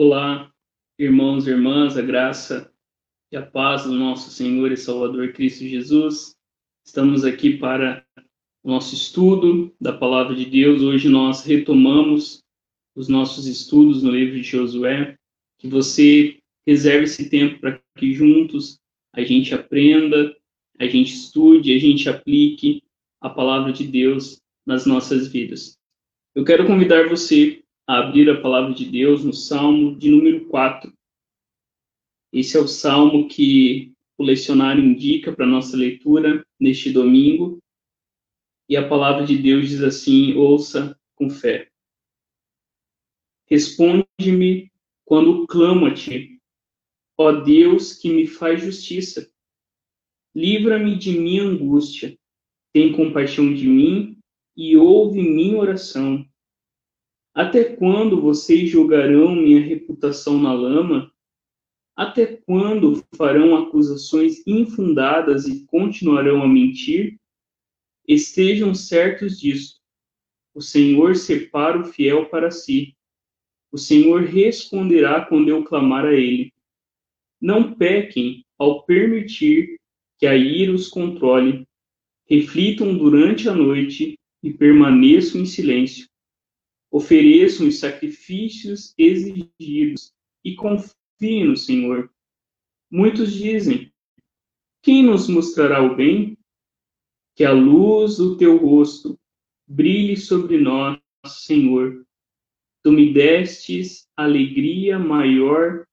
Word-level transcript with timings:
Olá, 0.00 0.48
irmãos 0.96 1.44
e 1.44 1.50
irmãs, 1.50 1.96
a 1.96 2.02
graça 2.02 2.72
e 3.32 3.36
a 3.36 3.44
paz 3.44 3.82
do 3.82 3.90
nosso 3.94 4.30
Senhor 4.30 4.70
e 4.70 4.76
Salvador 4.76 5.32
Cristo 5.32 5.64
Jesus. 5.64 6.36
Estamos 6.86 7.24
aqui 7.24 7.58
para 7.58 8.06
o 8.62 8.70
nosso 8.70 8.94
estudo 8.94 9.74
da 9.80 9.92
palavra 9.92 10.36
de 10.36 10.44
Deus. 10.44 10.82
Hoje 10.82 11.08
nós 11.08 11.44
retomamos 11.44 12.44
os 12.94 13.08
nossos 13.08 13.48
estudos 13.48 14.00
no 14.00 14.12
livro 14.12 14.36
de 14.36 14.44
Josué. 14.44 15.18
Que 15.58 15.66
você 15.66 16.38
reserve 16.64 17.02
esse 17.02 17.28
tempo 17.28 17.58
para 17.58 17.82
que 17.96 18.14
juntos 18.14 18.78
a 19.12 19.24
gente 19.24 19.52
aprenda, 19.52 20.32
a 20.78 20.86
gente 20.86 21.12
estude, 21.12 21.74
a 21.74 21.78
gente 21.80 22.08
aplique 22.08 22.84
a 23.20 23.28
palavra 23.28 23.72
de 23.72 23.84
Deus 23.84 24.40
nas 24.64 24.86
nossas 24.86 25.26
vidas. 25.26 25.76
Eu 26.36 26.44
quero 26.44 26.68
convidar 26.68 27.08
você 27.08 27.64
a 27.88 28.00
abrir 28.00 28.28
a 28.28 28.38
palavra 28.38 28.74
de 28.74 28.84
Deus 28.84 29.24
no 29.24 29.32
Salmo 29.32 29.96
de 29.96 30.10
número 30.10 30.44
4. 30.48 30.92
Esse 32.30 32.58
é 32.58 32.60
o 32.60 32.68
salmo 32.68 33.26
que 33.26 33.94
o 34.18 34.22
lecionário 34.22 34.84
indica 34.84 35.32
para 35.32 35.46
nossa 35.46 35.74
leitura 35.74 36.46
neste 36.60 36.92
domingo. 36.92 37.58
E 38.68 38.76
a 38.76 38.86
palavra 38.86 39.24
de 39.24 39.38
Deus 39.38 39.70
diz 39.70 39.82
assim: 39.82 40.34
ouça 40.34 41.00
com 41.14 41.30
fé. 41.30 41.70
Responde-me 43.46 44.70
quando 45.06 45.46
clamo 45.46 45.86
a 45.86 45.94
ti, 45.94 46.38
ó 47.16 47.32
Deus 47.32 47.94
que 47.94 48.10
me 48.10 48.26
faz 48.26 48.60
justiça. 48.60 49.32
Livra-me 50.34 50.94
de 50.98 51.18
minha 51.18 51.44
angústia, 51.44 52.14
tem 52.70 52.92
compaixão 52.92 53.54
de 53.54 53.66
mim 53.66 54.18
e 54.54 54.76
ouve 54.76 55.22
minha 55.22 55.56
oração. 55.56 56.27
Até 57.38 57.62
quando 57.62 58.20
vocês 58.20 58.68
jogarão 58.68 59.32
minha 59.32 59.60
reputação 59.60 60.40
na 60.40 60.52
lama? 60.52 61.14
Até 61.94 62.26
quando 62.26 63.00
farão 63.14 63.54
acusações 63.54 64.44
infundadas 64.44 65.46
e 65.46 65.64
continuarão 65.66 66.42
a 66.42 66.48
mentir? 66.48 67.16
Estejam 68.08 68.74
certos 68.74 69.38
disso. 69.38 69.78
O 70.52 70.60
Senhor 70.60 71.14
separa 71.14 71.78
o 71.78 71.84
fiel 71.84 72.26
para 72.26 72.50
si. 72.50 72.96
O 73.70 73.78
Senhor 73.78 74.22
responderá 74.22 75.24
quando 75.24 75.48
eu 75.48 75.62
clamar 75.62 76.06
a 76.06 76.14
ele. 76.14 76.52
Não 77.40 77.72
pequem 77.72 78.44
ao 78.58 78.82
permitir 78.82 79.78
que 80.18 80.26
a 80.26 80.34
ira 80.34 80.72
os 80.72 80.88
controle. 80.88 81.64
Reflitam 82.28 82.98
durante 82.98 83.48
a 83.48 83.54
noite 83.54 84.18
e 84.42 84.52
permaneçam 84.52 85.42
em 85.42 85.46
silêncio 85.46 86.08
ofereçam 86.90 87.68
os 87.68 87.78
sacrifícios 87.78 88.94
exigidos 88.96 90.12
e 90.44 90.54
confiem 90.54 91.44
no 91.44 91.56
Senhor. 91.56 92.10
Muitos 92.90 93.32
dizem: 93.32 93.92
Quem 94.82 95.02
nos 95.02 95.28
mostrará 95.28 95.82
o 95.82 95.94
bem? 95.94 96.38
Que 97.34 97.44
a 97.44 97.52
luz 97.52 98.16
do 98.16 98.36
teu 98.36 98.56
rosto 98.56 99.18
brilhe 99.66 100.16
sobre 100.16 100.58
nós, 100.58 100.98
Senhor. 101.26 102.04
Tu 102.82 102.92
me 102.92 103.12
destes 103.12 104.08
alegria 104.16 104.98
maior 104.98 105.86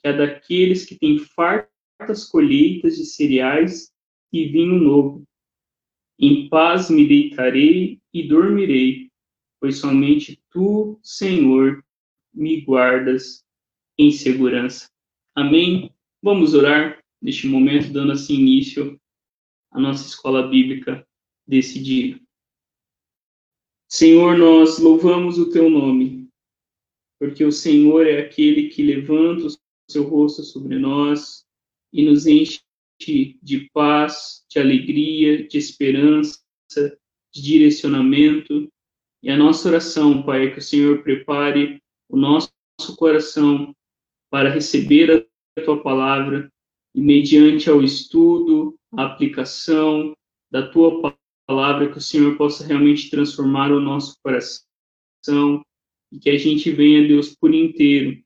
que 0.00 0.08
a 0.08 0.12
daqueles 0.12 0.84
que 0.84 0.98
têm 0.98 1.18
fartas 1.18 2.24
colheitas 2.28 2.96
de 2.96 3.04
cereais 3.04 3.92
e 4.32 4.46
vinho 4.46 4.78
novo. 4.78 5.24
Em 6.18 6.48
paz 6.48 6.88
me 6.90 7.06
deitarei 7.06 8.00
e 8.12 8.28
dormirei, 8.28 9.11
pois 9.62 9.76
somente 9.76 10.42
tu, 10.50 10.98
Senhor, 11.04 11.84
me 12.34 12.62
guardas 12.62 13.44
em 13.96 14.10
segurança. 14.10 14.90
Amém. 15.36 15.94
Vamos 16.20 16.52
orar 16.52 17.00
neste 17.20 17.46
momento, 17.46 17.92
dando 17.92 18.10
assim 18.10 18.34
início 18.34 19.00
à 19.70 19.78
nossa 19.78 20.04
escola 20.04 20.48
bíblica 20.48 21.06
desse 21.46 21.80
dia. 21.80 22.20
Senhor, 23.88 24.36
nós 24.36 24.80
louvamos 24.80 25.38
o 25.38 25.48
teu 25.48 25.70
nome, 25.70 26.28
porque 27.20 27.44
o 27.44 27.52
Senhor 27.52 28.04
é 28.04 28.18
aquele 28.18 28.68
que 28.68 28.82
levanta 28.82 29.46
o 29.46 29.56
seu 29.88 30.02
rosto 30.02 30.42
sobre 30.42 30.76
nós 30.76 31.46
e 31.92 32.04
nos 32.04 32.26
enche 32.26 32.60
de 33.00 33.70
paz, 33.72 34.44
de 34.50 34.58
alegria, 34.58 35.46
de 35.46 35.56
esperança, 35.56 36.40
de 37.32 37.40
direcionamento, 37.40 38.68
e 39.22 39.30
a 39.30 39.36
nossa 39.36 39.68
oração, 39.68 40.22
Pai, 40.22 40.46
é 40.46 40.50
que 40.50 40.58
o 40.58 40.62
Senhor 40.62 41.02
prepare 41.02 41.80
o 42.08 42.16
nosso 42.16 42.50
coração 42.96 43.72
para 44.28 44.50
receber 44.50 45.28
a 45.56 45.62
tua 45.62 45.80
palavra 45.80 46.50
e, 46.92 47.00
mediante 47.00 47.70
ao 47.70 47.82
estudo, 47.82 48.74
a 48.92 49.04
aplicação 49.04 50.12
da 50.50 50.66
tua 50.68 51.16
palavra, 51.46 51.90
que 51.90 51.98
o 51.98 52.00
Senhor 52.00 52.36
possa 52.36 52.66
realmente 52.66 53.10
transformar 53.10 53.70
o 53.70 53.80
nosso 53.80 54.16
coração 54.24 55.64
e 56.10 56.18
que 56.18 56.28
a 56.28 56.36
gente 56.36 56.70
venha, 56.72 57.06
Deus, 57.06 57.34
por 57.34 57.54
inteiro, 57.54 58.20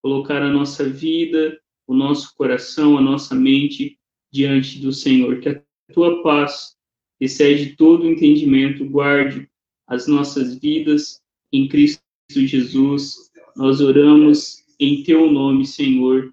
colocar 0.00 0.40
a 0.40 0.48
nossa 0.48 0.88
vida, 0.88 1.60
o 1.84 1.94
nosso 1.94 2.32
coração, 2.36 2.96
a 2.96 3.00
nossa 3.00 3.34
mente 3.34 3.98
diante 4.32 4.78
do 4.78 4.92
Senhor. 4.92 5.40
Que 5.40 5.48
a 5.48 5.62
tua 5.92 6.22
paz, 6.22 6.76
que 7.18 7.24
excede 7.24 7.74
todo 7.74 8.06
entendimento, 8.06 8.88
guarde 8.88 9.48
as 9.86 10.06
nossas 10.06 10.56
vidas 10.56 11.20
em 11.52 11.68
Cristo 11.68 12.02
Jesus. 12.28 13.30
Nós 13.54 13.80
oramos 13.80 14.62
em 14.78 15.02
teu 15.02 15.30
nome, 15.30 15.66
Senhor. 15.66 16.32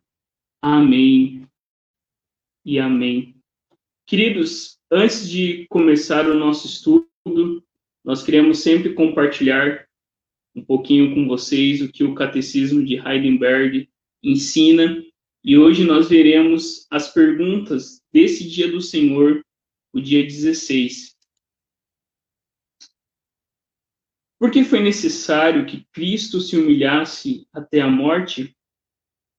Amém 0.62 1.48
e 2.66 2.80
amém. 2.80 3.36
Queridos, 4.06 4.78
antes 4.92 5.30
de 5.30 5.66
começar 5.70 6.30
o 6.30 6.38
nosso 6.38 6.68
estudo, 6.68 7.64
nós 8.04 8.24
queremos 8.24 8.60
sempre 8.60 8.94
compartilhar 8.94 9.88
um 10.56 10.64
pouquinho 10.64 11.16
com 11.16 11.28
vocês 11.28 11.82
o 11.82 11.92
que 11.92 12.04
o 12.04 12.14
Catecismo 12.14 12.84
de 12.84 12.96
Heidelberg 12.96 13.90
ensina. 14.22 15.04
E 15.44 15.58
hoje 15.58 15.84
nós 15.84 16.10
veremos 16.10 16.86
as 16.90 17.14
perguntas 17.14 18.02
desse 18.12 18.48
dia 18.48 18.72
do 18.72 18.82
Senhor, 18.82 19.44
o 19.94 20.00
dia 20.00 20.24
16. 20.24 21.13
Porque 24.44 24.62
foi 24.66 24.82
necessário 24.82 25.66
que 25.66 25.88
Cristo 25.94 26.42
se 26.42 26.58
humilhasse 26.58 27.48
até 27.54 27.80
a 27.80 27.88
morte? 27.88 28.54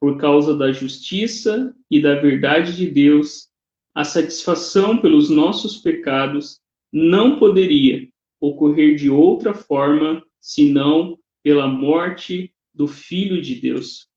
Por 0.01 0.17
causa 0.17 0.57
da 0.57 0.73
justiça 0.73 1.77
e 1.91 2.01
da 2.01 2.15
verdade 2.15 2.75
de 2.75 2.91
Deus, 2.91 3.51
a 3.95 4.03
satisfação 4.03 4.97
pelos 4.97 5.29
nossos 5.29 5.77
pecados 5.77 6.59
não 6.91 7.39
poderia 7.39 8.09
ocorrer 8.41 8.97
de 8.97 9.11
outra 9.11 9.53
forma 9.53 10.25
senão 10.41 11.19
pela 11.43 11.69
morte 11.69 12.55
do 12.73 12.89
Filho 12.89 13.43
de 13.43 13.57
Deus. 13.57 14.09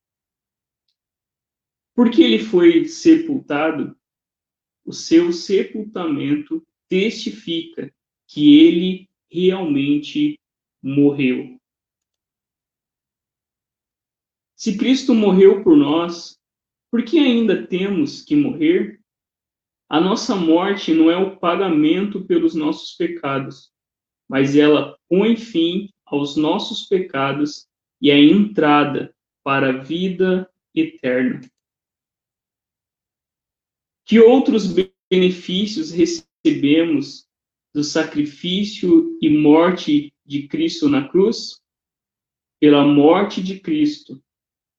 Porque 1.93 2.23
ele 2.23 2.39
foi 2.39 2.85
sepultado, 2.85 3.93
o 4.85 4.93
seu 4.93 5.33
sepultamento 5.33 6.65
testifica 6.87 7.93
que 8.25 8.57
ele 8.57 9.09
realmente 9.29 10.39
morreu. 10.81 11.57
Se 14.55 14.77
Cristo 14.77 15.13
morreu 15.13 15.63
por 15.63 15.77
nós, 15.77 16.39
por 16.89 17.03
que 17.03 17.19
ainda 17.19 17.67
temos 17.67 18.23
que 18.23 18.35
morrer? 18.35 18.99
A 19.89 20.01
nossa 20.01 20.35
morte 20.35 20.93
não 20.93 21.11
é 21.11 21.15
o 21.15 21.37
pagamento 21.37 22.25
pelos 22.25 22.55
nossos 22.55 22.95
pecados, 22.95 23.71
mas 24.27 24.55
ela 24.55 24.97
põe 25.07 25.35
fim 25.37 25.89
aos 26.05 26.35
nossos 26.35 26.87
pecados 26.87 27.67
e 28.01 28.11
a 28.11 28.17
entrada 28.17 29.15
para 29.43 29.69
a 29.69 29.83
vida 29.83 30.49
eterna. 30.73 31.41
Que 34.05 34.19
outros 34.19 34.73
benefícios 35.09 35.91
recebemos 35.91 37.27
do 37.73 37.83
sacrifício 37.83 39.17
e 39.21 39.29
morte 39.29 40.13
de 40.27 40.47
Cristo 40.47 40.89
na 40.89 41.07
cruz, 41.07 41.61
pela 42.59 42.85
morte 42.85 43.41
de 43.41 43.59
Cristo, 43.59 44.21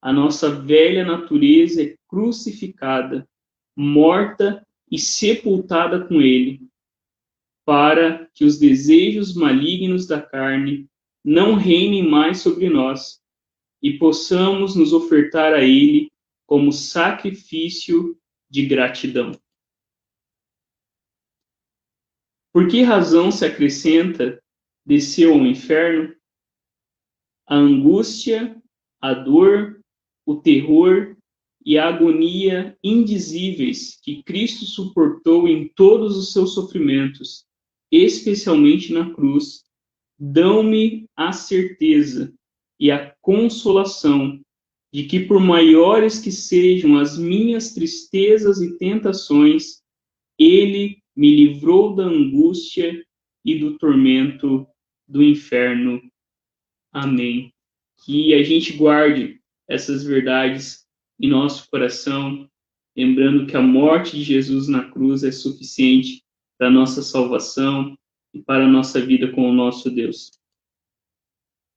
a 0.00 0.12
nossa 0.12 0.50
velha 0.50 1.04
natureza 1.04 1.82
é 1.82 1.96
crucificada, 2.06 3.28
morta 3.74 4.64
e 4.90 4.98
sepultada 4.98 6.06
com 6.06 6.20
ele, 6.20 6.68
para 7.64 8.28
que 8.34 8.44
os 8.44 8.58
desejos 8.58 9.34
malignos 9.34 10.06
da 10.06 10.20
carne 10.20 10.88
não 11.24 11.54
reinem 11.54 12.08
mais 12.08 12.40
sobre 12.40 12.68
nós 12.68 13.20
e 13.82 13.98
possamos 13.98 14.74
nos 14.74 14.92
ofertar 14.92 15.54
a 15.54 15.62
ele 15.62 16.10
como 16.46 16.72
sacrifício 16.72 18.18
de 18.50 18.64
gratidão. 18.66 19.32
Por 22.52 22.68
que 22.68 22.82
razão 22.82 23.30
se 23.30 23.44
acrescenta 23.44 24.42
desceu 24.88 25.34
ao 25.34 25.46
inferno, 25.46 26.14
a 27.46 27.56
angústia 27.56 28.56
a 28.98 29.12
dor, 29.12 29.82
o 30.24 30.36
terror 30.36 31.14
e 31.64 31.76
a 31.76 31.88
agonia 31.88 32.74
indizíveis 32.82 34.00
que 34.02 34.22
Cristo 34.22 34.64
suportou 34.64 35.46
em 35.46 35.68
todos 35.68 36.16
os 36.16 36.32
seus 36.32 36.54
sofrimentos, 36.54 37.44
especialmente 37.92 38.90
na 38.90 39.12
cruz, 39.12 39.62
dão-me 40.18 41.04
a 41.14 41.32
certeza 41.32 42.32
e 42.80 42.90
a 42.90 43.14
consolação 43.20 44.40
de 44.90 45.04
que, 45.04 45.20
por 45.20 45.38
maiores 45.38 46.18
que 46.18 46.32
sejam 46.32 46.96
as 46.96 47.18
minhas 47.18 47.74
tristezas 47.74 48.62
e 48.62 48.78
tentações, 48.78 49.82
Ele 50.38 50.96
me 51.14 51.36
livrou 51.36 51.94
da 51.94 52.04
angústia 52.04 53.04
e 53.44 53.58
do 53.58 53.76
tormento 53.76 54.66
do 55.08 55.22
inferno. 55.22 56.00
Amém. 56.92 57.52
Que 58.04 58.34
a 58.34 58.42
gente 58.42 58.74
guarde 58.74 59.40
essas 59.66 60.04
verdades 60.04 60.86
em 61.18 61.28
nosso 61.28 61.68
coração, 61.70 62.48
lembrando 62.96 63.46
que 63.46 63.56
a 63.56 63.62
morte 63.62 64.16
de 64.16 64.22
Jesus 64.22 64.68
na 64.68 64.84
cruz 64.90 65.24
é 65.24 65.32
suficiente 65.32 66.22
para 66.58 66.70
nossa 66.70 67.02
salvação 67.02 67.96
e 68.32 68.40
para 68.40 68.64
a 68.64 68.70
nossa 68.70 69.00
vida 69.00 69.30
com 69.32 69.48
o 69.48 69.54
nosso 69.54 69.90
Deus. 69.90 70.30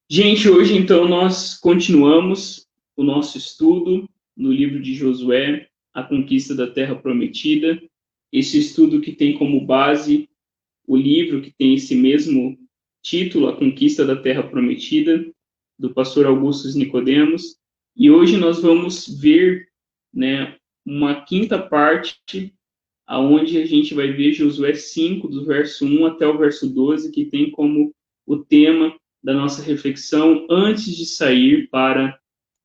Gente, 0.09 0.49
hoje 0.49 0.75
então 0.75 1.07
nós 1.07 1.57
continuamos 1.57 2.67
o 2.95 3.03
nosso 3.03 3.37
estudo 3.37 4.09
no 4.35 4.51
livro 4.51 4.81
de 4.81 4.93
Josué, 4.93 5.69
A 5.93 6.03
Conquista 6.03 6.53
da 6.53 6.69
Terra 6.69 6.95
Prometida. 6.95 7.81
Esse 8.31 8.59
estudo 8.59 9.01
que 9.01 9.13
tem 9.13 9.37
como 9.37 9.65
base 9.65 10.29
o 10.85 10.97
livro 10.97 11.41
que 11.41 11.51
tem 11.51 11.75
esse 11.75 11.95
mesmo 11.95 12.57
título, 13.01 13.47
A 13.47 13.55
Conquista 13.55 14.05
da 14.05 14.15
Terra 14.15 14.43
Prometida, 14.43 15.25
do 15.77 15.93
pastor 15.93 16.25
Augustus 16.25 16.75
Nicodemos. 16.75 17.57
E 17.95 18.09
hoje 18.09 18.37
nós 18.37 18.61
vamos 18.61 19.07
ver, 19.19 19.67
né, 20.13 20.55
uma 20.85 21.21
quinta 21.23 21.59
parte 21.59 22.53
aonde 23.05 23.57
a 23.57 23.65
gente 23.65 23.93
vai 23.93 24.11
ver 24.11 24.33
Josué 24.33 24.73
5 24.73 25.27
do 25.27 25.45
verso 25.45 25.85
1 25.85 26.05
até 26.05 26.27
o 26.27 26.37
verso 26.37 26.69
12, 26.69 27.11
que 27.11 27.25
tem 27.25 27.51
como 27.51 27.93
o 28.25 28.37
tema 28.37 28.95
da 29.21 29.33
nossa 29.33 29.61
reflexão 29.61 30.47
antes 30.49 30.95
de 30.95 31.05
sair 31.05 31.69
para 31.69 32.17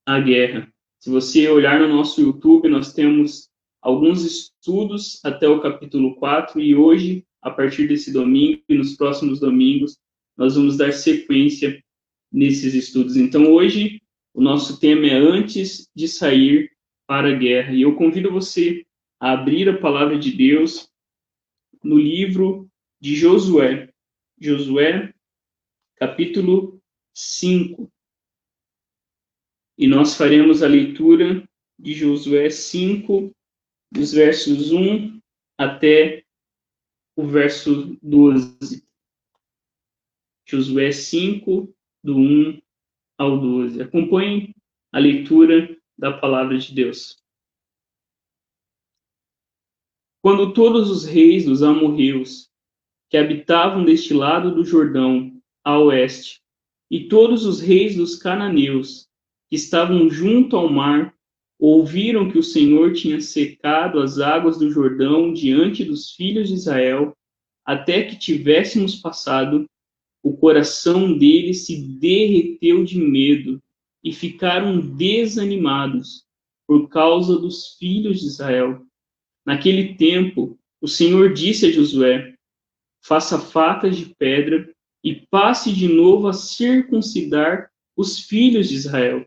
a 0.06 0.20
guerra. 0.20 0.72
Se 1.00 1.10
você 1.10 1.48
olhar 1.48 1.80
no 1.80 1.88
nosso 1.88 2.20
YouTube, 2.20 2.68
nós 2.68 2.92
temos 2.92 3.48
alguns 3.82 4.24
estudos 4.24 5.20
até 5.24 5.48
o 5.48 5.60
capítulo 5.60 6.14
4 6.16 6.60
e 6.60 6.74
hoje, 6.74 7.24
a 7.42 7.50
partir 7.50 7.88
desse 7.88 8.12
domingo 8.12 8.62
e 8.68 8.74
nos 8.74 8.96
próximos 8.96 9.40
domingos, 9.40 9.98
nós 10.36 10.54
vamos 10.54 10.76
dar 10.76 10.92
sequência 10.92 11.82
nesses 12.30 12.74
estudos. 12.74 13.16
Então, 13.16 13.52
hoje, 13.52 14.02
o 14.34 14.40
nosso 14.40 14.78
tema 14.78 15.06
é 15.06 15.14
antes 15.14 15.88
de 15.94 16.06
sair 16.06 16.70
para 17.06 17.30
a 17.30 17.34
guerra. 17.34 17.72
E 17.72 17.82
eu 17.82 17.94
convido 17.94 18.30
você 18.30 18.84
a 19.18 19.32
abrir 19.32 19.68
a 19.68 19.78
palavra 19.78 20.18
de 20.18 20.32
Deus 20.32 20.90
no 21.82 21.98
livro 21.98 22.68
de 23.00 23.14
Josué. 23.14 23.90
Josué, 24.38 25.14
capítulo 25.96 26.80
5. 27.14 27.90
E 29.78 29.86
nós 29.86 30.14
faremos 30.14 30.62
a 30.62 30.68
leitura 30.68 31.46
de 31.78 31.94
Josué 31.94 32.50
5, 32.50 33.34
dos 33.92 34.12
versos 34.12 34.72
1 34.72 35.20
até 35.58 36.24
o 37.14 37.26
verso 37.26 37.96
12. 38.02 38.85
Josué 40.46 40.92
5, 40.92 41.74
do 42.02 42.16
1 42.16 42.62
ao 43.18 43.40
12. 43.40 43.82
Acompanhe 43.82 44.54
a 44.92 44.98
leitura 44.98 45.76
da 45.98 46.12
palavra 46.12 46.56
de 46.56 46.72
Deus. 46.72 47.16
Quando 50.22 50.52
todos 50.52 50.90
os 50.90 51.04
reis 51.04 51.44
dos 51.44 51.62
amorreus 51.62 52.50
que 53.10 53.16
habitavam 53.16 53.84
deste 53.84 54.14
lado 54.14 54.54
do 54.54 54.64
Jordão 54.64 55.40
a 55.64 55.78
oeste, 55.78 56.40
e 56.90 57.08
todos 57.08 57.44
os 57.44 57.60
reis 57.60 57.96
dos 57.96 58.16
cananeus, 58.16 59.08
que 59.48 59.56
estavam 59.56 60.08
junto 60.08 60.56
ao 60.56 60.68
mar, 60.68 61.14
ouviram 61.58 62.30
que 62.30 62.38
o 62.38 62.42
Senhor 62.42 62.92
tinha 62.92 63.20
secado 63.20 64.00
as 64.00 64.18
águas 64.18 64.58
do 64.58 64.70
Jordão 64.70 65.32
diante 65.32 65.84
dos 65.84 66.12
filhos 66.12 66.48
de 66.48 66.54
Israel, 66.54 67.16
até 67.64 68.04
que 68.04 68.16
tivéssemos 68.16 68.96
passado, 68.96 69.66
o 70.26 70.36
coração 70.36 71.16
deles 71.16 71.66
se 71.66 71.80
derreteu 71.80 72.82
de 72.82 72.98
medo 72.98 73.62
e 74.02 74.12
ficaram 74.12 74.80
desanimados 74.80 76.26
por 76.66 76.88
causa 76.88 77.38
dos 77.38 77.76
filhos 77.78 78.18
de 78.18 78.26
Israel. 78.26 78.84
Naquele 79.46 79.94
tempo, 79.94 80.58
o 80.80 80.88
Senhor 80.88 81.32
disse 81.32 81.66
a 81.66 81.70
Josué: 81.70 82.34
Faça 83.00 83.38
facas 83.38 83.96
de 83.96 84.06
pedra 84.16 84.68
e 85.04 85.14
passe 85.14 85.72
de 85.72 85.86
novo 85.86 86.26
a 86.26 86.32
circuncidar 86.32 87.70
os 87.96 88.18
filhos 88.18 88.68
de 88.68 88.74
Israel. 88.74 89.24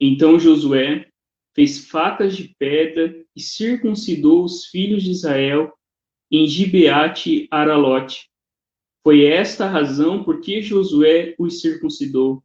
Então 0.00 0.38
Josué 0.38 1.10
fez 1.52 1.84
facas 1.88 2.36
de 2.36 2.54
pedra 2.60 3.26
e 3.34 3.40
circuncidou 3.40 4.44
os 4.44 4.66
filhos 4.66 5.02
de 5.02 5.10
Israel 5.10 5.76
em 6.30 6.46
Gibeate 6.46 7.48
Aralote. 7.50 8.30
Foi 9.06 9.24
esta 9.24 9.66
a 9.66 9.70
razão 9.70 10.24
por 10.24 10.40
que 10.40 10.60
Josué 10.60 11.36
os 11.38 11.60
circuncidou. 11.60 12.42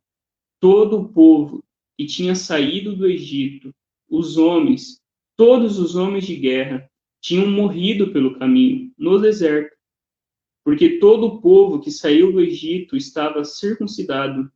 Todo 0.60 1.00
o 1.00 1.10
povo 1.10 1.64
que 1.98 2.06
tinha 2.06 2.36
saído 2.36 2.96
do 2.96 3.08
Egito, 3.08 3.74
os 4.08 4.38
homens, 4.38 5.02
todos 5.36 5.80
os 5.80 5.96
homens 5.96 6.28
de 6.28 6.36
guerra, 6.36 6.88
tinham 7.20 7.50
morrido 7.50 8.14
pelo 8.14 8.38
caminho, 8.38 8.92
no 8.96 9.18
deserto 9.18 9.76
porque 10.64 11.00
todo 11.00 11.26
o 11.26 11.42
povo 11.42 11.82
que 11.82 11.90
saiu 11.90 12.32
do 12.32 12.40
Egito 12.40 12.96
estava 12.96 13.44
circuncidado, 13.44 14.48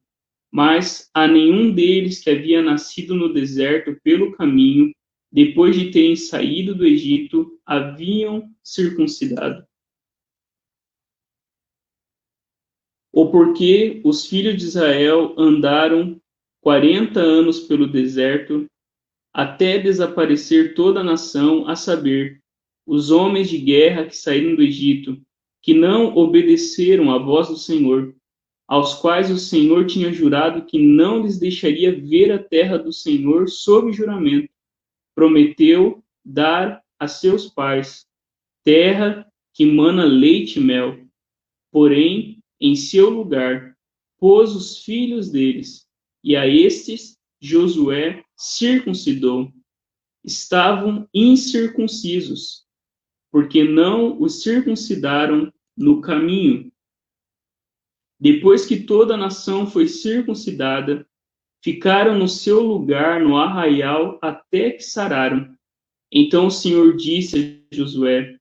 mas 0.52 1.10
a 1.12 1.28
nenhum 1.28 1.72
deles 1.74 2.20
que 2.20 2.30
havia 2.30 2.62
nascido 2.62 3.16
no 3.16 3.34
deserto 3.34 4.00
pelo 4.04 4.32
caminho, 4.34 4.92
depois 5.32 5.76
de 5.76 5.90
terem 5.90 6.16
saído 6.16 6.76
do 6.76 6.86
Egito, 6.86 7.60
haviam 7.66 8.48
circuncidado. 8.64 9.66
Ou 13.16 13.32
porque 13.32 14.02
os 14.04 14.28
filhos 14.28 14.58
de 14.58 14.66
Israel 14.66 15.34
andaram 15.38 16.20
quarenta 16.62 17.22
anos 17.22 17.62
pelo 17.62 17.88
deserto, 17.88 18.66
até 19.34 19.80
desaparecer 19.80 20.76
toda 20.76 21.00
a 21.00 21.04
nação, 21.04 21.66
a 21.66 21.78
saber, 21.78 22.42
os 22.86 23.12
homens 23.12 23.50
de 23.50 23.58
guerra 23.58 24.06
que 24.06 24.18
saíram 24.18 24.54
do 24.54 24.62
Egito, 24.62 25.18
que 25.62 25.74
não 25.74 26.14
obedeceram 26.14 27.10
à 27.10 27.18
voz 27.18 27.48
do 27.48 27.56
Senhor, 27.56 28.14
aos 28.68 28.96
quais 28.96 29.32
o 29.32 29.38
Senhor 29.38 29.86
tinha 29.86 30.12
jurado 30.12 30.66
que 30.66 30.78
não 30.78 31.22
lhes 31.22 31.40
deixaria 31.40 31.98
ver 31.98 32.34
a 32.34 32.38
terra 32.38 32.78
do 32.78 32.92
Senhor 32.92 33.48
sob 33.48 33.94
juramento. 33.94 34.50
Prometeu 35.16 36.04
dar 36.24 36.84
a 37.00 37.08
seus 37.08 37.48
pais 37.48 38.06
terra 38.66 39.26
que 39.54 39.66
mana 39.66 40.04
leite 40.04 40.60
e 40.60 40.62
mel. 40.62 41.00
Porém, 41.72 42.35
em 42.60 42.76
seu 42.76 43.10
lugar, 43.10 43.76
pôs 44.18 44.56
os 44.56 44.84
filhos 44.84 45.30
deles, 45.30 45.86
e 46.24 46.36
a 46.36 46.48
estes 46.48 47.18
Josué 47.40 48.24
circuncidou. 48.36 49.52
Estavam 50.24 51.08
incircuncisos, 51.14 52.66
porque 53.32 53.64
não 53.64 54.20
os 54.20 54.42
circuncidaram 54.42 55.54
no 55.78 56.02
caminho. 56.02 56.72
Depois 58.20 58.66
que 58.66 58.84
toda 58.84 59.14
a 59.14 59.18
nação 59.18 59.68
foi 59.68 59.88
circuncidada, 59.88 61.08
ficaram 61.62 62.18
no 62.18 62.28
seu 62.28 62.62
lugar 62.62 63.22
no 63.22 63.38
arraial 63.38 64.18
até 64.22 64.72
que 64.72 64.84
sararam. 64.84 65.56
Então 66.12 66.48
o 66.48 66.52
Senhor 66.52 66.96
disse 66.96 67.62
a 67.72 67.76
Josué: 67.76 68.40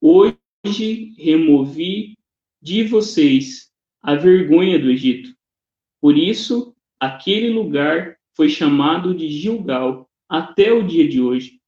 Hoje 0.00 1.14
removi 1.16 2.16
de 2.60 2.84
vocês 2.84 3.70
a 4.02 4.14
vergonha 4.14 4.78
do 4.78 4.90
Egito. 4.90 5.34
Por 6.00 6.16
isso, 6.16 6.74
aquele 6.98 7.50
lugar 7.50 8.16
foi 8.34 8.48
chamado 8.48 9.14
de 9.14 9.28
Gilgal 9.28 10.08
até 10.28 10.72
o 10.72 10.86
dia 10.86 11.08
de 11.08 11.20
hoje. 11.20 11.60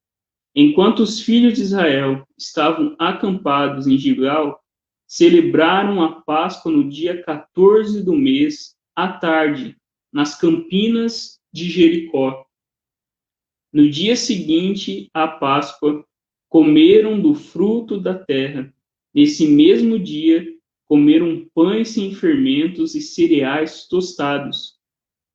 Enquanto 0.54 1.00
os 1.00 1.20
filhos 1.20 1.54
de 1.54 1.62
Israel 1.62 2.26
estavam 2.38 2.94
acampados 2.99 3.87
em 3.87 3.96
Gilgal, 3.99 4.62
celebraram 5.06 6.02
a 6.02 6.22
Páscoa 6.22 6.70
no 6.70 6.88
dia 6.88 7.22
14 7.22 8.02
do 8.02 8.14
mês, 8.14 8.75
à 8.94 9.08
tarde, 9.08 9.76
nas 10.12 10.38
campinas 10.38 11.38
de 11.52 11.70
Jericó. 11.70 12.46
No 13.72 13.88
dia 13.88 14.16
seguinte 14.16 15.11
à 15.14 15.26
Páscoa, 15.26 16.04
comeram 16.49 17.18
do 17.18 17.34
fruto 17.34 17.99
da 17.99 18.14
terra. 18.14 18.72
Nesse 19.14 19.46
mesmo 19.46 19.99
dia, 19.99 20.46
comeram 20.92 21.49
pães 21.54 21.88
sem 21.88 22.14
fermentos 22.14 22.94
e 22.94 23.00
cereais 23.00 23.88
tostados. 23.88 24.78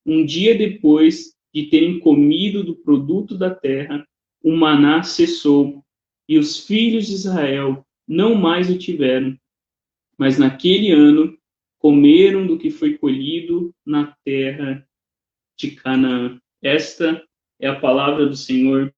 um 0.05 0.23
dia 0.23 0.55
depois 0.55 1.33
de 1.51 1.65
terem 1.65 1.99
comido 1.99 2.63
do 2.63 2.75
produto 2.75 3.35
da 3.35 3.49
terra, 3.49 4.07
o 4.43 4.55
maná 4.55 5.01
cessou, 5.01 5.83
e 6.29 6.37
os 6.37 6.59
filhos 6.59 7.07
de 7.07 7.13
Israel 7.13 7.83
não 8.07 8.35
mais 8.35 8.69
o 8.69 8.77
tiveram. 8.77 9.35
Mas 10.15 10.37
naquele 10.37 10.91
ano 10.91 11.35
comeram 11.79 12.45
do 12.45 12.59
que 12.59 12.69
foi 12.69 12.95
colhido 12.95 13.73
na 13.83 14.15
terra 14.23 14.87
de 15.57 15.71
Canaã. 15.71 16.39
Esta 16.61 17.27
é 17.59 17.67
a 17.67 17.79
palavra 17.79 18.27
do 18.27 18.35
Senhor 18.35 18.93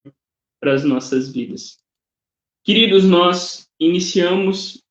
para 0.59 0.73
as 0.73 0.83
nossas 0.83 1.31
vidas. 1.31 1.81
Queridos, 2.65 3.05
nós 3.05 3.65
iniciamos 3.79 4.83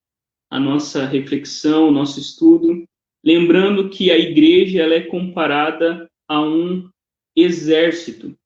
a 0.51 0.59
nossa 0.59 1.05
reflexão, 1.05 1.89
o 1.89 1.93
nosso 1.93 2.19
estudo, 2.19 2.85
lembrando 3.25 3.91
que 3.91 4.11
a 4.11 4.19
igreja 4.19 4.83
ela 4.83 4.95
é 4.95 5.01
comparada 5.01 6.09
a 6.27 6.41
um 6.41 6.89
exército. 7.37 8.37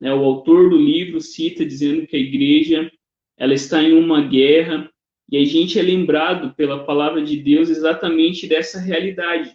Né? 0.00 0.12
O 0.14 0.24
autor 0.24 0.70
do 0.70 0.76
livro 0.76 1.20
cita 1.20 1.64
dizendo 1.64 2.06
que 2.06 2.16
a 2.16 2.20
igreja 2.20 2.90
ela 3.36 3.54
está 3.54 3.82
em 3.82 3.92
uma 3.92 4.22
guerra 4.26 4.90
e 5.30 5.36
a 5.36 5.44
gente 5.44 5.78
é 5.78 5.82
lembrado 5.82 6.54
pela 6.54 6.84
palavra 6.84 7.22
de 7.22 7.36
Deus 7.36 7.70
exatamente 7.70 8.48
dessa 8.48 8.80
realidade, 8.80 9.54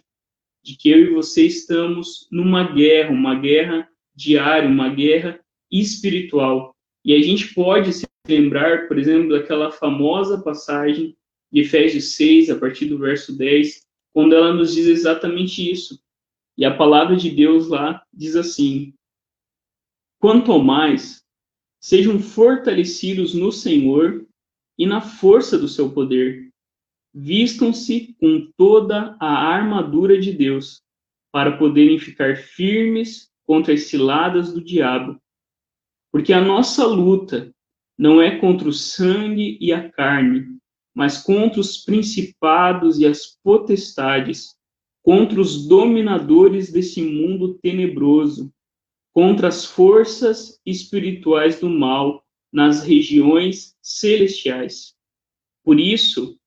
de 0.64 0.76
que 0.76 0.88
eu 0.88 0.98
e 0.98 1.10
você 1.10 1.46
estamos 1.46 2.26
numa 2.30 2.72
guerra, 2.72 3.10
uma 3.10 3.34
guerra 3.34 3.88
diária, 4.14 4.68
uma 4.68 4.88
guerra 4.88 5.38
espiritual. 5.70 6.74
E 7.04 7.14
a 7.14 7.20
gente 7.20 7.52
pode 7.52 7.92
se 7.92 8.06
lembrar, 8.26 8.88
por 8.88 8.98
exemplo, 8.98 9.30
daquela 9.30 9.70
famosa 9.70 10.42
passagem 10.42 11.14
de 11.52 11.60
Efésios 11.60 12.14
6, 12.16 12.50
a 12.50 12.58
partir 12.58 12.86
do 12.86 12.98
verso 12.98 13.36
10, 13.36 13.86
quando 14.12 14.34
ela 14.34 14.52
nos 14.52 14.74
diz 14.74 14.86
exatamente 14.86 15.70
isso. 15.70 16.00
E 16.56 16.64
a 16.64 16.74
palavra 16.74 17.16
de 17.16 17.30
Deus 17.30 17.68
lá 17.68 18.02
diz 18.12 18.34
assim: 18.34 18.94
Quanto 20.18 20.58
mais 20.58 21.22
sejam 21.78 22.18
fortalecidos 22.18 23.34
no 23.34 23.52
Senhor 23.52 24.26
e 24.78 24.86
na 24.86 25.00
força 25.00 25.58
do 25.58 25.68
seu 25.68 25.92
poder, 25.92 26.50
vistam-se 27.14 28.14
com 28.18 28.50
toda 28.56 29.16
a 29.20 29.26
armadura 29.26 30.18
de 30.18 30.32
Deus, 30.32 30.82
para 31.32 31.56
poderem 31.56 31.98
ficar 31.98 32.36
firmes 32.36 33.30
contra 33.44 33.74
as 33.74 33.82
ciladas 33.82 34.52
do 34.52 34.64
diabo. 34.64 35.20
Porque 36.10 36.32
a 36.32 36.40
nossa 36.40 36.86
luta 36.86 37.54
não 37.96 38.20
é 38.20 38.38
contra 38.38 38.68
o 38.68 38.72
sangue 38.72 39.58
e 39.60 39.72
a 39.72 39.90
carne, 39.90 40.55
mas 40.96 41.18
contra 41.18 41.60
os 41.60 41.76
principados 41.76 42.98
e 42.98 43.04
as 43.04 43.38
potestades, 43.44 44.56
contra 45.02 45.38
os 45.38 45.68
dominadores 45.68 46.72
desse 46.72 47.02
mundo 47.02 47.58
tenebroso, 47.58 48.50
contra 49.12 49.48
as 49.48 49.66
forças 49.66 50.58
espirituais 50.64 51.60
do 51.60 51.68
mal 51.68 52.24
nas 52.50 52.82
regiões 52.82 53.76
celestiais. 53.82 54.94
Por 55.62 55.78
isso, 55.78 56.38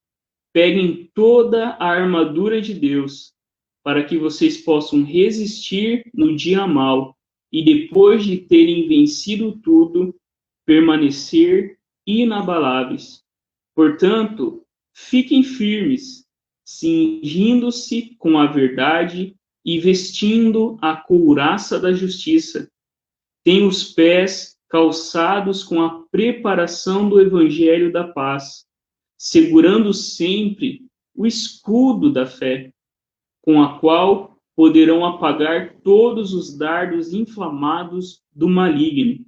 peguem 0.51 1.11
toda 1.13 1.69
a 1.73 1.85
armadura 1.85 2.59
de 2.59 2.73
Deus, 2.73 3.35
para 3.83 4.03
que 4.03 4.17
vocês 4.17 4.57
possam 4.57 5.03
resistir 5.03 6.09
no 6.11 6.35
dia 6.35 6.65
mal 6.65 7.15
e 7.51 7.63
depois 7.63 8.25
de 8.25 8.37
terem 8.37 8.87
vencido 8.87 9.59
tudo, 9.61 10.15
permanecer 10.65 11.77
inabaláveis. 12.05 13.23
Portanto, 13.79 14.65
fiquem 14.93 15.41
firmes, 15.41 16.25
cingindo-se 16.65 18.13
com 18.19 18.37
a 18.37 18.45
verdade 18.45 19.37
e 19.63 19.79
vestindo 19.79 20.77
a 20.81 20.97
couraça 20.97 21.79
da 21.79 21.93
justiça. 21.93 22.69
Tem 23.41 23.65
os 23.65 23.93
pés 23.93 24.57
calçados 24.67 25.63
com 25.63 25.81
a 25.81 26.03
preparação 26.11 27.07
do 27.07 27.21
evangelho 27.21 27.89
da 27.89 28.05
paz, 28.05 28.65
segurando 29.17 29.93
sempre 29.93 30.85
o 31.15 31.25
escudo 31.25 32.11
da 32.11 32.25
fé, 32.25 32.73
com 33.41 33.63
a 33.63 33.79
qual 33.79 34.37
poderão 34.57 35.05
apagar 35.05 35.73
todos 35.81 36.33
os 36.33 36.57
dardos 36.57 37.13
inflamados 37.13 38.21
do 38.33 38.49
maligno. 38.49 39.25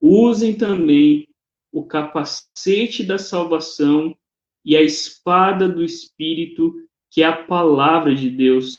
Usem 0.00 0.56
também 0.56 1.28
o 1.74 1.84
capacete 1.84 3.02
da 3.02 3.18
salvação 3.18 4.16
e 4.64 4.76
a 4.76 4.80
espada 4.80 5.68
do 5.68 5.82
Espírito, 5.82 6.72
que 7.10 7.20
é 7.20 7.26
a 7.26 7.44
palavra 7.44 8.14
de 8.14 8.30
Deus. 8.30 8.78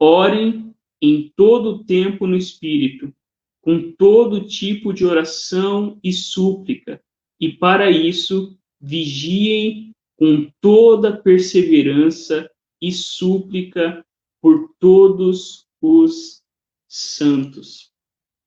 Orem 0.00 0.74
em 1.00 1.32
todo 1.36 1.84
tempo 1.84 2.26
no 2.26 2.36
Espírito, 2.36 3.14
com 3.60 3.92
todo 3.92 4.48
tipo 4.48 4.92
de 4.92 5.06
oração 5.06 6.00
e 6.02 6.12
súplica, 6.12 7.00
e 7.40 7.52
para 7.52 7.88
isso 7.88 8.58
vigiem 8.80 9.92
com 10.16 10.50
toda 10.60 11.16
perseverança 11.16 12.50
e 12.80 12.90
súplica 12.90 14.04
por 14.40 14.74
todos 14.80 15.68
os 15.80 16.42
santos. 16.88 17.92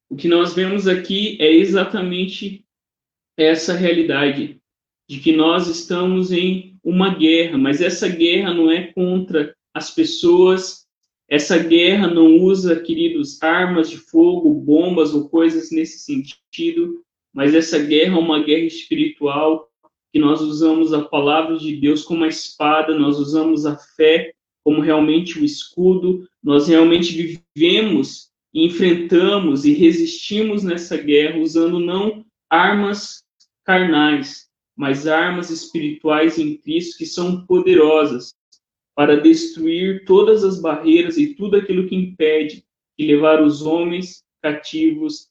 O 0.09 0.15
que 0.17 0.27
nós 0.27 0.53
vemos 0.53 0.89
aqui 0.89 1.37
é 1.39 1.49
exatamente 1.49 2.64
essa 3.37 3.73
realidade 3.73 4.59
de 5.07 5.19
que 5.19 5.31
nós 5.31 5.67
estamos 5.67 6.31
em 6.31 6.77
uma 6.83 7.13
guerra, 7.13 7.57
mas 7.57 7.81
essa 7.81 8.07
guerra 8.07 8.53
não 8.53 8.71
é 8.71 8.83
contra 8.93 9.55
as 9.73 9.91
pessoas, 9.91 10.85
essa 11.27 11.57
guerra 11.57 12.07
não 12.07 12.37
usa, 12.37 12.79
queridos, 12.79 13.41
armas 13.41 13.89
de 13.89 13.97
fogo, 13.97 14.53
bombas 14.53 15.13
ou 15.13 15.27
coisas 15.29 15.71
nesse 15.71 15.99
sentido, 15.99 17.03
mas 17.33 17.53
essa 17.53 17.79
guerra 17.79 18.15
é 18.15 18.19
uma 18.19 18.43
guerra 18.43 18.65
espiritual, 18.65 19.69
que 20.13 20.19
nós 20.19 20.41
usamos 20.41 20.93
a 20.93 21.01
palavra 21.01 21.57
de 21.57 21.75
Deus 21.75 22.03
como 22.03 22.23
a 22.23 22.27
espada, 22.27 22.97
nós 22.97 23.19
usamos 23.19 23.65
a 23.65 23.75
fé 23.75 24.33
como 24.63 24.81
realmente 24.81 25.37
o 25.39 25.43
escudo, 25.43 26.27
nós 26.41 26.67
realmente 26.67 27.39
vivemos, 27.55 28.29
enfrentamos 28.53 29.65
e 29.65 29.73
resistimos 29.73 30.63
nessa 30.63 30.95
guerra 30.97 31.39
usando 31.39 31.79
não 31.79 32.25
armas 32.49 33.24
carnais, 33.65 34.47
mas 34.75 35.07
armas 35.07 35.49
espirituais 35.49 36.37
em 36.37 36.57
Cristo 36.57 36.97
que 36.97 37.05
são 37.05 37.45
poderosas 37.45 38.35
para 38.95 39.19
destruir 39.19 40.05
todas 40.05 40.43
as 40.43 40.61
barreiras 40.61 41.17
e 41.17 41.33
tudo 41.33 41.57
aquilo 41.57 41.87
que 41.87 41.95
impede 41.95 42.63
de 42.97 43.05
levar 43.05 43.43
os 43.43 43.61
homens 43.61 44.23
cativos 44.41 45.29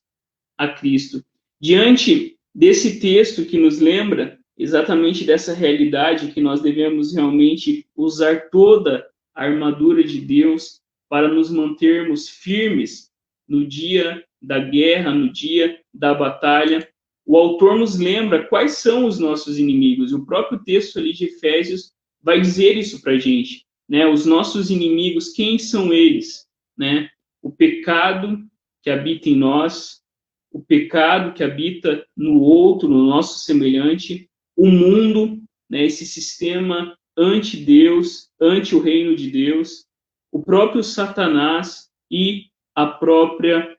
a 0.59 0.69
Cristo. 0.69 1.25
Diante 1.61 2.37
desse 2.55 3.00
texto 3.00 3.45
que 3.45 3.59
nos 3.59 3.81
lembra 3.81 4.38
exatamente 4.57 5.25
dessa 5.25 5.55
realidade 5.55 6.33
que 6.33 6.41
nós 6.41 6.61
devemos 6.61 7.14
realmente 7.14 7.87
usar 7.97 8.50
toda 8.50 9.07
a 9.35 9.45
armadura 9.45 10.05
de 10.05 10.21
Deus 10.21 10.81
para 11.09 11.29
nos 11.29 11.50
mantermos 11.50 12.29
firmes 12.29 13.11
no 13.49 13.67
dia 13.67 14.25
da 14.41 14.59
guerra, 14.59 15.12
no 15.12 15.33
dia 15.33 15.81
da 15.93 16.14
batalha, 16.14 16.87
o 17.26 17.37
autor 17.37 17.78
nos 17.78 17.99
lembra 17.99 18.47
quais 18.47 18.78
são 18.78 19.07
os 19.07 19.19
nossos 19.19 19.59
inimigos. 19.59 20.12
O 20.12 20.25
próprio 20.25 20.62
texto 20.62 20.99
ali 20.99 21.12
de 21.12 21.25
Efésios 21.26 21.93
vai 22.23 22.40
dizer 22.40 22.76
isso 22.76 23.00
para 23.00 23.12
a 23.12 23.19
gente, 23.19 23.64
né? 23.88 24.07
Os 24.07 24.26
nossos 24.26 24.71
inimigos, 24.71 25.31
quem 25.31 25.59
são 25.59 25.93
eles, 25.93 26.47
né? 26.76 27.09
O 27.43 27.50
pecado 27.50 28.38
que 28.83 28.90
habita 28.90 29.28
em 29.28 29.37
nós, 29.37 30.02
o 30.50 30.61
pecado 30.61 31.33
que 31.33 31.43
habita 31.43 32.07
no 32.16 32.40
outro, 32.40 32.88
no 32.88 33.07
nosso 33.07 33.40
semelhante, 33.40 34.28
o 34.57 34.66
mundo, 34.66 35.43
né? 35.69 35.85
Esse 35.85 36.07
sistema 36.07 36.97
anti-Deus, 37.16 38.28
anti 38.40 38.75
o 38.75 38.81
reino 38.81 39.16
de 39.16 39.31
Deus, 39.31 39.87
o 40.31 40.43
próprio 40.43 40.83
Satanás 40.83 41.88
e 42.11 42.47
a 42.75 42.87
própria 42.87 43.76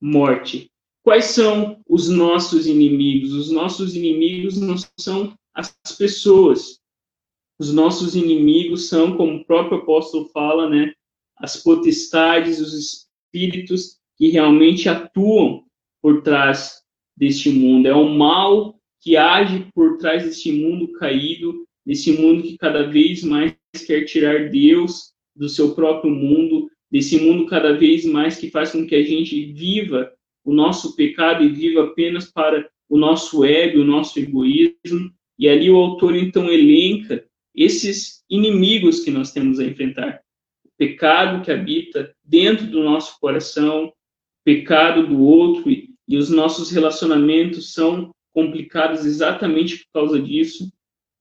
morte. 0.00 0.70
Quais 1.04 1.26
são 1.26 1.82
os 1.86 2.08
nossos 2.08 2.66
inimigos? 2.66 3.34
Os 3.34 3.50
nossos 3.50 3.94
inimigos 3.94 4.58
não 4.58 4.74
são 4.98 5.34
as 5.54 5.76
pessoas. 5.98 6.80
Os 7.58 7.74
nossos 7.74 8.16
inimigos 8.16 8.88
são, 8.88 9.14
como 9.14 9.36
o 9.36 9.44
próprio 9.44 9.80
apóstolo 9.80 10.30
fala, 10.30 10.68
né, 10.68 10.94
as 11.36 11.62
potestades, 11.62 12.58
os 12.58 12.72
espíritos 12.72 13.98
que 14.16 14.28
realmente 14.28 14.88
atuam 14.88 15.64
por 16.00 16.22
trás 16.22 16.82
deste 17.14 17.50
mundo. 17.50 17.86
É 17.86 17.94
o 17.94 18.08
mal 18.08 18.74
que 18.98 19.14
age 19.14 19.70
por 19.74 19.98
trás 19.98 20.24
deste 20.24 20.50
mundo 20.52 20.90
caído, 20.92 21.66
desse 21.84 22.12
mundo 22.12 22.42
que 22.42 22.56
cada 22.56 22.86
vez 22.86 23.22
mais 23.22 23.54
quer 23.86 24.06
tirar 24.06 24.48
Deus 24.48 25.12
do 25.36 25.50
seu 25.50 25.74
próprio 25.74 26.10
mundo, 26.10 26.70
desse 26.90 27.18
mundo 27.18 27.44
cada 27.44 27.76
vez 27.76 28.06
mais 28.06 28.38
que 28.38 28.50
faz 28.50 28.72
com 28.72 28.86
que 28.86 28.94
a 28.94 29.02
gente 29.04 29.52
viva 29.52 30.10
o 30.44 30.52
nosso 30.52 30.94
pecado 30.94 31.42
e 31.42 31.48
viva 31.48 31.84
apenas 31.84 32.30
para 32.30 32.68
o 32.88 32.98
nosso 32.98 33.44
ego, 33.44 33.80
o 33.80 33.84
nosso 33.84 34.18
egoísmo. 34.18 35.12
E 35.38 35.48
ali 35.48 35.70
o 35.70 35.76
autor 35.76 36.14
então 36.14 36.48
elenca 36.48 37.24
esses 37.54 38.22
inimigos 38.28 39.00
que 39.00 39.10
nós 39.10 39.32
temos 39.32 39.58
a 39.58 39.64
enfrentar. 39.64 40.22
pecado 40.76 41.44
que 41.44 41.52
habita 41.52 42.14
dentro 42.24 42.66
do 42.66 42.82
nosso 42.82 43.18
coração, 43.20 43.92
pecado 44.44 45.06
do 45.06 45.20
outro, 45.22 45.70
e, 45.70 45.90
e 46.06 46.16
os 46.16 46.28
nossos 46.30 46.70
relacionamentos 46.70 47.72
são 47.72 48.12
complicados 48.32 49.06
exatamente 49.06 49.78
por 49.78 50.00
causa 50.00 50.20
disso, 50.20 50.70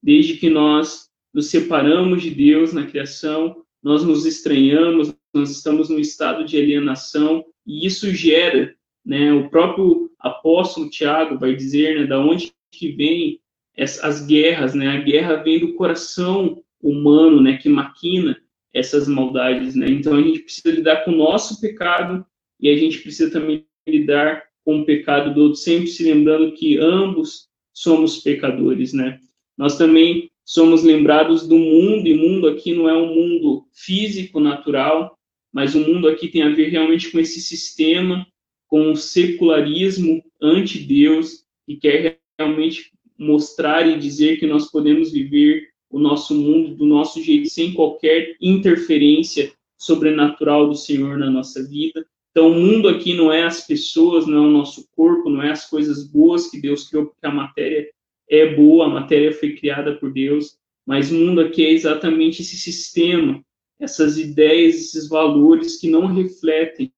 desde 0.01 0.38
que 0.38 0.50
nós 0.50 1.08
nos 1.34 1.48
separamos 1.48 2.24
de 2.24 2.32
Deus 2.32 2.74
na 2.74 2.86
criação, 2.86 3.63
nós 3.82 4.03
nos 4.03 4.25
estranhamos, 4.25 5.13
nós 5.34 5.51
estamos 5.51 5.89
num 5.89 6.00
estado 6.00 6.46
de 6.46 6.58
alienação, 6.58 7.46
e 7.65 7.86
isso 7.86 8.13
gera, 8.13 8.75
né, 9.06 9.34
o 9.34 9.50
próprio 9.50 10.12
apóstolo 10.20 10.90
Tiago 10.90 11.38
vai 11.38 11.56
dizer, 11.56 12.00
né, 12.00 12.08
da 12.08 12.20
onde 12.20 12.52
que 12.72 12.92
vem 12.92 13.40
as, 13.78 14.04
as 14.04 14.26
guerras, 14.26 14.74
né, 14.74 14.88
a 14.88 15.02
guerra 15.02 15.36
vem 15.36 15.60
do 15.60 15.74
coração 15.74 16.64
humano, 16.82 17.42
né, 17.42 17.58
que 17.58 17.70
maquina 17.70 18.38
essas 18.74 19.08
maldades, 19.08 19.76
né, 19.76 19.90
então 19.90 20.16
a 20.16 20.22
gente 20.22 20.40
precisa 20.40 20.72
lidar 20.72 21.04
com 21.04 21.12
o 21.12 21.18
nosso 21.18 21.60
pecado, 21.62 22.26
e 22.60 22.70
a 22.70 22.78
gente 22.78 23.00
precisa 23.00 23.30
também 23.30 23.66
lidar 23.86 24.44
com 24.64 24.80
o 24.80 24.86
pecado 24.86 25.34
do 25.34 25.42
outro, 25.42 25.58
sempre 25.58 25.88
se 25.88 26.04
lembrando 26.04 26.54
que 26.54 26.78
ambos 26.78 27.50
somos 27.74 28.20
pecadores, 28.20 28.94
né? 28.94 29.20
Nós 29.58 29.78
também 29.78 30.32
somos 30.46 30.84
lembrados 30.84 31.46
do 31.46 31.58
mundo, 31.58 32.08
e 32.08 32.14
mundo 32.14 32.48
aqui 32.48 32.74
não 32.74 32.88
é 32.88 32.94
um 32.94 33.14
mundo 33.14 33.66
físico, 33.74 34.40
natural, 34.40 35.18
mas 35.52 35.76
o 35.76 35.80
mundo 35.80 36.08
aqui 36.08 36.30
tem 36.30 36.44
a 36.44 36.50
ver 36.50 36.70
realmente 36.70 37.12
com 37.12 37.20
esse 37.20 37.42
sistema, 37.42 38.26
com 38.74 38.92
o 38.92 38.96
secularismo 38.96 40.24
anti-Deus, 40.42 41.46
que 41.63 41.75
quer 41.75 42.18
realmente 42.39 42.92
mostrar 43.15 43.88
e 43.88 44.00
dizer 44.00 44.39
que 44.39 44.48
nós 44.48 44.72
podemos 44.72 45.12
viver 45.12 45.68
o 45.92 46.00
nosso 46.00 46.34
mundo 46.34 46.74
do 46.74 46.84
nosso 46.84 47.22
jeito, 47.22 47.51
sem 47.51 47.72
qualquer 47.75 48.36
interferência 48.42 49.53
sobrenatural 49.77 50.68
do 50.68 50.75
Senhor 50.75 51.20
na 51.20 51.30
nossa 51.30 51.63
vida. 51.63 52.03
Então, 52.32 52.50
o 52.50 52.60
mundo 52.60 52.89
aqui 52.89 53.13
não 53.13 53.32
é 53.32 53.44
as 53.44 53.62
pessoas, 53.68 54.25
não 54.25 54.44
é 54.44 54.48
o 54.48 54.51
nosso 54.51 54.89
corpo, 54.96 55.30
não 55.30 55.44
é 55.44 55.51
as 55.51 55.70
coisas 55.70 56.03
boas 56.08 56.50
que 56.50 56.60
Deus 56.60 56.89
criou, 56.89 57.06
porque 57.06 57.27
a 57.27 57.32
matéria 57.32 57.88
é 58.27 58.56
boa, 58.56 58.88
a 58.88 58.89
matéria 58.89 59.32
foi 59.34 59.53
criada 59.56 59.94
por 59.98 60.12
Deus, 60.12 60.58
mas 60.84 61.12
o 61.12 61.13
mundo 61.13 61.42
aqui 61.42 61.63
é 61.63 61.72
exatamente 61.72 62.42
esse 62.42 62.58
sistema, 62.58 63.39
essas 63.80 64.18
ideias, 64.18 64.77
esses 64.77 65.08
valores 65.08 65.80
que 65.80 65.92
não 65.92 66.08
refletem 66.08 66.92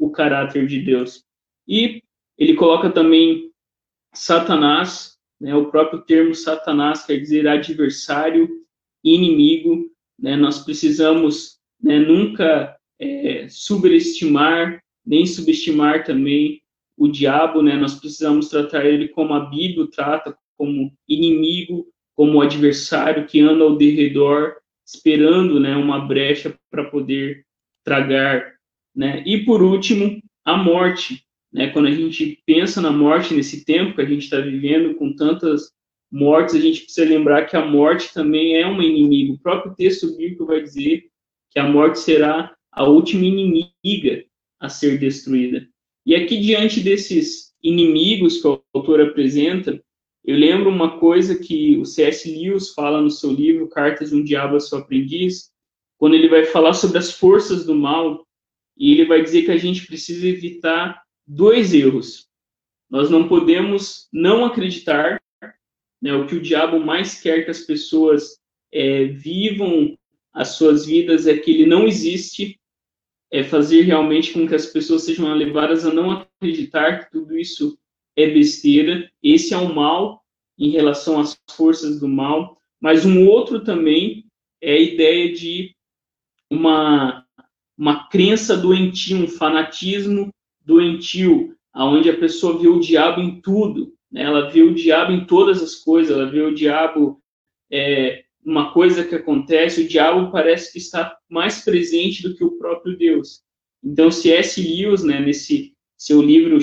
o 0.00 0.10
caráter 0.10 0.66
de 0.66 0.80
Deus. 0.80 1.24
E 1.68 2.02
ele 2.36 2.54
coloca 2.54 2.90
também 2.90 3.52
Satanás, 4.12 5.16
né, 5.40 5.54
o 5.54 5.70
próprio 5.70 6.00
termo 6.00 6.34
Satanás 6.34 7.04
quer 7.04 7.18
dizer 7.18 7.46
adversário, 7.46 8.48
inimigo, 9.04 9.90
né, 10.18 10.36
nós 10.36 10.64
precisamos 10.64 11.58
né, 11.80 11.98
nunca 11.98 12.76
é, 12.98 13.46
subestimar, 13.48 14.82
nem 15.04 15.26
subestimar 15.26 16.04
também 16.04 16.62
o 16.96 17.08
diabo, 17.08 17.62
né? 17.62 17.74
Nós 17.76 17.94
precisamos 17.94 18.50
tratar 18.50 18.84
ele 18.84 19.08
como 19.08 19.32
a 19.32 19.40
Bíblia 19.40 19.86
trata, 19.90 20.36
como 20.58 20.92
inimigo, 21.08 21.86
como 22.14 22.42
adversário 22.42 23.26
que 23.26 23.40
anda 23.40 23.64
ao 23.64 23.76
derredor, 23.76 24.56
esperando, 24.84 25.58
né, 25.58 25.74
uma 25.74 26.06
brecha 26.06 26.54
para 26.70 26.84
poder 26.84 27.46
tragar, 27.82 28.52
né? 28.94 29.22
E 29.26 29.44
por 29.44 29.62
último, 29.62 30.20
a 30.44 30.56
morte, 30.56 31.24
né? 31.52 31.68
Quando 31.68 31.86
a 31.86 31.92
gente 31.92 32.42
pensa 32.46 32.80
na 32.80 32.90
morte 32.90 33.34
nesse 33.34 33.64
tempo 33.64 33.94
que 33.94 34.00
a 34.00 34.06
gente 34.06 34.24
está 34.24 34.40
vivendo 34.40 34.94
com 34.94 35.14
tantas 35.14 35.72
mortes, 36.10 36.54
a 36.54 36.60
gente 36.60 36.82
precisa 36.82 37.08
lembrar 37.08 37.46
que 37.46 37.56
a 37.56 37.64
morte 37.64 38.12
também 38.12 38.56
é 38.56 38.66
um 38.66 38.82
inimigo. 38.82 39.34
O 39.34 39.38
próprio 39.38 39.74
texto 39.74 40.16
bíblico 40.16 40.46
vai 40.46 40.62
dizer 40.62 41.04
que 41.50 41.58
a 41.58 41.68
morte 41.68 41.98
será 41.98 42.54
a 42.72 42.84
última 42.84 43.24
inimiga 43.24 44.24
a 44.58 44.68
ser 44.68 44.98
destruída. 44.98 45.66
E 46.04 46.14
aqui, 46.14 46.38
diante 46.40 46.80
desses 46.80 47.52
inimigos 47.62 48.40
que 48.40 48.48
o 48.48 48.62
autor 48.72 49.00
apresenta, 49.00 49.82
eu 50.24 50.36
lembro 50.36 50.68
uma 50.68 50.98
coisa 50.98 51.38
que 51.38 51.76
o 51.78 51.84
C.S. 51.84 52.30
Lewis 52.30 52.70
fala 52.70 53.00
no 53.00 53.10
seu 53.10 53.32
livro 53.32 53.68
Cartas 53.68 54.10
de 54.10 54.16
um 54.16 54.24
Diabo 54.24 54.56
a 54.56 54.60
seu 54.60 54.78
Aprendiz, 54.78 55.50
quando 55.98 56.14
ele 56.14 56.28
vai 56.28 56.44
falar 56.44 56.72
sobre 56.72 56.98
as 56.98 57.12
forças 57.12 57.64
do 57.64 57.74
mal, 57.74 58.26
e 58.80 58.92
ele 58.92 59.04
vai 59.04 59.22
dizer 59.22 59.42
que 59.42 59.50
a 59.50 59.58
gente 59.58 59.86
precisa 59.86 60.26
evitar 60.26 61.02
dois 61.26 61.74
erros. 61.74 62.26
Nós 62.90 63.10
não 63.10 63.28
podemos 63.28 64.08
não 64.10 64.44
acreditar, 64.44 65.20
né, 66.02 66.14
o 66.14 66.26
que 66.26 66.34
o 66.34 66.40
diabo 66.40 66.80
mais 66.80 67.20
quer 67.20 67.44
que 67.44 67.50
as 67.50 67.60
pessoas 67.60 68.38
é, 68.72 69.04
vivam 69.04 69.96
as 70.32 70.50
suas 70.56 70.86
vidas 70.86 71.26
é 71.26 71.36
que 71.36 71.50
ele 71.50 71.66
não 71.66 71.86
existe 71.86 72.58
é 73.32 73.44
fazer 73.44 73.82
realmente 73.82 74.32
com 74.32 74.46
que 74.46 74.54
as 74.54 74.66
pessoas 74.66 75.04
sejam 75.04 75.32
levadas 75.34 75.86
a 75.86 75.92
não 75.92 76.10
acreditar 76.10 77.04
que 77.04 77.12
tudo 77.12 77.38
isso 77.38 77.78
é 78.16 78.28
besteira. 78.28 79.08
Esse 79.22 79.54
é 79.54 79.56
o 79.56 79.72
mal 79.72 80.24
em 80.58 80.70
relação 80.70 81.20
às 81.20 81.38
forças 81.52 82.00
do 82.00 82.08
mal. 82.08 82.60
Mas 82.80 83.06
um 83.06 83.28
outro 83.28 83.62
também 83.62 84.26
é 84.60 84.72
a 84.72 84.80
ideia 84.80 85.32
de 85.32 85.74
uma, 86.50 87.24
uma 87.80 88.06
crença 88.08 88.58
doentia, 88.58 89.16
um 89.16 89.26
fanatismo 89.26 90.28
doentio, 90.62 91.56
aonde 91.72 92.10
a 92.10 92.16
pessoa 92.18 92.58
vê 92.58 92.68
o 92.68 92.78
diabo 92.78 93.22
em 93.22 93.40
tudo. 93.40 93.94
Né? 94.12 94.22
Ela 94.22 94.50
vê 94.50 94.62
o 94.62 94.74
diabo 94.74 95.12
em 95.12 95.24
todas 95.24 95.62
as 95.62 95.76
coisas, 95.76 96.14
ela 96.14 96.30
vê 96.30 96.42
o 96.42 96.54
diabo 96.54 97.22
é, 97.72 98.22
uma 98.44 98.70
coisa 98.74 99.02
que 99.02 99.14
acontece, 99.14 99.80
o 99.80 99.88
diabo 99.88 100.30
parece 100.30 100.70
que 100.70 100.78
está 100.78 101.16
mais 101.26 101.64
presente 101.64 102.22
do 102.22 102.36
que 102.36 102.44
o 102.44 102.58
próprio 102.58 102.98
Deus. 102.98 103.40
Então, 103.82 104.10
C.S. 104.10 104.60
Lewis, 104.60 105.02
né, 105.02 105.18
nesse 105.18 105.72
seu 105.96 106.20
livro 106.20 106.58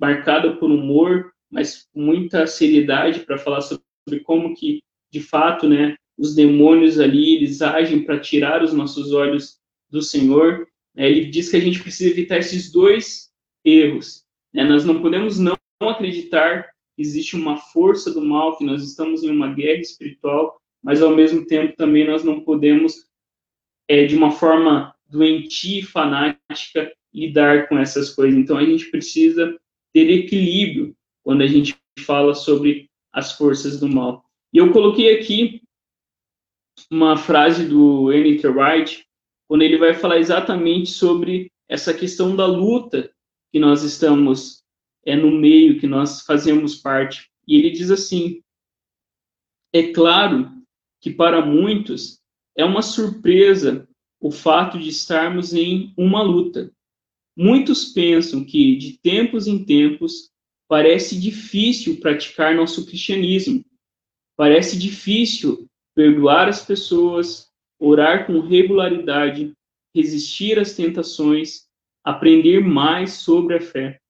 marcado 0.00 0.56
por 0.58 0.70
humor, 0.70 1.32
mas 1.50 1.88
com 1.92 2.00
muita 2.00 2.46
seriedade 2.46 3.20
para 3.20 3.38
falar 3.38 3.60
sobre 3.60 4.20
como 4.22 4.54
que, 4.54 4.84
de 5.12 5.18
fato, 5.18 5.68
né, 5.68 5.96
os 6.16 6.32
demônios 6.32 7.00
ali, 7.00 7.34
eles 7.34 7.60
agem 7.60 8.04
para 8.04 8.20
tirar 8.20 8.62
os 8.62 8.72
nossos 8.72 9.12
olhos 9.12 9.58
do 9.94 10.02
Senhor. 10.02 10.66
Né, 10.94 11.08
ele 11.08 11.26
diz 11.26 11.48
que 11.48 11.56
a 11.56 11.60
gente 11.60 11.80
precisa 11.80 12.10
evitar 12.10 12.38
esses 12.38 12.70
dois 12.70 13.30
erros. 13.64 14.24
Né, 14.52 14.64
nós 14.64 14.84
não 14.84 15.00
podemos 15.00 15.38
não 15.38 15.56
acreditar 15.80 16.64
que 16.96 17.02
existe 17.02 17.36
uma 17.36 17.56
força 17.56 18.12
do 18.12 18.20
mal, 18.20 18.58
que 18.58 18.64
nós 18.64 18.82
estamos 18.82 19.22
em 19.22 19.30
uma 19.30 19.52
guerra 19.52 19.80
espiritual, 19.80 20.60
mas 20.82 21.00
ao 21.00 21.14
mesmo 21.14 21.46
tempo 21.46 21.76
também 21.76 22.06
nós 22.06 22.24
não 22.24 22.40
podemos, 22.40 23.06
é, 23.88 24.04
de 24.04 24.16
uma 24.16 24.30
forma 24.30 24.94
doentia 25.06 25.80
e 25.80 25.82
fanática, 25.82 26.92
lidar 27.12 27.68
com 27.68 27.78
essas 27.78 28.10
coisas. 28.10 28.38
Então 28.38 28.56
a 28.56 28.64
gente 28.64 28.90
precisa 28.90 29.58
ter 29.92 30.10
equilíbrio 30.10 30.96
quando 31.22 31.42
a 31.42 31.46
gente 31.46 31.76
fala 32.00 32.34
sobre 32.34 32.90
as 33.12 33.32
forças 33.32 33.78
do 33.78 33.88
mal. 33.88 34.24
E 34.52 34.58
eu 34.58 34.72
coloquei 34.72 35.16
aqui 35.16 35.62
uma 36.90 37.16
frase 37.16 37.66
do 37.66 38.12
N.T. 38.12 38.46
Wright, 38.48 39.06
quando 39.48 39.62
ele 39.62 39.78
vai 39.78 39.94
falar 39.94 40.18
exatamente 40.18 40.90
sobre 40.90 41.50
essa 41.68 41.92
questão 41.92 42.34
da 42.34 42.46
luta 42.46 43.10
que 43.52 43.58
nós 43.58 43.82
estamos 43.82 44.62
é, 45.04 45.16
no 45.16 45.30
meio, 45.30 45.78
que 45.78 45.86
nós 45.86 46.22
fazemos 46.22 46.76
parte. 46.76 47.30
E 47.46 47.56
ele 47.56 47.70
diz 47.70 47.90
assim: 47.90 48.42
é 49.72 49.92
claro 49.92 50.50
que 51.00 51.10
para 51.10 51.44
muitos 51.44 52.20
é 52.56 52.64
uma 52.64 52.82
surpresa 52.82 53.88
o 54.20 54.30
fato 54.30 54.78
de 54.78 54.88
estarmos 54.88 55.52
em 55.52 55.92
uma 55.98 56.22
luta. 56.22 56.72
Muitos 57.36 57.86
pensam 57.86 58.44
que, 58.44 58.76
de 58.76 58.98
tempos 58.98 59.46
em 59.46 59.64
tempos, 59.64 60.30
parece 60.68 61.20
difícil 61.20 62.00
praticar 62.00 62.54
nosso 62.54 62.86
cristianismo. 62.86 63.64
Parece 64.36 64.78
difícil 64.78 65.68
perdoar 65.94 66.48
as 66.48 66.64
pessoas, 66.64 67.50
orar 67.84 68.26
com 68.26 68.40
regularidade, 68.40 69.52
resistir 69.94 70.58
às 70.58 70.74
tentações, 70.74 71.66
aprender 72.02 72.60
mais 72.60 73.14
sobre 73.14 73.56
a 73.56 73.60
fé. 73.60 74.00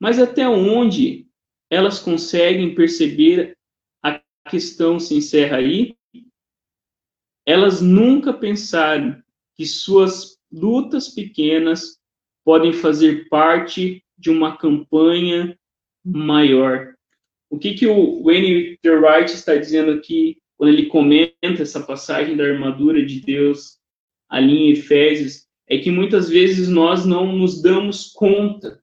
Mas 0.00 0.18
até 0.18 0.48
onde 0.48 1.26
elas 1.70 1.98
conseguem 1.98 2.74
perceber 2.74 3.56
a 4.02 4.20
questão 4.48 4.98
se 4.98 5.14
encerra 5.14 5.58
aí? 5.58 5.94
Elas 7.46 7.80
nunca 7.80 8.32
pensaram 8.32 9.22
que 9.56 9.66
suas 9.66 10.38
lutas 10.50 11.08
pequenas 11.08 11.98
podem 12.44 12.72
fazer 12.72 13.28
parte 13.28 14.02
de 14.18 14.30
uma 14.30 14.56
campanha 14.56 15.58
maior. 16.04 16.94
O 17.48 17.58
que, 17.58 17.74
que 17.74 17.86
o 17.86 18.22
Wayne 18.22 18.78
Wright 18.84 19.32
está 19.32 19.56
dizendo 19.56 19.92
aqui 19.92 20.38
quando 20.60 20.74
ele 20.74 20.88
comenta 20.88 21.62
essa 21.62 21.80
passagem 21.80 22.36
da 22.36 22.44
armadura 22.44 23.02
de 23.02 23.18
Deus 23.18 23.78
ali 24.28 24.58
em 24.58 24.72
Efésios 24.72 25.46
é 25.66 25.78
que 25.78 25.90
muitas 25.90 26.28
vezes 26.28 26.68
nós 26.68 27.06
não 27.06 27.34
nos 27.34 27.62
damos 27.62 28.12
conta 28.12 28.78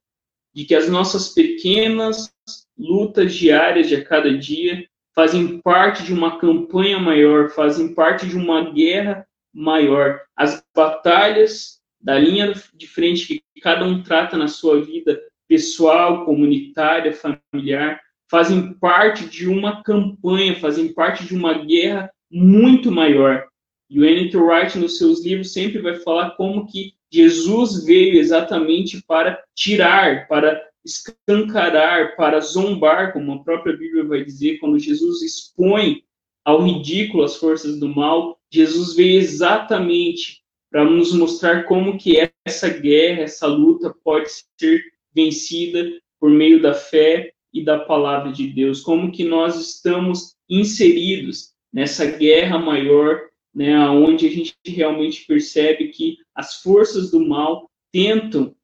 de 0.52 0.66
que 0.66 0.74
as 0.74 0.90
nossas 0.90 1.36
pequenas 1.36 2.34
lutas 2.76 3.36
diárias 3.36 3.88
de 3.88 3.96
a 3.96 4.04
cada 4.04 4.36
dia 4.36 4.88
fazem 5.14 5.62
parte 5.62 6.02
de 6.02 6.12
uma 6.12 6.40
campanha 6.40 6.98
maior, 6.98 7.52
fazem 7.52 7.94
parte 7.94 8.28
de 8.28 8.36
uma 8.36 8.72
guerra 8.72 9.28
maior. 9.54 10.22
As 10.36 10.66
batalhas 10.76 11.80
da 12.02 12.18
linha 12.18 12.56
de 12.74 12.88
frente 12.88 13.28
que 13.28 13.62
cada 13.62 13.86
um 13.86 14.02
trata 14.02 14.36
na 14.36 14.48
sua 14.48 14.82
vida 14.84 15.22
pessoal, 15.48 16.26
comunitária, 16.26 17.14
familiar, 17.14 18.02
fazem 18.30 18.74
parte 18.74 19.26
de 19.28 19.48
uma 19.48 19.84
campanha, 19.84 20.60
fazem 20.60 20.94
parte 20.94 21.26
de 21.26 21.36
uma 21.36 21.54
guerra 21.54 22.12
muito 22.30 22.92
maior. 22.92 23.46
E 23.90 24.00
o 24.00 24.06
N.T. 24.06 24.36
Wright, 24.38 24.78
nos 24.78 24.98
seus 24.98 25.24
livros, 25.24 25.54
sempre 25.54 25.82
vai 25.82 25.96
falar 25.96 26.32
como 26.32 26.68
que 26.68 26.94
Jesus 27.10 27.86
veio 27.86 28.20
exatamente 28.20 29.02
para 29.08 29.42
tirar, 29.56 30.28
para 30.28 30.62
escancarar, 30.84 32.16
para 32.16 32.40
zombar, 32.42 33.14
como 33.14 33.34
a 33.34 33.44
própria 33.44 33.76
Bíblia 33.76 34.04
vai 34.04 34.24
dizer, 34.24 34.58
quando 34.60 34.78
Jesus 34.78 35.22
expõe 35.22 36.04
ao 36.44 36.62
ridículo 36.62 37.24
as 37.24 37.38
forças 37.38 37.80
do 37.80 37.88
mal, 37.88 38.40
Jesus 38.52 38.96
veio 38.96 39.20
exatamente 39.20 40.42
para 40.70 40.84
nos 40.84 41.14
mostrar 41.14 41.64
como 41.64 41.98
que 41.98 42.18
essa 42.46 42.70
guerra, 42.70 43.22
essa 43.22 43.48
luta 43.48 43.94
pode 44.04 44.30
ser 44.30 44.82
vencida 45.14 45.90
por 46.20 46.30
meio 46.30 46.62
da 46.62 46.74
fé 46.74 47.34
e 47.58 47.64
da 47.64 47.80
palavra 47.80 48.32
de 48.32 48.48
Deus, 48.48 48.82
como 48.82 49.12
que 49.12 49.24
nós 49.24 49.60
estamos 49.60 50.36
inseridos 50.50 51.54
nessa 51.74 52.06
guerra 52.06 52.60
maior, 52.60 53.22
né, 53.54 53.78
onde 53.90 54.28
a 54.28 54.32
gente 54.32 54.56
realmente 54.66 55.26
percebe 55.26 55.88
que 55.88 56.18
as 56.36 56.62
forças 56.62 57.10
do 57.10 57.20
mal 57.20 57.70
tentam 57.92 58.56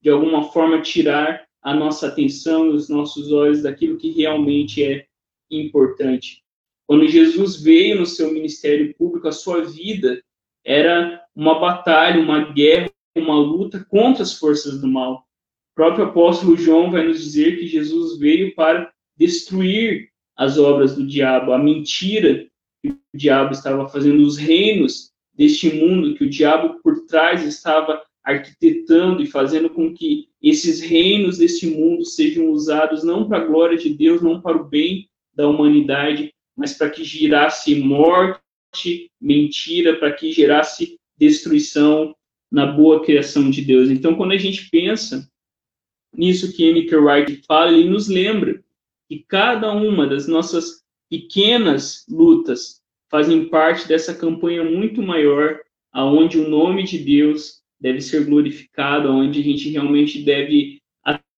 de 0.00 0.08
alguma 0.08 0.44
forma 0.50 0.80
tirar 0.80 1.46
a 1.60 1.74
nossa 1.74 2.06
atenção, 2.06 2.70
os 2.70 2.88
nossos 2.88 3.30
olhos 3.30 3.62
daquilo 3.62 3.98
que 3.98 4.10
realmente 4.10 4.82
é 4.82 5.06
importante. 5.50 6.42
Quando 6.86 7.06
Jesus 7.06 7.60
veio 7.62 7.98
no 7.98 8.06
seu 8.06 8.32
ministério 8.32 8.94
público, 8.94 9.28
a 9.28 9.32
sua 9.32 9.62
vida 9.64 10.22
era 10.64 11.22
uma 11.34 11.58
batalha, 11.58 12.20
uma 12.20 12.50
guerra, 12.52 12.90
uma 13.14 13.38
luta 13.38 13.84
contra 13.90 14.22
as 14.22 14.38
forças 14.38 14.80
do 14.80 14.88
mal. 14.88 15.27
Próprio 15.78 16.06
apóstolo 16.06 16.56
João 16.56 16.90
vai 16.90 17.06
nos 17.06 17.22
dizer 17.22 17.56
que 17.56 17.68
Jesus 17.68 18.18
veio 18.18 18.52
para 18.56 18.92
destruir 19.16 20.08
as 20.36 20.58
obras 20.58 20.96
do 20.96 21.06
diabo, 21.06 21.52
a 21.52 21.58
mentira 21.58 22.48
que 22.82 22.90
o 22.90 22.98
diabo 23.16 23.52
estava 23.52 23.88
fazendo, 23.88 24.26
os 24.26 24.36
reinos 24.36 25.12
deste 25.32 25.70
mundo 25.72 26.16
que 26.16 26.24
o 26.24 26.28
diabo 26.28 26.80
por 26.82 27.06
trás 27.06 27.44
estava 27.44 28.02
arquitetando 28.24 29.22
e 29.22 29.26
fazendo 29.28 29.70
com 29.70 29.94
que 29.94 30.26
esses 30.42 30.80
reinos 30.80 31.38
deste 31.38 31.68
mundo 31.68 32.04
sejam 32.04 32.50
usados 32.50 33.04
não 33.04 33.28
para 33.28 33.38
a 33.38 33.44
glória 33.44 33.78
de 33.78 33.90
Deus, 33.90 34.20
não 34.20 34.40
para 34.40 34.56
o 34.56 34.64
bem 34.64 35.08
da 35.32 35.46
humanidade, 35.46 36.34
mas 36.56 36.72
para 36.72 36.90
que 36.90 37.04
girasse 37.04 37.76
morte, 37.76 39.12
mentira, 39.20 39.94
para 39.94 40.10
que 40.10 40.32
gerasse 40.32 40.98
destruição 41.16 42.16
na 42.50 42.66
boa 42.66 43.04
criação 43.04 43.48
de 43.48 43.62
Deus. 43.62 43.90
Então, 43.90 44.16
quando 44.16 44.32
a 44.32 44.36
gente 44.36 44.68
pensa 44.70 45.30
nisso 46.18 46.52
que 46.52 46.64
N.K. 46.64 46.96
Wright 46.96 47.42
fala, 47.46 47.72
ele 47.72 47.88
nos 47.88 48.08
lembra 48.08 48.60
que 49.08 49.24
cada 49.28 49.72
uma 49.72 50.06
das 50.06 50.26
nossas 50.26 50.82
pequenas 51.08 52.04
lutas 52.10 52.82
fazem 53.08 53.48
parte 53.48 53.86
dessa 53.86 54.12
campanha 54.12 54.64
muito 54.64 55.00
maior, 55.00 55.60
aonde 55.92 56.38
o 56.38 56.48
nome 56.48 56.82
de 56.82 56.98
Deus 56.98 57.62
deve 57.80 58.00
ser 58.00 58.24
glorificado, 58.24 59.08
onde 59.10 59.40
a 59.40 59.42
gente 59.42 59.70
realmente 59.70 60.20
deve, 60.22 60.82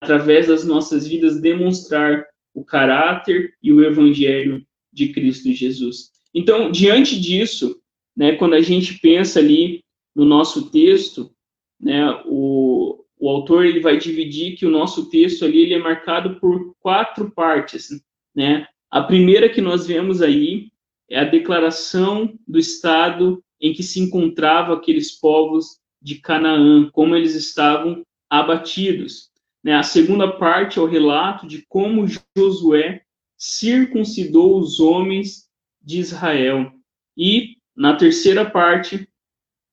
através 0.00 0.48
das 0.48 0.64
nossas 0.64 1.06
vidas, 1.06 1.40
demonstrar 1.40 2.26
o 2.54 2.64
caráter 2.64 3.54
e 3.62 3.72
o 3.72 3.84
evangelho 3.84 4.66
de 4.92 5.12
Cristo 5.12 5.52
Jesus. 5.52 6.10
Então, 6.34 6.70
diante 6.70 7.20
disso, 7.20 7.80
né, 8.16 8.32
quando 8.32 8.54
a 8.54 8.60
gente 8.60 8.98
pensa 8.98 9.38
ali 9.38 9.84
no 10.14 10.24
nosso 10.24 10.70
texto, 10.70 11.30
né, 11.78 12.10
o, 12.26 12.99
o 13.20 13.28
autor 13.28 13.66
ele 13.66 13.80
vai 13.80 13.98
dividir 13.98 14.56
que 14.56 14.64
o 14.64 14.70
nosso 14.70 15.10
texto 15.10 15.44
ali 15.44 15.60
ele 15.60 15.74
é 15.74 15.78
marcado 15.78 16.40
por 16.40 16.74
quatro 16.80 17.30
partes, 17.30 17.88
né? 18.34 18.66
A 18.90 19.02
primeira 19.02 19.48
que 19.48 19.60
nós 19.60 19.86
vemos 19.86 20.22
aí 20.22 20.68
é 21.08 21.20
a 21.20 21.24
declaração 21.24 22.34
do 22.48 22.58
estado 22.58 23.44
em 23.60 23.72
que 23.72 23.82
se 23.82 24.00
encontravam 24.00 24.74
aqueles 24.74 25.12
povos 25.12 25.78
de 26.00 26.16
Canaã, 26.16 26.88
como 26.90 27.14
eles 27.14 27.34
estavam 27.34 28.02
abatidos. 28.28 29.30
Né? 29.62 29.74
A 29.74 29.82
segunda 29.82 30.32
parte 30.32 30.78
é 30.78 30.82
o 30.82 30.86
relato 30.86 31.46
de 31.46 31.64
como 31.68 32.06
Josué 32.36 33.02
circuncidou 33.36 34.58
os 34.58 34.80
homens 34.80 35.48
de 35.80 35.98
Israel. 35.98 36.72
E, 37.16 37.56
na 37.76 37.96
terceira 37.96 38.48
parte, 38.48 39.08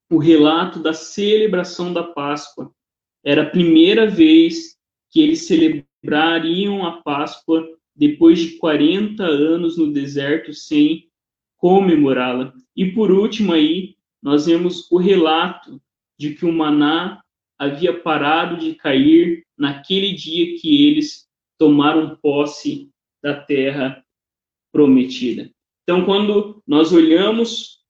o 0.09 0.17
relato 0.17 0.79
da 0.79 0.93
celebração 0.93 1.93
da 1.93 2.03
Páscoa. 2.03 2.71
Era 3.27 3.41
a 3.41 3.49
primeira 3.49 4.09
vez 4.09 4.77
que 5.11 5.19
eles 5.19 5.47
celebrariam 5.47 6.85
a 6.85 7.01
Páscoa 7.01 7.67
depois 7.93 8.39
de 8.39 8.51
40 8.55 9.21
anos 9.21 9.77
no 9.77 9.91
deserto 9.91 10.53
sem 10.53 11.09
comemorá-la. 11.57 12.53
E 12.73 12.85
por 12.93 13.11
último 13.11 13.51
aí, 13.51 13.97
nós 14.23 14.45
vemos 14.45 14.89
o 14.89 14.97
relato 14.97 15.77
de 16.17 16.35
que 16.35 16.45
o 16.45 16.53
maná 16.53 17.21
havia 17.59 17.99
parado 17.99 18.55
de 18.55 18.75
cair 18.75 19.45
naquele 19.57 20.13
dia 20.13 20.57
que 20.57 20.87
eles 20.87 21.27
tomaram 21.57 22.15
posse 22.21 22.89
da 23.21 23.37
terra 23.37 24.05
prometida. 24.71 25.51
Então, 25.83 26.05
quando 26.05 26.63
nós 26.65 26.93
olhamos 26.93 27.81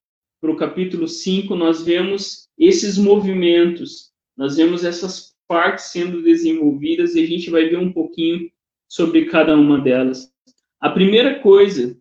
para 0.41 0.49
o 0.49 0.55
capítulo 0.55 1.07
5, 1.07 1.55
nós 1.55 1.85
vemos 1.85 2.49
esses 2.57 2.97
movimentos, 2.97 4.11
nós 4.37 4.55
vemos 4.55 4.85
essas 4.85 5.35
partes 5.47 5.85
sendo 5.85 6.21
desenvolvidas 6.21 7.15
e 7.15 7.23
a 7.23 7.25
gente 7.25 7.49
vai 7.49 7.67
ver 7.67 7.79
um 7.79 7.91
pouquinho 7.91 8.51
sobre 8.87 9.25
cada 9.25 9.55
uma 9.55 9.79
delas. 9.79 10.31
A 10.79 10.89
primeira 10.89 11.39
coisa 11.39 11.97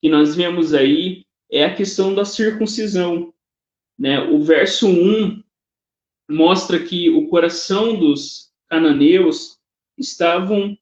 que 0.00 0.08
nós 0.08 0.36
vemos 0.36 0.72
aí 0.72 1.24
é 1.50 1.64
a 1.64 1.74
questão 1.74 2.14
da 2.14 2.24
circuncisão. 2.24 3.34
Né? 3.98 4.20
O 4.20 4.42
verso 4.42 4.88
1 4.88 5.42
mostra 6.30 6.78
que 6.78 7.10
o 7.10 7.28
coração 7.28 7.98
dos 7.98 8.50
cananeus 8.68 9.58
estavam 9.98 10.78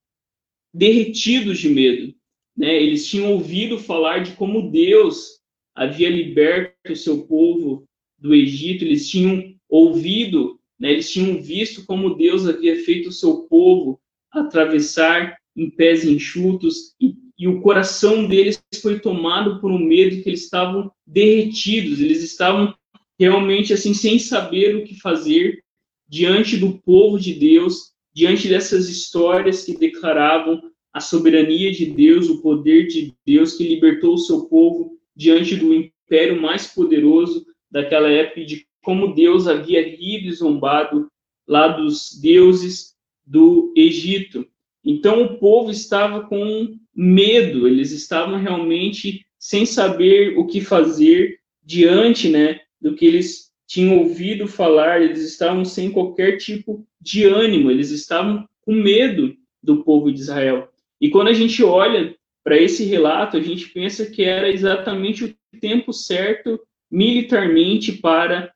derretidos 0.75 1.59
de 1.59 1.71
medo. 1.71 2.15
Né? 2.57 2.81
Eles 2.83 3.09
tinham 3.09 3.33
ouvido 3.33 3.79
falar 3.79 4.23
de 4.23 4.33
como 4.33 4.71
Deus 4.71 5.41
havia 5.75 6.11
liberto 6.11 6.93
o 6.93 6.97
seu 6.97 7.27
povo 7.27 7.85
do 8.19 8.35
Egito, 8.35 8.85
eles 8.85 9.09
tinham 9.09 9.55
ouvido, 9.69 10.58
né? 10.79 10.93
eles 10.93 11.11
tinham 11.11 11.41
visto 11.41 11.85
como 11.85 12.15
Deus 12.15 12.49
havia 12.49 12.83
feito 12.85 13.09
o 13.09 13.13
seu 13.13 13.43
povo 13.45 14.01
atravessar 14.31 15.37
em 15.57 15.71
pés 15.71 16.05
enxutos, 16.05 16.95
e, 17.01 17.17
e 17.39 17.49
o 17.49 17.61
coração 17.61 18.27
deles 18.27 18.63
foi 18.81 19.01
tomado 19.01 19.61
por 19.61 19.71
um 19.71 19.79
medo 19.79 20.23
que 20.23 20.29
eles 20.29 20.45
estavam 20.45 20.91
derretidos, 21.07 22.01
eles 22.01 22.23
estavam 22.23 22.75
realmente 23.19 23.73
assim 23.73 23.93
sem 23.93 24.19
saber 24.19 24.77
o 24.77 24.85
que 24.85 25.01
fazer 25.01 25.63
diante 26.09 26.57
do 26.57 26.79
povo 26.79 27.19
de 27.19 27.35
Deus, 27.35 27.93
diante 28.15 28.49
dessas 28.49 28.89
histórias 28.89 29.65
que 29.65 29.77
declaravam 29.77 30.63
a 30.93 31.01
soberania 31.01 31.71
de 31.73 31.87
Deus, 31.87 32.29
o 32.29 32.41
poder 32.41 32.87
de 32.87 33.13
Deus 33.27 33.55
que 33.55 33.69
libertou 33.69 34.15
o 34.15 34.19
seu 34.19 34.47
povo 34.47 34.99
diante 35.15 35.57
do 35.57 35.75
império 35.75 36.41
mais 36.41 36.67
poderoso 36.69 37.45
daquela 37.71 38.09
época 38.11 38.45
de 38.45 38.67
como 38.83 39.15
Deus 39.15 39.47
havia 39.47 39.83
rido 39.83 40.29
e 40.29 40.33
zombado 40.33 41.09
lá 41.47 41.69
dos 41.69 42.19
deuses 42.21 42.95
do 43.25 43.73
Egito. 43.77 44.47
Então 44.85 45.23
o 45.23 45.39
povo 45.39 45.71
estava 45.71 46.23
com 46.27 46.77
medo, 46.95 47.69
eles 47.69 47.93
estavam 47.93 48.39
realmente 48.39 49.25
sem 49.39 49.65
saber 49.65 50.37
o 50.39 50.47
que 50.47 50.61
fazer 50.61 51.39
diante, 51.63 52.29
né, 52.29 52.61
do 52.81 52.95
que 52.95 53.05
eles 53.05 53.49
tinham 53.67 53.99
ouvido 53.99 54.49
falar, 54.49 55.03
eles 55.03 55.23
estavam 55.23 55.65
sem 55.65 55.91
qualquer 55.91 56.39
tipo 56.39 56.87
de 57.01 57.25
ânimo, 57.25 57.71
eles 57.71 57.91
estavam 57.91 58.49
com 58.63 58.73
medo 58.73 59.37
do 59.63 59.85
povo 59.85 60.11
de 60.11 60.21
Israel. 60.21 60.69
E 61.01 61.11
quando 61.11 61.29
a 61.29 61.33
gente 61.33 61.63
olha 61.63 62.17
para 62.43 62.57
esse 62.57 62.85
relato, 62.85 63.37
a 63.37 63.41
gente 63.41 63.69
pensa 63.69 64.07
que 64.07 64.25
era 64.25 64.51
exatamente 64.51 65.25
o 65.25 65.59
tempo 65.61 65.93
certo 65.93 66.59
militarmente 66.91 67.93
para 67.93 68.51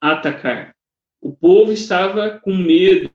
atacar. 0.00 0.74
O 1.20 1.32
povo 1.34 1.72
estava 1.72 2.38
com 2.38 2.56
medo, 2.56 3.10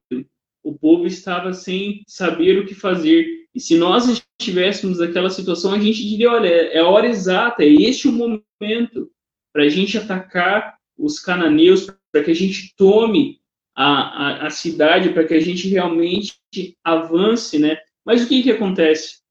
o 0.64 0.74
povo 0.78 1.06
estava 1.06 1.54
sem 1.54 2.04
saber 2.08 2.60
o 2.60 2.66
que 2.66 2.76
fazer. 2.76 3.48
E 3.54 3.60
se 3.60 3.78
nós 3.78 4.26
estivéssemos 4.40 5.00
naquela 5.00 5.30
situação, 5.30 5.74
a 5.74 5.80
gente 5.80 6.08
diria: 6.08 6.32
olha, 6.32 6.48
é 6.48 6.80
a 6.80 6.88
hora 6.88 7.08
exata, 7.08 7.64
é 7.64 7.68
este 7.68 8.08
o 8.08 8.12
momento 8.12 9.12
para 9.54 9.64
a 9.64 9.70
gente 9.70 9.98
atacar 9.98 10.78
os 10.98 11.20
cananeus, 11.20 11.88
para 12.12 12.24
que 12.24 12.32
a 12.32 12.36
gente 12.36 12.74
tome 12.76 13.40
a, 13.76 13.86
a, 13.86 14.48
a 14.48 14.50
cidade, 14.50 15.10
para 15.14 15.26
que 15.26 15.34
a 15.34 15.40
gente 15.40 15.68
realmente 15.68 16.36
avance, 16.84 17.60
né? 17.60 17.78
Mas 18.06 18.24
o 18.24 18.28
que 18.28 18.44
que 18.44 18.52
acontece, 18.52 19.22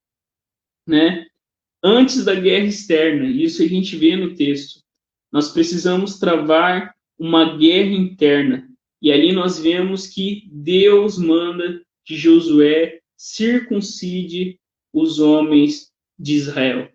né? 0.86 1.26
Antes 1.82 2.24
da 2.24 2.34
guerra 2.34 2.66
externa, 2.66 3.26
isso 3.26 3.62
a 3.62 3.66
gente 3.66 3.96
vê 3.96 4.16
no 4.16 4.34
texto, 4.34 4.80
nós 5.32 5.52
precisamos 5.52 6.18
travar 6.18 6.94
uma 7.22 7.56
guerra 7.56 7.92
interna. 7.92 8.68
E 9.00 9.12
ali 9.12 9.30
nós 9.30 9.56
vemos 9.56 10.08
que 10.08 10.42
Deus 10.50 11.16
manda 11.16 11.80
que 12.04 12.16
Josué 12.16 12.98
circuncide 13.16 14.58
os 14.92 15.20
homens 15.20 15.92
de 16.18 16.34
Israel. 16.34 16.90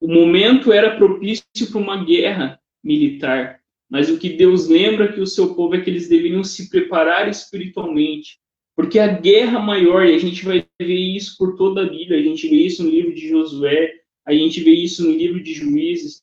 O 0.00 0.06
momento 0.06 0.72
era 0.72 0.96
propício 0.96 1.44
para 1.72 1.80
uma 1.80 2.04
guerra 2.04 2.60
militar, 2.84 3.58
mas 3.90 4.08
o 4.08 4.16
que 4.16 4.28
Deus 4.28 4.68
lembra 4.68 5.12
que 5.12 5.20
o 5.20 5.26
seu 5.26 5.56
povo 5.56 5.74
é 5.74 5.80
que 5.80 5.90
eles 5.90 6.08
deveriam 6.08 6.44
se 6.44 6.70
preparar 6.70 7.28
espiritualmente, 7.28 8.38
porque 8.76 9.00
a 9.00 9.08
guerra 9.08 9.58
maior, 9.58 10.06
e 10.06 10.14
a 10.14 10.18
gente 10.18 10.44
vai 10.44 10.64
ver 10.80 10.94
isso 10.94 11.36
por 11.36 11.56
toda 11.56 11.82
a 11.82 11.88
Bíblia, 11.88 12.20
a 12.20 12.22
gente 12.22 12.46
vê 12.48 12.56
isso 12.56 12.84
no 12.84 12.90
livro 12.90 13.12
de 13.12 13.28
Josué, 13.28 13.92
a 14.24 14.32
gente 14.32 14.62
vê 14.62 14.70
isso 14.70 15.04
no 15.04 15.10
livro 15.10 15.42
de 15.42 15.52
Juízes, 15.52 16.22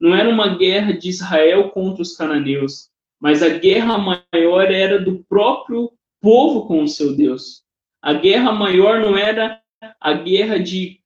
não 0.00 0.14
era 0.14 0.28
uma 0.28 0.56
guerra 0.56 0.92
de 0.92 1.08
Israel 1.08 1.70
contra 1.70 2.02
os 2.02 2.16
cananeus, 2.16 2.88
mas 3.20 3.42
a 3.42 3.50
guerra 3.50 3.98
maior 3.98 4.70
era 4.70 4.98
do 4.98 5.22
próprio 5.24 5.92
povo 6.20 6.66
com 6.66 6.82
o 6.82 6.88
seu 6.88 7.14
Deus. 7.14 7.62
A 8.00 8.14
guerra 8.14 8.50
maior 8.50 9.00
não 9.00 9.16
era 9.16 9.60
a 10.00 10.12
guerra 10.14 10.58
de 10.58 11.00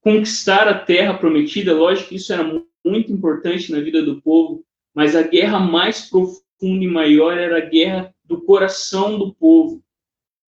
conquistar 0.00 0.68
a 0.68 0.78
terra 0.78 1.14
prometida, 1.14 1.74
lógico 1.74 2.10
que 2.10 2.14
isso 2.14 2.32
era 2.32 2.44
muito 2.84 3.12
importante 3.12 3.72
na 3.72 3.80
vida 3.80 4.02
do 4.02 4.22
povo, 4.22 4.64
mas 4.94 5.16
a 5.16 5.22
guerra 5.22 5.58
mais 5.58 6.08
profunda 6.08 6.84
e 6.84 6.86
maior 6.86 7.36
era 7.36 7.58
a 7.58 7.68
guerra 7.68 8.14
do 8.24 8.40
coração 8.42 9.18
do 9.18 9.34
povo, 9.34 9.82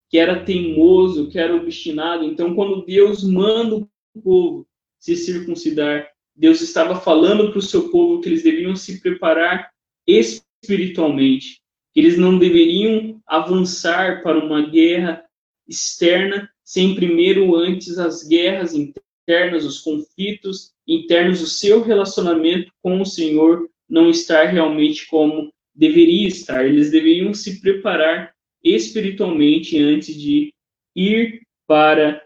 que 0.09 0.19
era 0.19 0.45
teimoso, 0.45 1.29
que 1.29 1.39
era 1.39 1.55
obstinado. 1.55 2.25
Então, 2.25 2.55
quando 2.55 2.85
Deus 2.85 3.25
manda 3.25 3.77
o 3.77 3.89
povo 4.23 4.67
se 4.99 5.17
circuncidar, 5.17 6.09
Deus 6.41 6.63
estava 6.63 6.99
falando 6.99 7.51
para 7.51 7.59
o 7.59 7.63
seu 7.63 7.91
povo 7.91 8.23
que 8.23 8.29
eles 8.31 8.43
deveriam 8.43 8.75
se 8.75 8.99
preparar 9.03 9.71
espiritualmente, 10.07 11.61
que 11.93 12.01
eles 12.01 12.17
não 12.17 12.39
deveriam 12.39 13.21
avançar 13.27 14.23
para 14.23 14.39
uma 14.39 14.67
guerra 14.67 15.23
externa 15.69 16.51
sem 16.65 16.95
primeiro 16.95 17.55
antes 17.55 17.99
as 17.99 18.27
guerras 18.27 18.75
internas, 18.75 19.67
os 19.67 19.81
conflitos 19.81 20.73
internos, 20.89 21.43
o 21.43 21.47
seu 21.47 21.83
relacionamento 21.83 22.73
com 22.83 23.03
o 23.03 23.07
Senhor 23.07 23.69
não 23.87 24.09
estar 24.09 24.45
realmente 24.45 25.07
como 25.09 25.53
deveria 25.75 26.27
estar. 26.27 26.65
Eles 26.67 26.91
deveriam 26.91 27.35
se 27.35 27.61
preparar 27.61 28.33
espiritualmente 28.65 29.79
antes 29.79 30.19
de 30.19 30.55
ir 30.97 31.43
para 31.67 32.25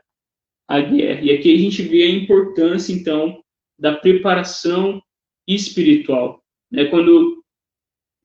a 0.68 0.80
guerra. 0.80 1.20
E 1.20 1.32
aqui 1.32 1.52
a 1.52 1.58
gente 1.58 1.82
vê 1.82 2.04
a 2.04 2.10
importância, 2.10 2.92
então, 2.92 3.42
da 3.84 3.94
preparação 3.94 5.02
espiritual. 5.46 6.42
Né? 6.72 6.86
Quando 6.86 7.44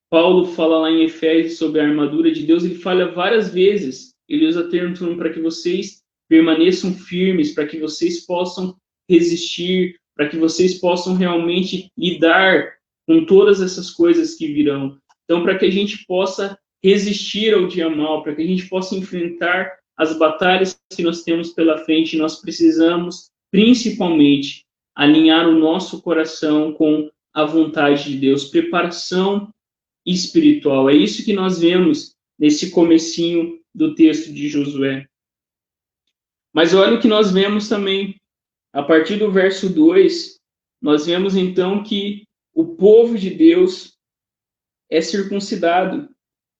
Paulo 0.10 0.45
fala 0.54 0.80
lá 0.80 0.89
em 0.89 1.04
Efésios 1.04 1.58
sobre 1.58 1.82
a 1.82 1.84
armadura 1.84 2.32
de 2.32 2.45
Deus, 2.45 2.63
ele 2.63 2.76
fala 2.76 3.12
várias 3.12 3.54
vezes, 3.54 4.13
ele 4.30 4.48
usa 4.48 4.69
termos 4.69 5.00
para 5.17 5.34
que 5.34 5.41
vocês 5.41 6.02
permaneçam 6.30 6.93
firmes, 6.93 7.54
para 7.54 7.67
que 7.67 7.78
vocês 7.78 8.26
possam 8.26 8.74
resistir, 9.10 10.00
para 10.15 10.30
que 10.30 10.38
vocês 10.38 10.76
possam 10.76 11.13
realmente 11.13 11.91
lidar 11.98 12.76
com 13.06 13.26
todas 13.26 13.62
essas 13.62 13.91
coisas 13.91 14.36
que 14.36 14.48
virão. 14.48 14.98
Então, 15.26 15.43
para 15.43 15.58
que 15.58 15.65
a 15.65 15.69
gente 15.69 16.06
possa 16.06 16.58
resistir 16.82 17.54
ao 17.54 17.67
dia 17.67 17.89
mal, 17.89 18.24
para 18.24 18.34
que 18.34 18.43
a 18.43 18.48
gente 18.48 18.69
possa 18.69 18.95
enfrentar 18.95 19.78
as 19.98 20.17
batalhas 20.17 20.80
que 20.95 21.04
nós 21.04 21.24
temos 21.24 21.50
pela 21.50 21.80
frente, 21.80 22.15
nós 22.15 22.39
precisamos, 22.39 23.30
principalmente, 23.52 24.63
alinhar 24.99 25.47
o 25.47 25.57
nosso 25.57 26.01
coração 26.01 26.73
com 26.73 27.09
a 27.33 27.45
vontade 27.45 28.12
de 28.12 28.17
Deus, 28.17 28.49
preparação 28.49 29.49
espiritual. 30.05 30.89
É 30.89 30.93
isso 30.93 31.23
que 31.23 31.31
nós 31.31 31.59
vemos 31.59 32.13
nesse 32.38 32.69
comecinho 32.69 33.62
do 33.73 33.95
texto 33.95 34.33
de 34.33 34.49
Josué. 34.49 35.05
Mas 36.53 36.73
olha 36.73 36.97
o 36.97 37.01
que 37.01 37.07
nós 37.07 37.31
vemos 37.31 37.69
também 37.69 38.17
a 38.73 38.83
partir 38.83 39.15
do 39.15 39.31
verso 39.31 39.69
2, 39.69 40.38
nós 40.81 41.05
vemos 41.05 41.38
então 41.38 41.81
que 41.81 42.23
o 42.53 42.75
povo 42.75 43.17
de 43.17 43.29
Deus 43.29 43.97
é 44.89 44.99
circuncidado. 44.99 46.09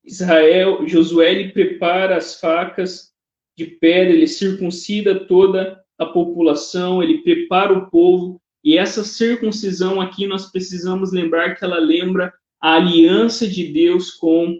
Israel, 0.02 0.88
Josué, 0.88 1.32
ele 1.32 1.52
prepara 1.52 2.16
as 2.16 2.40
facas 2.40 3.12
de 3.58 3.66
pedra, 3.66 4.14
ele 4.14 4.28
circuncida 4.28 5.28
toda 5.28 5.79
a 6.00 6.06
população, 6.06 7.04
ele 7.04 7.20
prepara 7.20 7.78
o 7.78 7.90
povo, 7.90 8.42
e 8.64 8.78
essa 8.78 9.04
circuncisão 9.04 10.00
aqui 10.00 10.26
nós 10.26 10.50
precisamos 10.52 11.12
lembrar 11.12 11.56
que 11.56 11.64
ela 11.64 11.78
lembra 11.78 12.34
a 12.62 12.76
aliança 12.76 13.48
de 13.48 13.66
Deus 13.66 14.12
com 14.12 14.60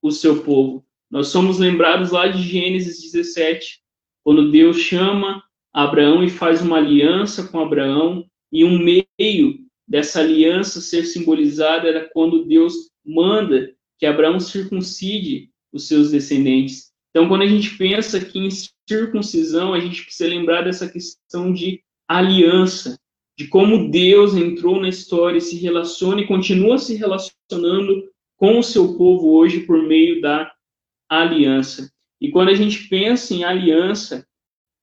o 0.00 0.10
seu 0.10 0.42
povo. 0.42 0.84
Nós 1.10 1.28
somos 1.28 1.58
lembrados 1.58 2.10
lá 2.10 2.28
de 2.28 2.42
Gênesis 2.42 3.00
17, 3.00 3.80
quando 4.24 4.50
Deus 4.50 4.78
chama 4.78 5.42
Abraão 5.72 6.22
e 6.22 6.30
faz 6.30 6.62
uma 6.62 6.76
aliança 6.76 7.48
com 7.48 7.60
Abraão, 7.60 8.24
e 8.52 8.64
um 8.64 8.78
meio 8.78 9.58
dessa 9.86 10.20
aliança 10.20 10.80
ser 10.80 11.04
simbolizada 11.04 11.88
era 11.88 12.08
quando 12.12 12.44
Deus 12.44 12.90
manda 13.04 13.74
que 13.98 14.06
Abraão 14.06 14.38
circuncide 14.38 15.50
os 15.72 15.88
seus 15.88 16.10
descendentes. 16.10 16.87
Então, 17.10 17.28
quando 17.28 17.42
a 17.42 17.46
gente 17.46 17.76
pensa 17.76 18.18
aqui 18.18 18.38
em 18.38 18.50
circuncisão, 18.88 19.74
a 19.74 19.80
gente 19.80 20.04
precisa 20.04 20.28
lembrar 20.28 20.62
dessa 20.62 20.88
questão 20.88 21.52
de 21.52 21.82
aliança, 22.06 22.98
de 23.36 23.46
como 23.48 23.90
Deus 23.90 24.34
entrou 24.34 24.80
na 24.80 24.88
história 24.88 25.38
e 25.38 25.42
se 25.42 25.56
relaciona 25.56 26.20
e 26.20 26.26
continua 26.26 26.78
se 26.78 26.96
relacionando 26.96 28.10
com 28.36 28.58
o 28.58 28.62
seu 28.62 28.96
povo 28.96 29.30
hoje 29.36 29.60
por 29.60 29.82
meio 29.82 30.20
da 30.20 30.52
aliança. 31.08 31.90
E 32.20 32.30
quando 32.30 32.48
a 32.48 32.54
gente 32.54 32.88
pensa 32.88 33.34
em 33.34 33.44
aliança, 33.44 34.26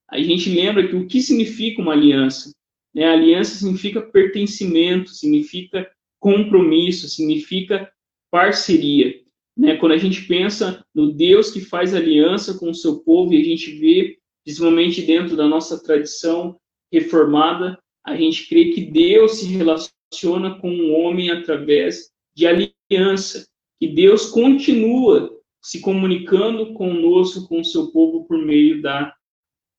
a 0.09 0.19
gente 0.19 0.49
lembra 0.49 0.88
que 0.88 0.95
o 0.95 1.07
que 1.07 1.21
significa 1.21 1.81
uma 1.81 1.93
aliança? 1.93 2.53
Né? 2.93 3.05
Aliança 3.05 3.55
significa 3.55 4.01
pertencimento, 4.01 5.09
significa 5.09 5.89
compromisso, 6.19 7.09
significa 7.09 7.91
parceria. 8.31 9.24
Né? 9.57 9.77
Quando 9.77 9.93
a 9.93 9.97
gente 9.97 10.23
pensa 10.27 10.83
no 10.93 11.11
Deus 11.11 11.51
que 11.51 11.61
faz 11.61 11.93
aliança 11.93 12.57
com 12.57 12.69
o 12.69 12.75
seu 12.75 12.99
povo 12.99 13.33
e 13.33 13.41
a 13.41 13.43
gente 13.43 13.71
vê, 13.77 14.17
principalmente 14.43 15.01
dentro 15.01 15.35
da 15.35 15.47
nossa 15.47 15.81
tradição 15.81 16.57
reformada, 16.91 17.77
a 18.05 18.15
gente 18.15 18.47
crê 18.47 18.71
que 18.71 18.81
Deus 18.81 19.39
se 19.39 19.45
relaciona 19.45 20.59
com 20.59 20.69
o 20.69 20.91
homem 20.91 21.31
através 21.31 22.11
de 22.35 22.45
aliança, 22.45 23.47
que 23.79 23.87
Deus 23.87 24.27
continua 24.27 25.31
se 25.61 25.81
comunicando 25.81 26.73
conosco, 26.73 27.47
com 27.47 27.61
o 27.61 27.65
seu 27.65 27.87
povo, 27.87 28.25
por 28.25 28.37
meio 28.37 28.81
da 28.81 29.15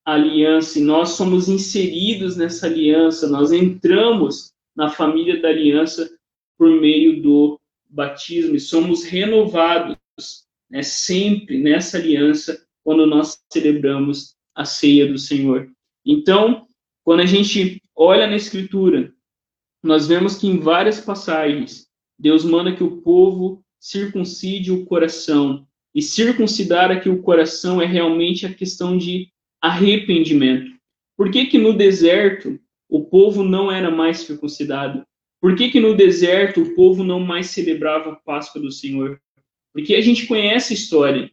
aliança 0.04 0.78
e 0.78 0.82
nós 0.82 1.10
somos 1.10 1.48
inseridos 1.48 2.36
nessa 2.36 2.66
aliança, 2.66 3.28
nós 3.28 3.52
entramos 3.52 4.52
na 4.74 4.88
família 4.88 5.40
da 5.40 5.48
aliança 5.48 6.08
por 6.56 6.70
meio 6.70 7.20
do 7.20 7.60
batismo 7.88 8.55
e 8.55 8.61
somos 8.61 9.05
renovados 9.05 9.96
né, 10.70 10.83
sempre 10.83 11.59
nessa 11.59 11.99
aliança 11.99 12.66
quando 12.83 13.07
nós 13.07 13.40
celebramos 13.53 14.35
a 14.55 14.64
ceia 14.64 15.07
do 15.07 15.18
Senhor. 15.18 15.70
Então, 16.05 16.66
quando 17.05 17.20
a 17.20 17.27
gente 17.27 17.83
olha 17.94 18.27
na 18.27 18.37
Escritura, 18.37 19.12
nós 19.83 20.07
vemos 20.07 20.37
que 20.37 20.46
em 20.46 20.59
várias 20.59 21.01
passagens 21.01 21.87
Deus 22.18 22.44
manda 22.44 22.75
que 22.75 22.83
o 22.83 23.03
povo 23.03 23.62
circuncide 23.79 24.72
o 24.72 24.85
coração. 24.85 25.66
E 25.94 26.03
circuncidar 26.03 26.90
aqui 26.90 27.09
o 27.09 27.22
coração 27.22 27.81
é 27.81 27.87
realmente 27.87 28.44
a 28.44 28.53
questão 28.53 28.99
de 28.99 29.31
arrependimento. 29.61 30.70
Por 31.16 31.31
que 31.31 31.46
que 31.46 31.59
no 31.59 31.72
deserto 31.72 32.59
o 32.88 33.05
povo 33.05 33.42
não 33.42 33.70
era 33.70 33.90
mais 33.90 34.18
circuncidado? 34.18 35.07
Por 35.46 35.54
que 35.54 35.70
que 35.70 35.78
no 35.78 35.94
deserto 35.94 36.61
o 36.61 36.74
povo 36.74 37.04
não 37.04 37.20
mais 37.20 37.50
celebrava 37.50 38.11
a 38.11 38.16
Páscoa 38.16 38.61
do 38.61 38.72
Senhor? 38.72 39.22
Porque 39.72 39.94
a 39.94 40.00
gente 40.00 40.26
conhece 40.26 40.72
a 40.72 40.76
história 40.76 41.30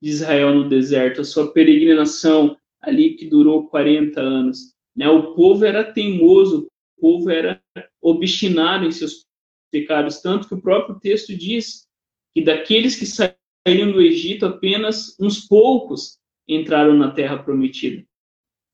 de 0.00 0.08
Israel 0.08 0.54
no 0.54 0.66
deserto, 0.66 1.20
a 1.20 1.24
sua 1.24 1.52
peregrinação 1.52 2.56
ali 2.80 3.16
que 3.16 3.26
durou 3.26 3.68
40 3.68 4.18
anos. 4.18 4.74
Né? 4.96 5.06
O 5.10 5.34
povo 5.34 5.66
era 5.66 5.84
teimoso, 5.84 6.68
o 6.96 7.00
povo 7.02 7.28
era 7.28 7.62
obstinado 8.00 8.86
em 8.86 8.90
seus 8.90 9.26
pecados, 9.70 10.22
tanto 10.22 10.48
que 10.48 10.54
o 10.54 10.62
próprio 10.62 10.98
texto 10.98 11.36
diz 11.36 11.86
que 12.34 12.42
daqueles 12.42 12.96
que 12.96 13.04
saíram 13.04 13.92
do 13.92 14.00
Egito, 14.00 14.46
apenas 14.46 15.14
uns 15.20 15.46
poucos 15.46 16.18
entraram 16.48 16.96
na 16.96 17.10
terra 17.10 17.36
prometida. 17.36 18.02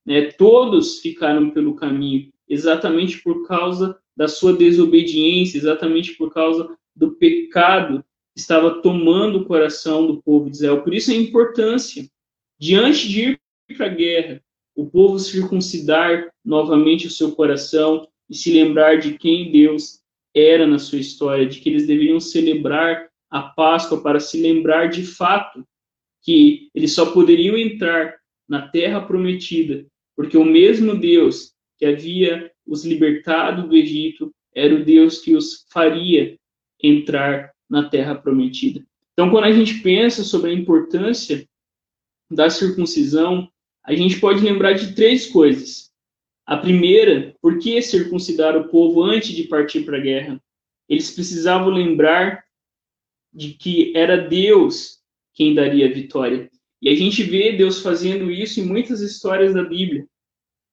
Né? 0.05 0.31
Todos 0.31 1.01
ficaram 1.01 1.49
pelo 1.49 1.75
caminho, 1.75 2.31
exatamente 2.47 3.21
por 3.21 3.45
causa 3.45 3.99
da 4.17 4.27
sua 4.27 4.51
desobediência, 4.51 5.59
exatamente 5.59 6.13
por 6.15 6.33
causa 6.33 6.75
do 6.95 7.11
pecado 7.11 8.03
que 8.33 8.41
estava 8.41 8.81
tomando 8.81 9.39
o 9.39 9.45
coração 9.45 10.07
do 10.07 10.21
povo 10.23 10.49
de 10.49 10.57
Israel. 10.57 10.81
Por 10.81 10.93
isso 10.93 11.11
a 11.11 11.15
importância, 11.15 12.09
diante 12.59 13.07
de 13.07 13.21
ir 13.21 13.41
para 13.77 13.85
a 13.85 13.89
guerra, 13.89 14.41
o 14.75 14.87
povo 14.87 15.19
circuncidar 15.19 16.31
novamente 16.43 17.05
o 17.05 17.11
seu 17.11 17.33
coração 17.33 18.07
e 18.27 18.35
se 18.35 18.51
lembrar 18.51 18.95
de 18.95 19.17
quem 19.17 19.51
Deus 19.51 20.01
era 20.33 20.65
na 20.65 20.79
sua 20.79 20.99
história, 20.99 21.45
de 21.45 21.59
que 21.59 21.69
eles 21.69 21.85
deveriam 21.85 22.19
celebrar 22.19 23.09
a 23.29 23.41
Páscoa 23.41 24.01
para 24.01 24.19
se 24.19 24.41
lembrar 24.41 24.87
de 24.87 25.03
fato 25.03 25.63
que 26.23 26.69
eles 26.73 26.93
só 26.93 27.11
poderiam 27.11 27.55
entrar 27.55 28.15
na 28.49 28.67
terra 28.67 29.01
prometida, 29.01 29.85
porque 30.15 30.37
o 30.37 30.45
mesmo 30.45 30.95
Deus 30.95 31.53
que 31.77 31.85
havia 31.85 32.51
os 32.67 32.85
libertado 32.85 33.67
do 33.67 33.75
Egito 33.75 34.33
era 34.53 34.75
o 34.75 34.83
Deus 34.83 35.19
que 35.19 35.35
os 35.35 35.65
faria 35.69 36.37
entrar 36.81 37.51
na 37.69 37.89
terra 37.89 38.15
prometida. 38.15 38.83
Então, 39.13 39.29
quando 39.31 39.45
a 39.45 39.51
gente 39.51 39.79
pensa 39.79 40.23
sobre 40.23 40.51
a 40.51 40.53
importância 40.53 41.47
da 42.29 42.49
circuncisão, 42.49 43.49
a 43.83 43.95
gente 43.95 44.19
pode 44.19 44.43
lembrar 44.43 44.73
de 44.73 44.93
três 44.93 45.27
coisas. 45.27 45.91
A 46.45 46.57
primeira, 46.57 47.35
por 47.41 47.59
que 47.59 47.81
circuncidar 47.81 48.55
o 48.55 48.69
povo 48.69 49.01
antes 49.01 49.29
de 49.29 49.43
partir 49.43 49.81
para 49.83 49.97
a 49.97 50.01
guerra? 50.01 50.41
Eles 50.87 51.11
precisavam 51.11 51.69
lembrar 51.69 52.43
de 53.33 53.53
que 53.53 53.91
era 53.95 54.17
Deus 54.17 54.99
quem 55.33 55.53
daria 55.53 55.87
a 55.87 55.93
vitória. 55.93 56.49
E 56.81 56.89
a 56.89 56.95
gente 56.95 57.23
vê 57.23 57.53
Deus 57.53 57.81
fazendo 57.81 58.31
isso 58.31 58.59
em 58.59 58.65
muitas 58.65 59.01
histórias 59.01 59.53
da 59.53 59.63
Bíblia. 59.63 60.07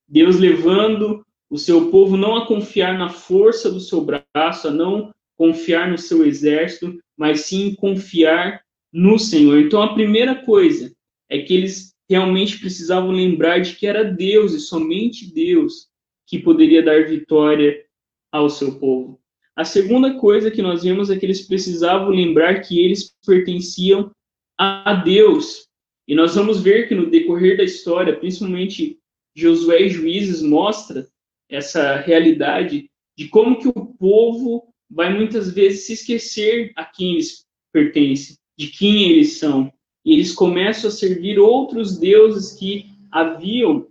Deus 0.07 0.39
levando 0.39 1.25
o 1.51 1.59
seu 1.59 1.91
povo 1.91 2.17
não 2.17 2.37
a 2.37 2.47
confiar 2.47 2.99
na 2.99 3.09
força 3.09 3.71
do 3.71 3.81
seu 3.81 4.05
braço, 4.05 4.69
a 4.69 4.71
não 4.71 5.13
confiar 5.37 5.91
no 5.91 5.99
seu 5.99 6.25
exército, 6.25 6.99
mas 7.17 7.43
sim 7.43 7.75
confiar 7.75 8.63
no 8.93 9.19
Senhor. 9.19 9.59
Então 9.61 9.83
a 9.83 9.95
primeira 9.95 10.35
coisa 10.35 10.93
é 11.29 11.39
que 11.41 11.55
eles 11.55 11.95
realmente 12.09 12.59
precisavam 12.59 13.11
lembrar 13.11 13.59
de 13.59 13.75
que 13.75 13.87
era 13.87 14.05
Deus 14.05 14.53
e 14.53 14.61
somente 14.61 15.33
Deus 15.33 15.89
que 16.27 16.39
poderia 16.39 16.83
dar 16.83 17.07
vitória 17.07 17.85
ao 18.33 18.49
seu 18.49 18.79
povo. 18.79 19.21
A 19.57 19.65
segunda 19.65 20.19
coisa 20.19 20.51
que 20.51 20.63
nós 20.63 20.83
vemos 20.83 21.11
é 21.11 21.17
que 21.17 21.25
eles 21.25 21.47
precisavam 21.47 22.09
lembrar 22.09 22.61
que 22.61 22.81
eles 22.85 23.15
pertenciam 23.25 24.11
a 24.59 24.95
Deus. 24.95 25.69
E 26.09 26.15
nós 26.15 26.35
vamos 26.35 26.61
ver 26.61 26.89
que 26.89 26.95
no 26.95 27.11
decorrer 27.11 27.57
da 27.57 27.65
história, 27.65 28.17
principalmente 28.19 28.99
Josué 29.35 29.83
e 29.83 29.91
Juízes 29.91 30.43
mostra 30.43 31.09
essa 31.55 31.97
realidade 31.97 32.91
de 33.17 33.29
como 33.29 33.59
que 33.59 33.69
o 33.69 33.73
povo 33.73 34.75
vai 34.91 35.13
muitas 35.15 35.53
vezes 35.53 35.87
se 35.87 35.93
esquecer 35.95 36.73
a 36.77 36.85
quem 36.85 37.15
eles 37.15 37.45
pertencem, 37.73 38.37
de 38.57 38.69
quem 38.69 39.11
eles 39.11 39.39
são 39.39 39.73
e 40.05 40.13
eles 40.13 40.33
começam 40.33 40.89
a 40.89 40.93
servir 40.93 41.39
outros 41.39 41.99
deuses 41.99 42.53
que 42.59 42.87
haviam 43.11 43.87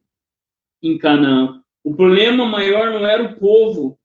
em 0.82 0.97
Canaã. 0.97 1.62
O 1.84 1.95
problema 1.95 2.45
maior 2.45 2.91
não 2.91 3.06
era 3.06 3.23
o 3.23 3.39
povo 3.39 3.97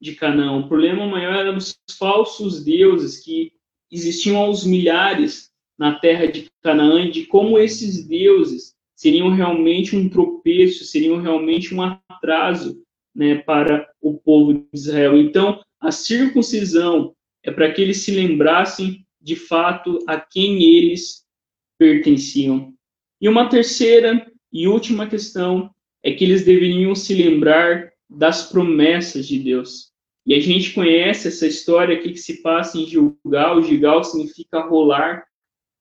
de 0.00 0.14
Canaã, 0.14 0.58
o 0.58 0.68
problema 0.68 1.06
maior 1.06 1.34
eram 1.34 1.56
os 1.56 1.76
falsos 1.98 2.62
deuses 2.62 3.18
que 3.18 3.52
existiam 3.90 4.36
aos 4.36 4.64
milhares 4.64 5.50
na 5.78 5.98
terra 5.98 6.26
de 6.26 6.50
Canaã 6.62 7.02
e 7.02 7.10
de 7.10 7.26
como 7.26 7.58
esses 7.58 8.06
deuses 8.06 8.74
seriam 8.94 9.30
realmente 9.30 9.96
um 9.96 10.08
tropeço, 10.08 10.84
seriam 10.84 11.20
realmente 11.20 11.74
um 11.74 11.82
atraso 11.82 12.82
né, 13.16 13.36
para 13.36 13.88
o 14.00 14.14
povo 14.14 14.52
de 14.52 14.66
Israel. 14.74 15.16
Então, 15.16 15.60
a 15.80 15.90
circuncisão 15.90 17.14
é 17.42 17.50
para 17.50 17.72
que 17.72 17.80
eles 17.80 18.02
se 18.02 18.10
lembrassem 18.12 19.06
de 19.20 19.34
fato 19.34 19.98
a 20.06 20.20
quem 20.20 20.62
eles 20.62 21.24
pertenciam. 21.78 22.74
E 23.20 23.28
uma 23.28 23.48
terceira 23.48 24.30
e 24.52 24.68
última 24.68 25.06
questão 25.06 25.70
é 26.02 26.12
que 26.12 26.24
eles 26.24 26.44
deveriam 26.44 26.94
se 26.94 27.14
lembrar 27.14 27.90
das 28.08 28.50
promessas 28.50 29.26
de 29.26 29.38
Deus. 29.38 29.90
E 30.26 30.34
a 30.34 30.40
gente 30.40 30.72
conhece 30.72 31.28
essa 31.28 31.46
história 31.46 31.96
aqui 31.96 32.12
que 32.12 32.18
se 32.18 32.42
passa 32.42 32.78
em 32.78 32.86
Gilgal. 32.86 33.62
Gilgal 33.62 34.04
significa 34.04 34.60
rolar. 34.60 35.24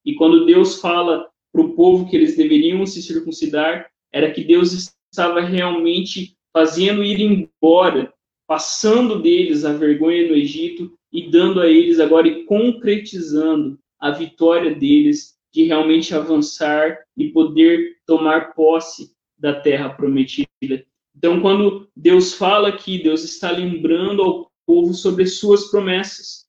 E 0.05 0.13
quando 0.15 0.45
Deus 0.45 0.79
fala 0.79 1.27
para 1.51 1.61
o 1.61 1.73
povo 1.73 2.09
que 2.09 2.15
eles 2.15 2.37
deveriam 2.37 2.85
se 2.85 3.01
circuncidar, 3.01 3.89
era 4.11 4.31
que 4.31 4.43
Deus 4.43 4.93
estava 5.11 5.41
realmente 5.41 6.34
fazendo 6.55 7.03
ir 7.03 7.19
embora, 7.19 8.13
passando 8.47 9.21
deles 9.21 9.65
a 9.65 9.73
vergonha 9.73 10.29
no 10.29 10.37
Egito 10.37 10.97
e 11.11 11.29
dando 11.29 11.59
a 11.59 11.69
eles 11.69 11.99
agora 11.99 12.29
e 12.29 12.45
concretizando 12.45 13.77
a 13.99 14.11
vitória 14.11 14.73
deles 14.73 15.35
de 15.53 15.65
realmente 15.65 16.15
avançar 16.15 16.97
e 17.17 17.27
poder 17.27 17.97
tomar 18.05 18.53
posse 18.53 19.11
da 19.37 19.59
terra 19.59 19.89
prometida. 19.89 20.47
Então, 21.13 21.41
quando 21.41 21.89
Deus 21.93 22.33
fala 22.33 22.69
aqui, 22.69 23.03
Deus 23.03 23.25
está 23.25 23.51
lembrando 23.51 24.21
ao 24.21 24.51
povo 24.65 24.93
sobre 24.93 25.25
suas 25.25 25.69
promessas. 25.69 26.45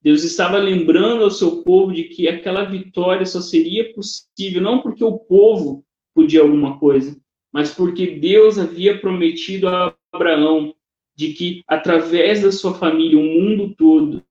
Deus 0.00 0.22
estava 0.22 0.58
lembrando 0.58 1.24
ao 1.24 1.32
seu 1.32 1.64
povo 1.64 1.92
de 1.92 2.04
que 2.04 2.28
aquela 2.28 2.62
vitória 2.62 3.26
só 3.26 3.40
seria 3.40 3.92
possível 3.92 4.62
não 4.62 4.80
porque 4.80 5.02
o 5.02 5.18
povo 5.18 5.84
podia 6.14 6.42
alguma 6.42 6.78
coisa, 6.78 7.20
mas 7.52 7.72
porque 7.74 8.18
Deus 8.18 8.58
havia 8.58 8.98
prometido 8.98 9.68
a 9.68 9.94
Abraão 10.12 10.74
de 11.16 11.32
que 11.32 11.62
através 11.66 12.42
da 12.42 12.52
sua 12.52 12.74
família 12.74 13.18
o 13.18 13.22
mundo 13.22 13.74
todo 13.76 14.22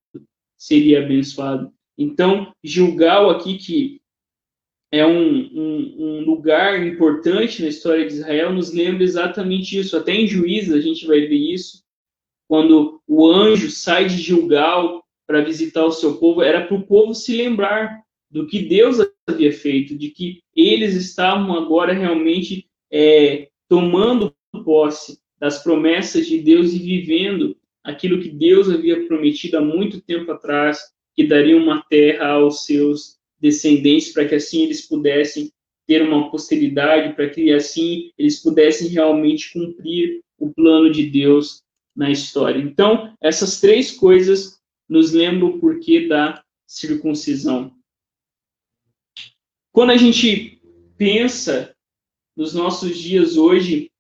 seria 0.58 1.04
abençoado. 1.04 1.72
Então, 1.98 2.54
Gilgal 2.64 3.30
aqui 3.30 3.58
que 3.58 4.02
é 4.92 5.06
um, 5.06 5.40
um, 5.54 5.96
um, 6.00 6.22
lugar 6.22 6.86
importante 6.86 7.62
na 7.62 7.68
história 7.68 8.08
de 8.08 8.14
Israel, 8.14 8.54
nos 8.54 8.72
lembra 8.74 9.04
exatamente 9.04 9.78
isso. 9.78 9.98
Até 9.98 10.14
em 10.14 10.28
Juízes 10.28 10.74
a 10.74 10.80
gente 10.80 11.06
vai 11.06 11.22
ver 11.22 11.36
isso, 11.36 11.84
quando 12.48 13.02
o 13.06 13.30
anjo 13.30 13.70
sai 13.70 14.06
de 14.06 14.18
Gilgal 14.18 15.04
para 15.28 15.42
visitar 15.42 15.84
o 15.84 15.92
seu 15.92 16.18
povo, 16.18 16.42
era 16.42 16.66
para 16.66 16.78
o 16.78 16.86
povo 16.86 17.14
se 17.14 17.36
lembrar 17.36 18.02
do 18.32 18.48
que 18.48 18.62
Deus 18.62 18.98
havia 19.28 19.52
feito, 19.52 19.98
de 19.98 20.10
que 20.10 20.42
eles 20.56 20.96
estavam 20.96 21.54
agora 21.54 21.92
realmente 21.92 22.67
é, 22.92 23.50
tomando 23.68 24.34
posse 24.64 25.20
das 25.40 25.62
promessas 25.62 26.26
de 26.26 26.40
Deus 26.40 26.74
e 26.74 26.80
vivendo 26.80 27.56
aquilo 27.84 28.22
que 28.22 28.30
Deus 28.30 28.70
havia 28.70 29.06
prometido 29.08 29.58
há 29.58 29.62
muito 29.62 30.02
tempo 30.02 30.32
atrás, 30.32 30.80
que 31.16 31.26
daria 31.26 31.56
uma 31.56 31.84
terra 31.84 32.28
aos 32.32 32.66
seus 32.66 33.18
descendentes, 33.40 34.12
para 34.12 34.28
que 34.28 34.36
assim 34.36 34.64
eles 34.64 34.88
pudessem 34.88 35.52
ter 35.86 36.02
uma 36.02 36.30
posteridade, 36.30 37.16
para 37.16 37.30
que 37.30 37.52
assim 37.54 38.12
eles 38.18 38.42
pudessem 38.42 38.90
realmente 38.90 39.54
cumprir 39.54 40.22
o 40.38 40.52
plano 40.54 40.92
de 40.92 41.08
Deus 41.08 41.64
na 41.96 42.12
história. 42.12 42.60
Então, 42.60 43.16
essas 43.22 43.62
três 43.62 43.92
coisas 43.92 44.60
nos 44.90 45.14
lembram 45.14 45.50
o 45.50 45.60
porquê 45.60 46.08
da 46.08 46.44
circuncisão. 46.66 47.74
Quando 49.72 49.92
a 49.92 49.98
gente 49.98 50.62
pensa 50.98 51.74
nos 52.38 52.54
nossos 52.54 53.00
dias 53.00 53.36
hoje, 53.36 53.92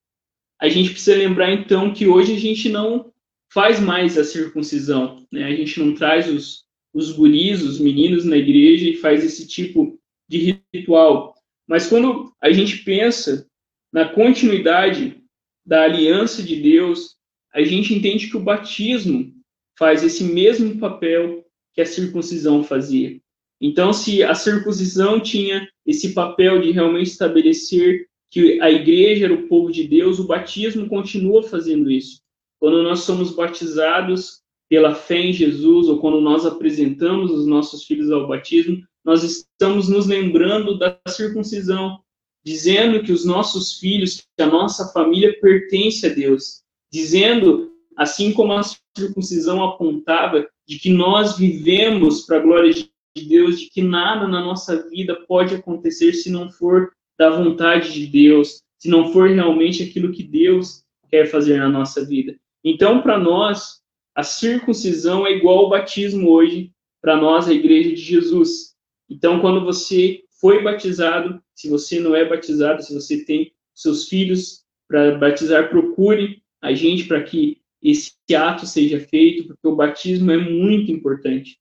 a 0.62 0.69
gente 0.69 0.91
precisa 0.91 1.17
lembrar 1.17 1.52
então 1.52 1.91
que 1.91 2.08
hoje 2.08 2.34
a 2.34 2.39
gente 2.39 2.69
não 2.69 3.12
faz 3.52 3.80
mais 3.80 4.15
a 4.15 4.23
circuncisão, 4.23 5.26
né? 5.32 5.45
A 5.45 5.56
gente 5.56 5.80
não 5.80 5.95
traz 5.95 6.30
os, 6.30 6.65
os 6.93 7.12
guris, 7.12 7.63
os 7.63 7.80
meninos 7.80 8.26
na 8.26 8.38
igreja 8.38 8.88
e 8.88 8.97
faz 8.97 9.23
esse 9.26 9.47
tipo 9.47 10.00
de 10.30 10.62
ritual. 10.71 11.34
Mas 11.67 11.88
quando 11.88 12.32
a 12.39 12.52
gente 12.52 12.78
pensa 12.84 13.47
na 13.91 14.08
continuidade 14.08 15.23
da 15.65 15.84
aliança 15.84 16.43
de 16.43 16.58
Deus, 16.58 17.15
a 17.54 17.63
gente 17.63 17.93
entende 17.93 18.30
que 18.30 18.38
o 18.38 18.43
batismo 18.43 19.34
faz 19.78 20.04
esse 20.04 20.23
mesmo 20.23 20.78
papel 20.78 21.43
que 21.73 21.82
a 21.82 21.86
circuncisão 21.86 22.63
fazia. 22.63 23.19
Então, 23.60 23.91
se 23.91 24.23
a 24.23 24.36
circuncisão 24.36 25.19
tinha 25.19 25.67
esse 25.86 26.13
papel 26.13 26.62
de 26.62 26.71
realmente 26.71 27.10
estabelecer 27.10 28.08
que 28.29 28.61
a 28.61 28.69
igreja 28.69 29.25
era 29.25 29.33
o 29.33 29.47
povo 29.47 29.71
de 29.71 29.83
Deus, 29.87 30.19
o 30.19 30.27
batismo 30.27 30.87
continua 30.87 31.43
fazendo 31.43 31.89
isso. 31.89 32.21
Quando 32.59 32.83
nós 32.83 33.01
somos 33.01 33.31
batizados, 33.31 34.41
pela 34.69 34.93
fé 34.93 35.19
em 35.19 35.34
Jesus, 35.34 35.88
ou 35.88 35.99
quando 35.99 36.19
nós 36.19 36.45
apresentamos 36.45 37.32
os 37.32 37.47
nossos 37.47 37.86
filhos 37.86 38.11
ao 38.11 38.28
batismo, 38.28 38.84
nós 39.03 39.23
estamos 39.23 39.88
nos 39.88 40.05
lembrando 40.05 40.78
da 40.78 40.99
circuncisão, 41.07 41.99
dizendo 42.43 43.01
que 43.01 43.11
os 43.11 43.25
nossos 43.25 43.80
filhos, 43.80 44.23
que 44.36 44.43
a 44.43 44.47
nossa 44.47 44.91
família 44.91 45.38
pertence 45.39 46.05
a 46.05 46.09
Deus, 46.09 46.61
dizendo, 46.91 47.71
assim 47.95 48.34
como 48.34 48.53
a 48.53 48.61
circuncisão 48.97 49.63
apontava, 49.63 50.45
de 50.67 50.78
que 50.78 50.89
nós 50.89 51.38
vivemos 51.38 52.25
para 52.25 52.38
a 52.38 52.41
glória 52.41 52.73
de 52.73 52.89
Deus, 53.15 53.59
de 53.59 53.69
que 53.69 53.82
nada 53.82 54.28
na 54.28 54.41
nossa 54.41 54.88
vida 54.89 55.15
pode 55.28 55.55
acontecer 55.55 56.13
se 56.13 56.30
não 56.30 56.51
for 56.51 56.91
da 57.18 57.30
vontade 57.30 57.93
de 57.93 58.07
Deus, 58.07 58.61
se 58.78 58.89
não 58.89 59.11
for 59.11 59.30
realmente 59.30 59.84
aquilo 59.84 60.11
que 60.11 60.24
Deus 60.24 60.84
quer 61.09 61.26
fazer 61.26 61.57
na 61.57 61.70
nossa 61.70 62.05
vida. 62.05 62.38
Então, 62.63 63.01
para 63.01 63.18
nós, 63.18 63.82
a 64.13 64.24
circuncisão 64.24 65.26
é 65.26 65.32
igual 65.32 65.59
ao 65.59 65.70
batismo 65.70 66.30
hoje 66.30 66.72
para 67.01 67.15
nós, 67.15 67.47
a 67.47 67.53
igreja 67.53 67.89
de 67.89 68.01
Jesus. 68.01 68.76
Então, 69.09 69.39
quando 69.39 69.63
você 69.63 70.22
foi 70.41 70.61
batizado, 70.61 71.41
se 71.55 71.70
você 71.70 71.99
não 71.99 72.15
é 72.15 72.28
batizado, 72.28 72.84
se 72.84 72.93
você 72.93 73.24
tem 73.24 73.51
seus 73.74 74.07
filhos 74.07 74.63
para 74.88 75.18
batizar, 75.18 75.70
procure 75.70 76.41
a 76.61 76.74
gente 76.74 77.05
para 77.05 77.24
que 77.24 77.61
esse 77.82 78.11
ato 78.36 78.65
seja 78.65 78.99
feito, 78.99 79.47
porque 79.47 79.68
o 79.68 79.76
batismo 79.76 80.32
é 80.32 80.38
muito 80.38 80.91
importante. 80.91 81.59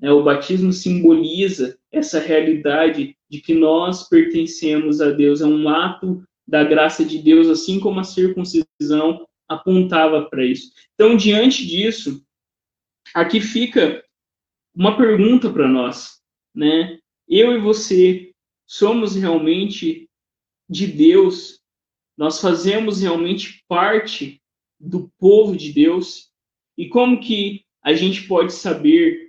Né? 0.00 0.10
O 0.10 0.22
batismo 0.22 0.72
simboliza 0.72 1.78
essa 1.90 2.18
realidade 2.18 3.16
de 3.28 3.40
que 3.40 3.54
nós 3.54 4.08
pertencemos 4.08 5.00
a 5.00 5.10
Deus, 5.10 5.40
é 5.40 5.46
um 5.46 5.68
ato 5.68 6.22
da 6.46 6.62
graça 6.62 7.04
de 7.04 7.18
Deus, 7.18 7.48
assim 7.48 7.80
como 7.80 8.00
a 8.00 8.04
circuncisão 8.04 9.26
apontava 9.48 10.28
para 10.28 10.44
isso. 10.44 10.72
Então, 10.94 11.16
diante 11.16 11.66
disso, 11.66 12.24
aqui 13.14 13.40
fica 13.40 14.04
uma 14.74 14.96
pergunta 14.96 15.50
para 15.50 15.68
nós, 15.68 16.20
né? 16.54 16.98
Eu 17.28 17.52
e 17.52 17.60
você 17.60 18.32
somos 18.66 19.14
realmente 19.14 20.08
de 20.68 20.86
Deus? 20.86 21.60
Nós 22.16 22.40
fazemos 22.40 23.00
realmente 23.00 23.64
parte 23.68 24.40
do 24.78 25.10
povo 25.18 25.56
de 25.56 25.72
Deus? 25.72 26.30
E 26.76 26.88
como 26.88 27.20
que 27.20 27.64
a 27.82 27.94
gente 27.94 28.26
pode 28.26 28.52
saber 28.52 29.23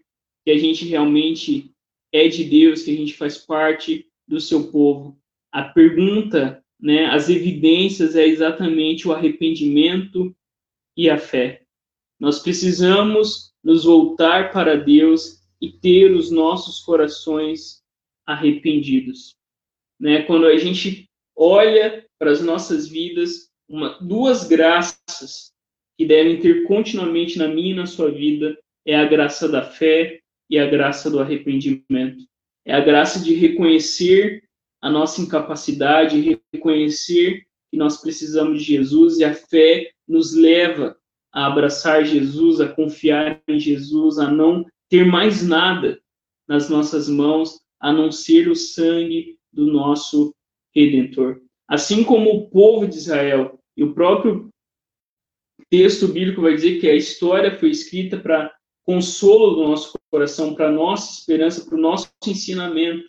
que 0.45 0.51
a 0.51 0.57
gente 0.57 0.85
realmente 0.85 1.71
é 2.13 2.27
de 2.27 2.43
Deus, 2.43 2.83
que 2.83 2.91
a 2.91 2.95
gente 2.95 3.15
faz 3.15 3.37
parte 3.37 4.07
do 4.27 4.39
seu 4.39 4.71
povo? 4.71 5.19
A 5.51 5.63
pergunta, 5.63 6.63
né, 6.79 7.07
as 7.07 7.29
evidências 7.29 8.15
é 8.15 8.25
exatamente 8.27 9.07
o 9.07 9.11
arrependimento 9.11 10.35
e 10.95 11.09
a 11.09 11.17
fé. 11.17 11.63
Nós 12.19 12.39
precisamos 12.39 13.51
nos 13.63 13.83
voltar 13.83 14.51
para 14.51 14.77
Deus 14.77 15.41
e 15.59 15.71
ter 15.71 16.13
os 16.13 16.29
nossos 16.29 16.79
corações 16.81 17.83
arrependidos. 18.25 19.35
Né? 19.99 20.21
Quando 20.23 20.45
a 20.45 20.57
gente 20.57 21.09
olha 21.35 22.05
para 22.19 22.31
as 22.31 22.41
nossas 22.41 22.87
vidas, 22.87 23.49
uma, 23.67 23.97
duas 23.99 24.47
graças 24.47 25.51
que 25.97 26.05
devem 26.05 26.39
ter 26.39 26.65
continuamente 26.65 27.37
na 27.37 27.47
minha 27.47 27.71
e 27.71 27.75
na 27.75 27.85
sua 27.85 28.11
vida 28.11 28.57
é 28.85 28.95
a 28.95 29.05
graça 29.05 29.49
da 29.49 29.63
fé 29.63 30.21
e 30.49 30.59
a 30.59 30.67
graça 30.67 31.09
do 31.09 31.19
arrependimento. 31.19 32.23
É 32.65 32.73
a 32.73 32.79
graça 32.79 33.19
de 33.19 33.33
reconhecer 33.33 34.43
a 34.81 34.89
nossa 34.89 35.21
incapacidade, 35.21 36.39
reconhecer 36.53 37.45
que 37.71 37.77
nós 37.77 37.97
precisamos 37.97 38.59
de 38.59 38.65
Jesus 38.65 39.17
e 39.17 39.23
a 39.23 39.33
fé 39.33 39.91
nos 40.07 40.33
leva 40.33 40.95
a 41.33 41.47
abraçar 41.47 42.05
Jesus, 42.05 42.61
a 42.61 42.67
confiar 42.67 43.41
em 43.47 43.59
Jesus, 43.59 44.19
a 44.19 44.29
não 44.29 44.65
ter 44.89 45.05
mais 45.05 45.45
nada 45.45 45.99
nas 46.47 46.69
nossas 46.69 47.09
mãos 47.09 47.59
a 47.79 47.91
não 47.91 48.11
ser 48.11 48.47
o 48.47 48.55
sangue 48.55 49.37
do 49.51 49.65
nosso 49.67 50.33
redentor. 50.73 51.41
Assim 51.67 52.03
como 52.03 52.31
o 52.31 52.49
povo 52.49 52.87
de 52.87 52.95
Israel 52.95 53.59
e 53.75 53.83
o 53.83 53.93
próprio 53.93 54.49
texto 55.69 56.07
bíblico 56.07 56.41
vai 56.41 56.55
dizer 56.55 56.79
que 56.79 56.89
a 56.89 56.95
história 56.95 57.57
foi 57.57 57.69
escrita 57.69 58.17
para 58.19 58.53
consolo 58.83 59.55
do 59.55 59.63
nosso 59.63 59.94
coração, 60.15 60.55
para 60.55 60.71
nossa 60.71 61.19
esperança, 61.19 61.65
para 61.65 61.75
o 61.75 61.81
nosso 61.81 62.09
ensinamento. 62.25 63.03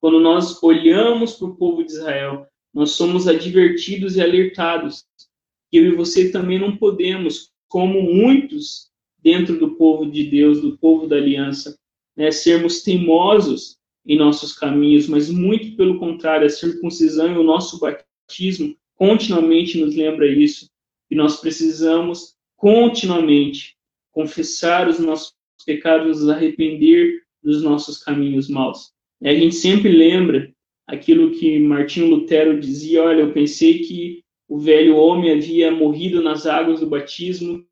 Quando 0.00 0.18
nós 0.18 0.62
olhamos 0.62 1.34
para 1.34 1.48
o 1.48 1.56
povo 1.56 1.84
de 1.84 1.92
Israel, 1.92 2.46
nós 2.72 2.92
somos 2.92 3.28
advertidos 3.28 4.16
e 4.16 4.22
alertados 4.22 5.04
eu 5.70 5.84
e 5.84 5.94
você 5.94 6.30
também 6.30 6.58
não 6.58 6.74
podemos, 6.74 7.52
como 7.68 8.00
muitos 8.00 8.90
dentro 9.18 9.58
do 9.58 9.74
povo 9.74 10.10
de 10.10 10.24
Deus, 10.24 10.62
do 10.62 10.78
povo 10.78 11.06
da 11.06 11.16
aliança, 11.16 11.78
né, 12.16 12.30
sermos 12.30 12.80
teimosos 12.80 13.76
em 14.06 14.16
nossos 14.16 14.54
caminhos, 14.54 15.06
mas 15.06 15.28
muito 15.28 15.76
pelo 15.76 15.98
contrário, 15.98 16.46
a 16.46 16.50
circuncisão 16.50 17.34
e 17.34 17.36
o 17.36 17.42
nosso 17.42 17.78
batismo 17.78 18.74
continuamente 18.96 19.78
nos 19.78 19.94
lembra 19.94 20.26
isso, 20.26 20.70
e 21.10 21.14
nós 21.14 21.38
precisamos 21.38 22.34
continuamente 22.56 23.76
confessar 24.10 24.88
os 24.88 24.98
nossos 24.98 25.37
pecados, 25.64 26.20
nos 26.20 26.28
arrepender 26.28 27.22
dos 27.42 27.62
nossos 27.62 27.98
caminhos 27.98 28.48
maus. 28.48 28.92
E 29.20 29.28
a 29.28 29.34
gente 29.34 29.54
sempre 29.54 29.90
lembra 29.90 30.52
aquilo 30.86 31.32
que 31.32 31.58
Martinho 31.58 32.08
Lutero 32.08 32.58
dizia, 32.58 33.02
olha, 33.02 33.20
eu 33.20 33.32
pensei 33.32 33.80
que 33.80 34.22
o 34.48 34.58
velho 34.58 34.96
homem 34.96 35.32
havia 35.32 35.70
morrido 35.70 36.22
nas 36.22 36.46
águas 36.46 36.80
do 36.80 36.86
batismo, 36.86 37.64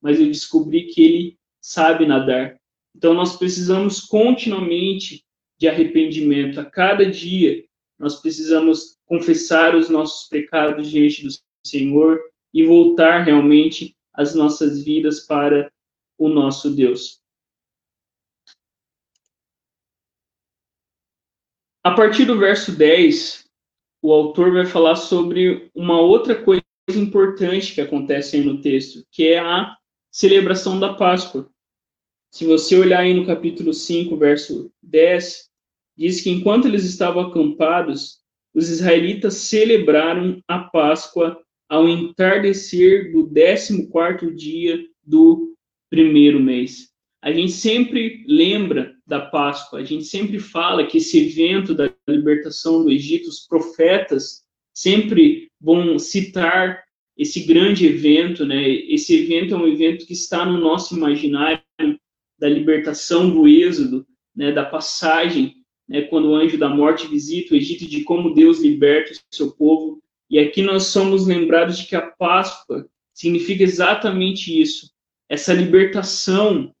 mas 0.00 0.18
eu 0.18 0.26
descobri 0.26 0.86
que 0.86 1.02
ele 1.02 1.38
sabe 1.60 2.06
nadar. 2.06 2.56
Então 2.96 3.12
nós 3.12 3.36
precisamos 3.36 4.00
continuamente 4.00 5.24
de 5.58 5.68
arrependimento. 5.68 6.60
A 6.60 6.64
cada 6.64 7.04
dia 7.04 7.64
nós 7.98 8.20
precisamos 8.20 8.96
confessar 9.06 9.74
os 9.74 9.88
nossos 9.88 10.28
pecados 10.28 10.90
diante 10.90 11.24
do 11.24 11.30
Senhor 11.66 12.20
e 12.52 12.64
voltar 12.64 13.22
realmente 13.24 13.94
as 14.12 14.34
nossas 14.34 14.82
vidas 14.82 15.20
para 15.20 15.70
o 16.18 16.28
nosso 16.28 16.70
Deus. 16.70 17.20
A 21.84 21.90
partir 21.90 22.24
do 22.24 22.38
verso 22.38 22.72
10, 22.72 23.44
o 24.00 24.10
autor 24.10 24.54
vai 24.54 24.64
falar 24.64 24.96
sobre 24.96 25.70
uma 25.74 26.00
outra 26.00 26.34
coisa 26.34 26.62
importante 26.88 27.74
que 27.74 27.80
acontece 27.82 28.36
aí 28.36 28.42
no 28.42 28.62
texto, 28.62 29.04
que 29.12 29.28
é 29.28 29.38
a 29.38 29.76
celebração 30.10 30.80
da 30.80 30.94
Páscoa. 30.94 31.46
Se 32.32 32.46
você 32.46 32.74
olhar 32.78 33.00
aí 33.00 33.12
no 33.12 33.26
capítulo 33.26 33.74
5, 33.74 34.16
verso 34.16 34.72
10, 34.82 35.50
diz 35.94 36.22
que 36.22 36.30
enquanto 36.30 36.66
eles 36.66 36.84
estavam 36.84 37.26
acampados, 37.26 38.18
os 38.54 38.70
israelitas 38.70 39.34
celebraram 39.34 40.40
a 40.48 40.60
Páscoa 40.60 41.38
ao 41.68 41.86
entardecer 41.86 43.12
do 43.12 43.30
14 43.30 44.34
dia 44.34 44.82
do 45.02 45.54
primeiro 45.90 46.40
mês. 46.40 46.88
A 47.20 47.30
gente 47.30 47.52
sempre 47.52 48.24
lembra 48.26 48.93
da 49.06 49.20
Páscoa, 49.20 49.80
a 49.80 49.84
gente 49.84 50.04
sempre 50.04 50.38
fala 50.38 50.86
que 50.86 50.98
esse 50.98 51.18
evento 51.26 51.74
da 51.74 51.92
libertação 52.08 52.82
do 52.82 52.90
Egito, 52.90 53.28
os 53.28 53.40
profetas 53.40 54.42
sempre 54.72 55.50
vão 55.60 55.98
citar 55.98 56.82
esse 57.16 57.40
grande 57.40 57.86
evento, 57.86 58.44
né? 58.44 58.68
Esse 58.68 59.14
evento 59.14 59.54
é 59.54 59.58
um 59.58 59.68
evento 59.68 60.06
que 60.06 60.14
está 60.14 60.44
no 60.44 60.58
nosso 60.58 60.96
imaginário 60.96 61.60
da 62.38 62.48
libertação 62.48 63.30
do 63.30 63.46
Êxodo, 63.46 64.06
né, 64.34 64.50
da 64.50 64.64
passagem, 64.64 65.54
né, 65.88 66.02
quando 66.02 66.30
o 66.30 66.34
anjo 66.34 66.58
da 66.58 66.68
morte 66.68 67.06
visita 67.06 67.54
o 67.54 67.56
Egito, 67.56 67.86
de 67.86 68.02
como 68.02 68.34
Deus 68.34 68.60
liberta 68.60 69.12
o 69.12 69.34
seu 69.34 69.52
povo. 69.52 70.02
E 70.28 70.38
aqui 70.38 70.60
nós 70.60 70.86
somos 70.86 71.26
lembrados 71.26 71.78
de 71.78 71.86
que 71.86 71.94
a 71.94 72.02
Páscoa 72.02 72.88
significa 73.12 73.62
exatamente 73.62 74.60
isso, 74.60 74.90
essa 75.28 75.52
libertação 75.52 76.74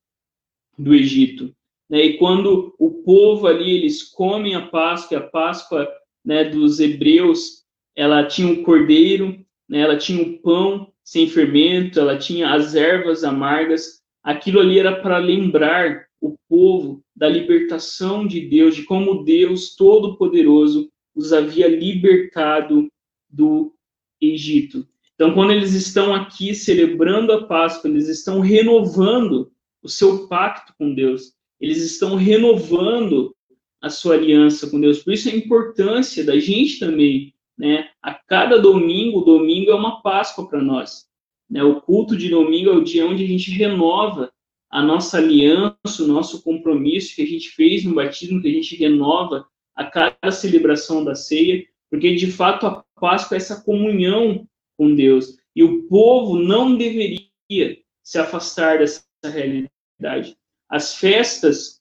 do 0.76 0.94
Egito. 0.94 1.54
Né? 1.94 2.06
E 2.06 2.18
quando 2.18 2.74
o 2.76 2.90
povo 2.90 3.46
ali, 3.46 3.70
eles 3.70 4.02
comem 4.02 4.56
a 4.56 4.66
Páscoa, 4.66 5.18
a 5.18 5.20
Páscoa 5.20 5.88
né, 6.24 6.42
dos 6.42 6.80
hebreus, 6.80 7.62
ela 7.94 8.26
tinha 8.26 8.48
o 8.48 8.50
um 8.50 8.62
cordeiro, 8.64 9.38
né, 9.68 9.78
ela 9.78 9.96
tinha 9.96 10.20
o 10.20 10.26
um 10.26 10.38
pão 10.38 10.92
sem 11.04 11.28
fermento, 11.28 12.00
ela 12.00 12.18
tinha 12.18 12.52
as 12.52 12.74
ervas 12.74 13.22
amargas, 13.22 14.02
aquilo 14.24 14.58
ali 14.58 14.80
era 14.80 15.00
para 15.00 15.18
lembrar 15.18 16.06
o 16.20 16.36
povo 16.48 17.00
da 17.14 17.28
libertação 17.28 18.26
de 18.26 18.40
Deus, 18.40 18.74
de 18.74 18.82
como 18.82 19.22
Deus 19.22 19.76
Todo-Poderoso 19.76 20.90
os 21.14 21.32
havia 21.32 21.68
libertado 21.68 22.88
do 23.30 23.72
Egito. 24.20 24.84
Então, 25.14 25.32
quando 25.32 25.52
eles 25.52 25.74
estão 25.74 26.12
aqui 26.12 26.56
celebrando 26.56 27.30
a 27.30 27.46
Páscoa, 27.46 27.88
eles 27.88 28.08
estão 28.08 28.40
renovando 28.40 29.52
o 29.80 29.88
seu 29.88 30.26
pacto 30.26 30.74
com 30.76 30.92
Deus, 30.92 31.34
eles 31.64 31.82
estão 31.82 32.14
renovando 32.14 33.34
a 33.80 33.88
sua 33.88 34.16
aliança 34.16 34.68
com 34.68 34.78
Deus. 34.78 35.02
Por 35.02 35.14
isso 35.14 35.30
a 35.30 35.32
importância 35.32 36.22
da 36.22 36.38
gente 36.38 36.78
também, 36.78 37.34
né? 37.56 37.88
A 38.02 38.12
cada 38.12 38.58
domingo, 38.58 39.22
domingo 39.22 39.70
é 39.70 39.74
uma 39.74 40.02
Páscoa 40.02 40.46
para 40.46 40.60
nós. 40.62 41.06
Né? 41.48 41.62
O 41.62 41.80
culto 41.80 42.16
de 42.16 42.28
domingo 42.28 42.68
é 42.68 42.74
o 42.74 42.84
dia 42.84 43.06
onde 43.06 43.24
a 43.24 43.26
gente 43.26 43.50
renova 43.50 44.30
a 44.70 44.82
nossa 44.82 45.16
aliança, 45.16 46.02
o 46.02 46.06
nosso 46.06 46.42
compromisso 46.42 47.16
que 47.16 47.22
a 47.22 47.26
gente 47.26 47.48
fez 47.50 47.82
no 47.82 47.94
batismo, 47.94 48.42
que 48.42 48.48
a 48.48 48.52
gente 48.52 48.76
renova 48.76 49.46
a 49.74 49.84
cada 49.86 50.30
celebração 50.30 51.02
da 51.02 51.14
ceia, 51.14 51.64
porque 51.90 52.14
de 52.14 52.30
fato 52.30 52.66
a 52.66 52.84
Páscoa 53.00 53.36
é 53.36 53.38
essa 53.38 53.62
comunhão 53.62 54.46
com 54.76 54.94
Deus. 54.94 55.38
E 55.56 55.62
o 55.62 55.84
povo 55.84 56.38
não 56.38 56.76
deveria 56.76 57.78
se 58.02 58.18
afastar 58.18 58.78
dessa 58.78 59.02
realidade. 59.22 60.36
As 60.68 60.96
festas 60.96 61.80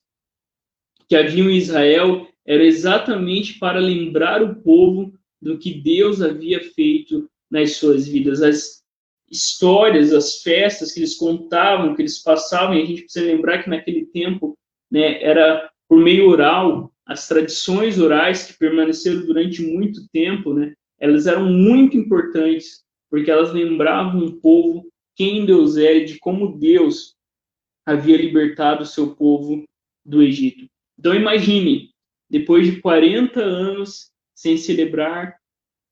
que 1.08 1.16
haviam 1.16 1.50
em 1.50 1.58
Israel 1.58 2.28
eram 2.46 2.64
exatamente 2.64 3.58
para 3.58 3.80
lembrar 3.80 4.42
o 4.42 4.56
povo 4.56 5.14
do 5.42 5.58
que 5.58 5.74
Deus 5.74 6.22
havia 6.22 6.60
feito 6.74 7.30
nas 7.50 7.76
suas 7.76 8.08
vidas. 8.08 8.42
As 8.42 8.84
histórias, 9.30 10.14
as 10.14 10.42
festas 10.42 10.92
que 10.92 11.00
eles 11.00 11.16
contavam, 11.16 11.96
que 11.96 12.02
eles 12.02 12.22
passavam, 12.22 12.76
e 12.76 12.84
a 12.84 12.86
gente 12.86 13.04
precisa 13.04 13.26
lembrar 13.26 13.64
que 13.64 13.70
naquele 13.70 14.06
tempo 14.06 14.58
né, 14.92 15.22
era 15.24 15.70
por 15.88 16.00
meio 16.00 16.30
oral, 16.30 16.92
as 17.06 17.28
tradições 17.28 18.00
orais 18.00 18.46
que 18.46 18.58
permaneceram 18.58 19.26
durante 19.26 19.62
muito 19.62 20.08
tempo, 20.10 20.54
né, 20.54 20.74
elas 21.00 21.28
eram 21.28 21.52
muito 21.52 21.98
importantes, 21.98 22.84
porque 23.10 23.30
elas 23.30 23.52
lembravam 23.52 24.24
o 24.26 24.40
povo 24.40 24.88
quem 25.16 25.46
Deus 25.46 25.78
é 25.78 25.98
e 25.98 26.06
de 26.06 26.18
como 26.20 26.58
Deus 26.58 27.16
havia 27.86 28.18
libertado 28.18 28.86
seu 28.86 29.16
povo 29.16 29.64
do 30.06 30.22
Egito. 30.22 30.66
Então 30.98 31.14
imagine, 31.14 31.90
depois 32.30 32.66
de 32.66 32.80
40 32.80 33.42
anos 33.42 34.12
sem 34.36 34.58
celebrar 34.58 35.38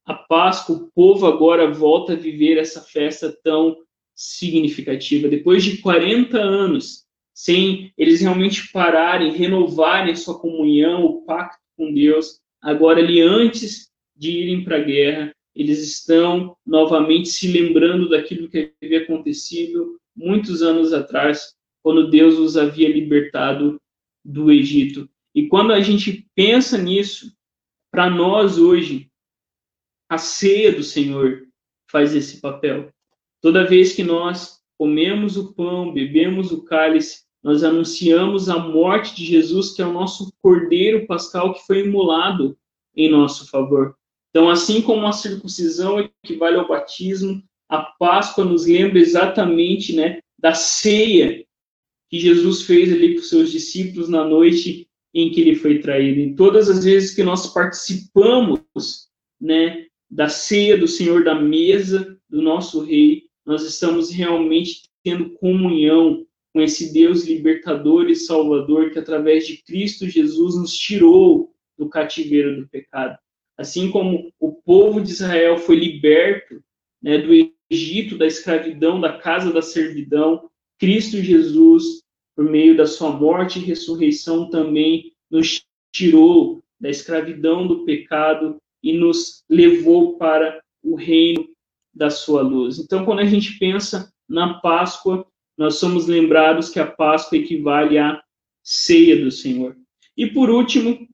a 0.06 0.14
Páscoa, 0.14 0.76
o 0.76 0.92
povo 0.94 1.26
agora 1.28 1.72
volta 1.72 2.14
a 2.14 2.18
viver 2.18 2.58
essa 2.58 2.82
festa 2.82 3.36
tão 3.44 3.78
significativa. 4.16 5.28
Depois 5.28 5.64
de 5.64 5.78
40 5.78 6.38
anos 6.38 7.06
sem 7.34 7.92
eles 7.98 8.22
realmente 8.22 8.72
pararem, 8.72 9.32
renovarem 9.32 10.16
sua 10.16 10.40
comunhão, 10.40 11.06
o 11.06 11.26
pacto 11.26 11.60
com 11.78 11.94
Deus, 11.94 12.40
agora 12.62 13.00
ali 13.00 13.22
antes 13.22 13.90
de 14.16 14.32
irem 14.32 14.64
para 14.64 14.78
a 14.78 14.84
guerra, 14.84 15.34
eles 15.56 15.82
estão 15.82 16.56
novamente 16.66 17.30
se 17.30 17.52
lembrando 17.52 18.10
daquilo 18.10 18.50
que 18.50 18.72
havia 18.82 19.00
acontecido 19.00 20.00
muitos 20.16 20.62
anos 20.62 20.94
atrás, 20.94 21.54
quando 21.84 22.10
Deus 22.10 22.38
os 22.38 22.58
havia 22.58 22.90
libertado 22.90 23.80
do 24.24 24.52
Egito. 24.52 25.10
E 25.34 25.48
quando 25.48 25.72
a 25.74 25.80
gente 25.82 26.28
pensa 26.36 26.78
nisso, 26.78 27.34
para 27.92 28.10
nós 28.10 28.58
hoje, 28.58 29.10
a 30.10 30.18
ceia 30.18 30.72
do 30.72 30.84
Senhor 30.84 31.48
faz 31.90 32.16
esse 32.16 32.40
papel. 32.40 32.90
Toda 33.42 33.68
vez 33.68 33.94
que 33.94 34.04
nós 34.04 34.62
comemos 34.78 35.38
o 35.38 35.54
pão, 35.54 35.94
bebemos 35.94 36.52
o 36.52 36.64
cálice, 36.64 37.24
nós 37.44 37.64
anunciamos 37.64 38.50
a 38.50 38.60
morte 38.60 39.16
de 39.16 39.26
Jesus, 39.26 39.72
que 39.74 39.82
é 39.82 39.86
o 39.86 39.94
nosso 39.94 40.32
cordeiro 40.42 41.08
pascal 41.08 41.54
que 41.54 41.66
foi 41.66 41.86
imolado 41.86 42.58
em 42.96 43.10
nosso 43.10 43.50
favor. 43.50 43.96
Então, 44.30 44.50
assim 44.50 44.82
como 44.82 45.08
a 45.08 45.12
circuncisão 45.12 46.00
equivale 46.00 46.58
ao 46.58 46.68
batismo, 46.68 47.44
a 47.68 47.80
Páscoa 47.82 48.46
nos 48.46 48.66
lembra 48.66 49.00
exatamente 49.00 49.96
né, 49.96 50.20
da 50.38 50.54
ceia 50.54 51.46
que 52.12 52.20
Jesus 52.20 52.64
fez 52.64 52.92
ali 52.92 53.16
com 53.16 53.22
seus 53.22 53.50
discípulos 53.50 54.10
na 54.10 54.26
noite 54.26 54.86
em 55.14 55.32
que 55.32 55.40
ele 55.40 55.56
foi 55.56 55.80
traído. 55.80 56.20
E 56.20 56.36
todas 56.36 56.70
as 56.70 56.84
vezes 56.84 57.16
que 57.16 57.24
nós 57.24 57.54
participamos 57.54 58.60
né, 59.40 59.86
da 60.10 60.28
ceia 60.28 60.78
do 60.78 60.90
Senhor, 60.90 61.24
da 61.24 61.34
mesa 61.34 62.20
do 62.30 62.42
nosso 62.42 62.84
Rei, 62.84 63.24
nós 63.46 63.64
estamos 63.64 64.12
realmente 64.12 64.84
tendo 65.04 65.32
comunhão 65.32 66.26
com 66.54 66.62
esse 66.62 66.94
Deus 66.94 67.26
libertador 67.26 68.10
e 68.10 68.16
salvador 68.16 68.92
que, 68.92 69.00
através 69.00 69.48
de 69.48 69.64
Cristo 69.64 70.08
Jesus, 70.08 70.58
nos 70.58 70.76
tirou 70.78 71.54
do 71.78 71.88
cativeiro 71.88 72.58
do 72.58 72.68
pecado. 72.68 73.18
Assim 73.58 73.90
como 73.90 74.32
o 74.38 74.52
povo 74.52 75.00
de 75.00 75.12
Israel 75.12 75.58
foi 75.58 75.78
liberto 75.78 76.62
né, 77.02 77.18
do 77.20 77.30
Egito, 77.70 78.18
da 78.18 78.28
escravidão, 78.28 79.00
da 79.00 79.18
casa 79.18 79.52
da 79.54 79.62
servidão, 79.62 80.50
Cristo 80.78 81.18
Jesus, 81.18 82.01
por 82.36 82.46
meio 82.46 82.76
da 82.76 82.86
sua 82.86 83.12
morte 83.12 83.60
e 83.60 83.64
ressurreição, 83.64 84.50
também 84.50 85.14
nos 85.30 85.64
tirou 85.94 86.64
da 86.80 86.90
escravidão 86.90 87.68
do 87.68 87.86
pecado 87.86 88.58
e 88.82 88.94
nos 88.94 89.44
levou 89.50 90.18
para 90.18 90.62
o 90.84 90.96
reino 90.96 91.48
da 91.94 92.10
sua 92.10 92.42
luz. 92.42 92.80
Então, 92.80 93.06
quando 93.06 93.20
a 93.20 93.26
gente 93.26 93.58
pensa 93.60 94.12
na 94.28 94.56
Páscoa, 94.56 95.28
nós 95.58 95.76
somos 95.76 96.08
lembrados 96.08 96.70
que 96.70 96.80
a 96.80 96.88
Páscoa 96.90 97.38
equivale 97.38 97.98
à 97.98 98.22
ceia 98.64 99.22
do 99.22 99.30
Senhor. 99.30 99.78
E 100.16 100.26
por 100.28 100.50
último, 100.50 101.08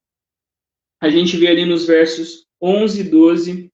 a 1.02 1.10
gente 1.10 1.36
vê 1.38 1.48
ali 1.48 1.66
nos 1.66 1.86
versos 1.86 2.46
11 2.62 3.02
e 3.02 3.04
12, 3.10 3.72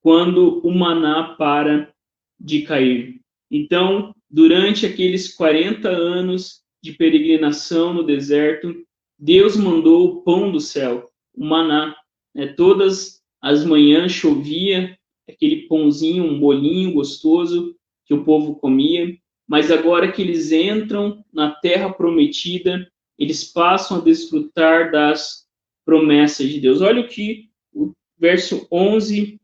quando 0.00 0.60
o 0.66 0.70
maná 0.72 1.34
para 1.36 1.92
de 2.38 2.62
cair. 2.62 3.20
Então, 3.50 4.11
durante 4.32 4.86
aqueles 4.86 5.34
40 5.34 5.88
anos 5.88 6.62
de 6.82 6.92
peregrinação 6.92 7.92
no 7.92 8.02
deserto, 8.02 8.74
Deus 9.18 9.56
mandou 9.56 10.06
o 10.06 10.22
pão 10.22 10.50
do 10.50 10.58
céu, 10.58 11.10
o 11.34 11.44
maná. 11.44 11.94
Né? 12.34 12.48
Todas 12.48 13.20
as 13.40 13.64
manhãs 13.64 14.10
chovia 14.10 14.98
aquele 15.28 15.68
pãozinho, 15.68 16.24
um 16.24 16.40
bolinho 16.40 16.94
gostoso 16.94 17.76
que 18.06 18.14
o 18.14 18.24
povo 18.24 18.56
comia 18.56 19.16
mas 19.52 19.70
agora 19.70 20.10
que 20.10 20.22
eles 20.22 20.50
entram 20.50 21.22
na 21.30 21.50
terra 21.50 21.92
prometida, 21.92 22.90
eles 23.18 23.44
passam 23.44 23.98
a 23.98 24.00
desfrutar 24.00 24.90
das 24.90 25.46
promessas 25.84 26.48
de 26.48 26.58
Deus. 26.58 26.80
Olha 26.80 27.02
o 27.02 27.06
que 27.08 27.50
o 27.70 27.92
verso 28.16 28.66
11 28.72 29.38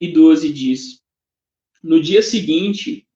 e 0.00 0.08
12 0.08 0.52
diz. 0.52 1.00
No 1.80 2.00
dia 2.00 2.22
seguinte, 2.22 3.06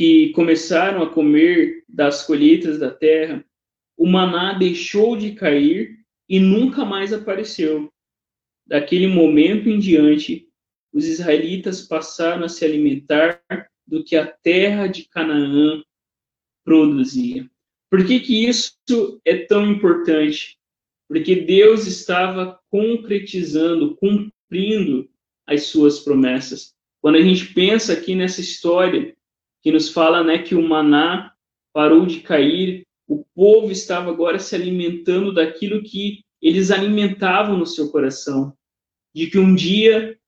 que 0.00 0.30
começaram 0.30 1.02
a 1.02 1.10
comer 1.10 1.84
das 1.86 2.24
colheitas 2.24 2.78
da 2.78 2.90
terra, 2.90 3.44
o 3.98 4.06
maná 4.06 4.54
deixou 4.54 5.14
de 5.14 5.32
cair 5.32 5.98
e 6.26 6.40
nunca 6.40 6.86
mais 6.86 7.12
apareceu. 7.12 7.92
Daquele 8.66 9.06
momento 9.06 9.68
em 9.68 9.78
diante, 9.78 10.48
os 10.90 11.04
israelitas 11.04 11.82
passaram 11.82 12.46
a 12.46 12.48
se 12.48 12.64
alimentar 12.64 13.42
do 13.86 14.02
que 14.02 14.16
a 14.16 14.26
terra 14.26 14.86
de 14.86 15.06
Canaã 15.06 15.84
produzia. 16.64 17.46
Por 17.90 18.06
que, 18.06 18.20
que 18.20 18.48
isso 18.48 18.72
é 19.22 19.36
tão 19.36 19.70
importante? 19.70 20.56
Porque 21.08 21.36
Deus 21.36 21.86
estava 21.86 22.58
concretizando, 22.70 23.96
cumprindo 23.96 25.10
as 25.46 25.64
suas 25.64 25.98
promessas. 25.98 26.74
Quando 27.02 27.16
a 27.16 27.22
gente 27.22 27.52
pensa 27.52 27.92
aqui 27.92 28.14
nessa 28.14 28.40
história 28.40 29.14
que 29.62 29.70
nos 29.70 29.90
fala 29.90 30.24
né, 30.24 30.38
que 30.38 30.54
o 30.54 30.66
maná 30.66 31.32
parou 31.72 32.06
de 32.06 32.20
cair, 32.20 32.86
o 33.06 33.24
povo 33.34 33.70
estava 33.70 34.10
agora 34.10 34.38
se 34.38 34.54
alimentando 34.54 35.34
daquilo 35.34 35.82
que 35.82 36.20
eles 36.40 36.70
alimentavam 36.70 37.56
no 37.58 37.66
seu 37.66 37.90
coração, 37.90 38.56
de 39.14 39.26
que 39.28 39.38
um 39.38 39.54
dia 39.54 40.18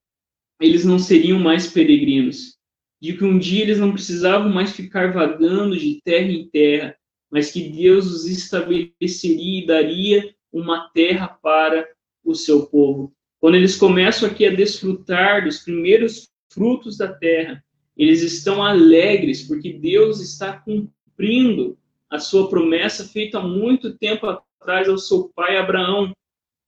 eles 0.61 0.85
não 0.85 0.99
seriam 0.99 1.39
mais 1.39 1.67
peregrinos, 1.67 2.57
de 3.01 3.17
que 3.17 3.23
um 3.23 3.37
dia 3.37 3.63
eles 3.63 3.79
não 3.79 3.91
precisavam 3.91 4.49
mais 4.49 4.71
ficar 4.71 5.11
vagando 5.11 5.77
de 5.77 6.01
terra 6.03 6.31
em 6.31 6.47
terra, 6.49 6.95
mas 7.31 7.51
que 7.51 7.67
Deus 7.67 8.05
os 8.05 8.25
estabeleceria 8.27 9.63
e 9.63 9.65
daria 9.65 10.35
uma 10.51 10.89
terra 10.89 11.27
para 11.27 11.87
o 12.23 12.35
seu 12.35 12.67
povo. 12.67 13.13
Quando 13.39 13.55
eles 13.55 13.75
começam 13.75 14.29
aqui 14.29 14.45
a 14.45 14.55
desfrutar 14.55 15.43
dos 15.43 15.59
primeiros 15.59 16.29
frutos 16.49 16.97
da 16.97 17.11
terra, 17.11 17.63
eles 17.95 18.21
estão 18.21 18.63
alegres 18.63 19.43
porque 19.43 19.73
Deus 19.73 20.19
está 20.19 20.57
cumprindo 20.59 21.77
a 22.09 22.19
sua 22.19 22.49
promessa 22.49 23.07
feita 23.07 23.39
há 23.39 23.47
muito 23.47 23.97
tempo 23.97 24.27
atrás 24.27 24.89
ao 24.89 24.97
seu 24.97 25.31
pai 25.35 25.57
Abraão. 25.57 26.13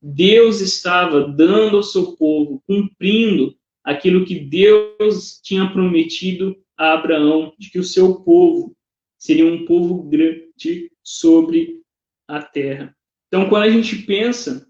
Deus 0.02 0.62
estava 0.62 1.28
dando 1.28 1.78
ao 1.78 1.84
seu 1.84 2.16
povo, 2.16 2.62
cumprindo 2.68 3.56
aquilo 3.84 4.26
que 4.26 4.40
Deus 4.40 5.40
tinha 5.42 5.72
prometido 5.72 6.56
a 6.78 6.94
Abraão, 6.94 7.54
de 7.58 7.70
que 7.70 7.80
o 7.80 7.84
seu 7.84 8.22
povo 8.22 8.76
seria 9.18 9.46
um 9.46 9.66
povo 9.66 10.04
grande 10.04 10.92
sobre 11.04 11.82
a 12.28 12.42
terra. 12.42 12.96
Então, 13.28 13.48
quando 13.50 13.64
a 13.64 13.70
gente 13.70 13.98
pensa 14.04 14.68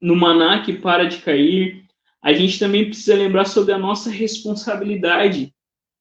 no 0.00 0.14
maná 0.14 0.62
que 0.62 0.74
para 0.74 1.04
de 1.04 1.18
cair, 1.18 1.87
a 2.28 2.32
gente 2.34 2.58
também 2.58 2.84
precisa 2.84 3.14
lembrar 3.14 3.46
sobre 3.46 3.72
a 3.72 3.78
nossa 3.78 4.10
responsabilidade 4.10 5.50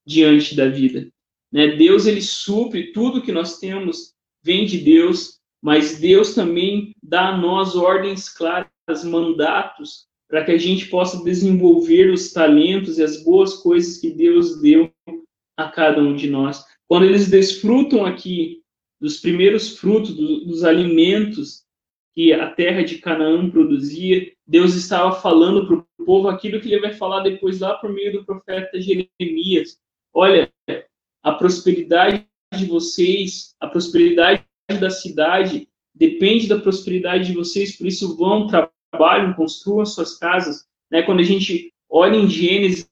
diante 0.06 0.58
da 0.58 0.68
vida. 0.68 1.08
Né? 1.50 1.68
Deus 1.78 2.06
ele 2.06 2.22
supre 2.22 2.92
tudo 2.92 3.22
que 3.22 3.32
nós 3.32 3.60
temos 3.60 4.14
vem 4.44 4.66
de 4.66 4.78
Deus, 4.78 5.40
mas 5.62 6.00
Deus 6.00 6.36
também 6.36 6.92
dá 7.02 7.30
a 7.30 7.38
nós 7.38 7.78
ordens 7.78 8.28
claras, 8.28 8.68
mandatos 9.06 10.06
para 10.30 10.44
que 10.44 10.52
a 10.52 10.58
gente 10.58 10.88
possa 10.88 11.24
desenvolver 11.24 12.12
os 12.12 12.34
talentos 12.34 12.98
e 12.98 13.04
as 13.04 13.24
boas 13.24 13.54
coisas 13.56 13.98
que 13.98 14.10
Deus 14.10 14.62
deu 14.62 14.92
a 15.56 15.70
cada 15.70 16.02
um 16.02 16.14
de 16.14 16.30
nós. 16.30 16.62
Quando 16.90 17.06
eles 17.06 17.30
desfrutam 17.30 18.06
aqui 18.06 18.62
dos 19.00 19.18
primeiros 19.18 19.78
frutos, 19.78 20.14
do, 20.14 20.46
dos 20.46 20.66
alimentos 20.66 21.64
que 22.14 22.34
a 22.34 22.50
terra 22.52 22.84
de 22.84 22.98
Canaã 22.98 23.50
produzia, 23.50 24.30
Deus 24.46 24.76
estava 24.76 25.14
falando 25.22 25.66
para 25.66 25.78
o 25.78 25.87
povo 26.08 26.30
aquilo 26.30 26.62
que 26.62 26.72
ele 26.72 26.80
vai 26.80 26.93
falar 26.93 27.20
depois 27.20 27.60
lá 27.60 27.74
por 27.74 27.91
meio 27.91 28.14
do 28.14 28.24
profeta 28.24 28.80
Jeremias. 28.80 29.78
Olha, 30.14 30.49
a 31.22 31.34
prosperidade 31.34 32.26
de 32.58 32.66
vocês, 32.66 33.53
a 33.60 33.68
prosperidade 33.68 34.41
da 34.80 34.89
cidade 34.89 35.68
depende 35.93 36.47
da 36.47 36.58
prosperidade 36.58 37.26
de 37.26 37.34
vocês, 37.34 37.76
por 37.76 37.86
isso 37.86 38.16
vão 38.16 38.47
trabalham, 38.47 39.34
construam 39.34 39.86
suas 39.86 40.18
casas. 40.18 40.66
Né? 40.89 41.01
Quando 41.01 41.20
a 41.20 41.24
gente 41.24 41.74
olha 41.89 42.16
em 42.16 42.30
Gênesis, 42.30 42.89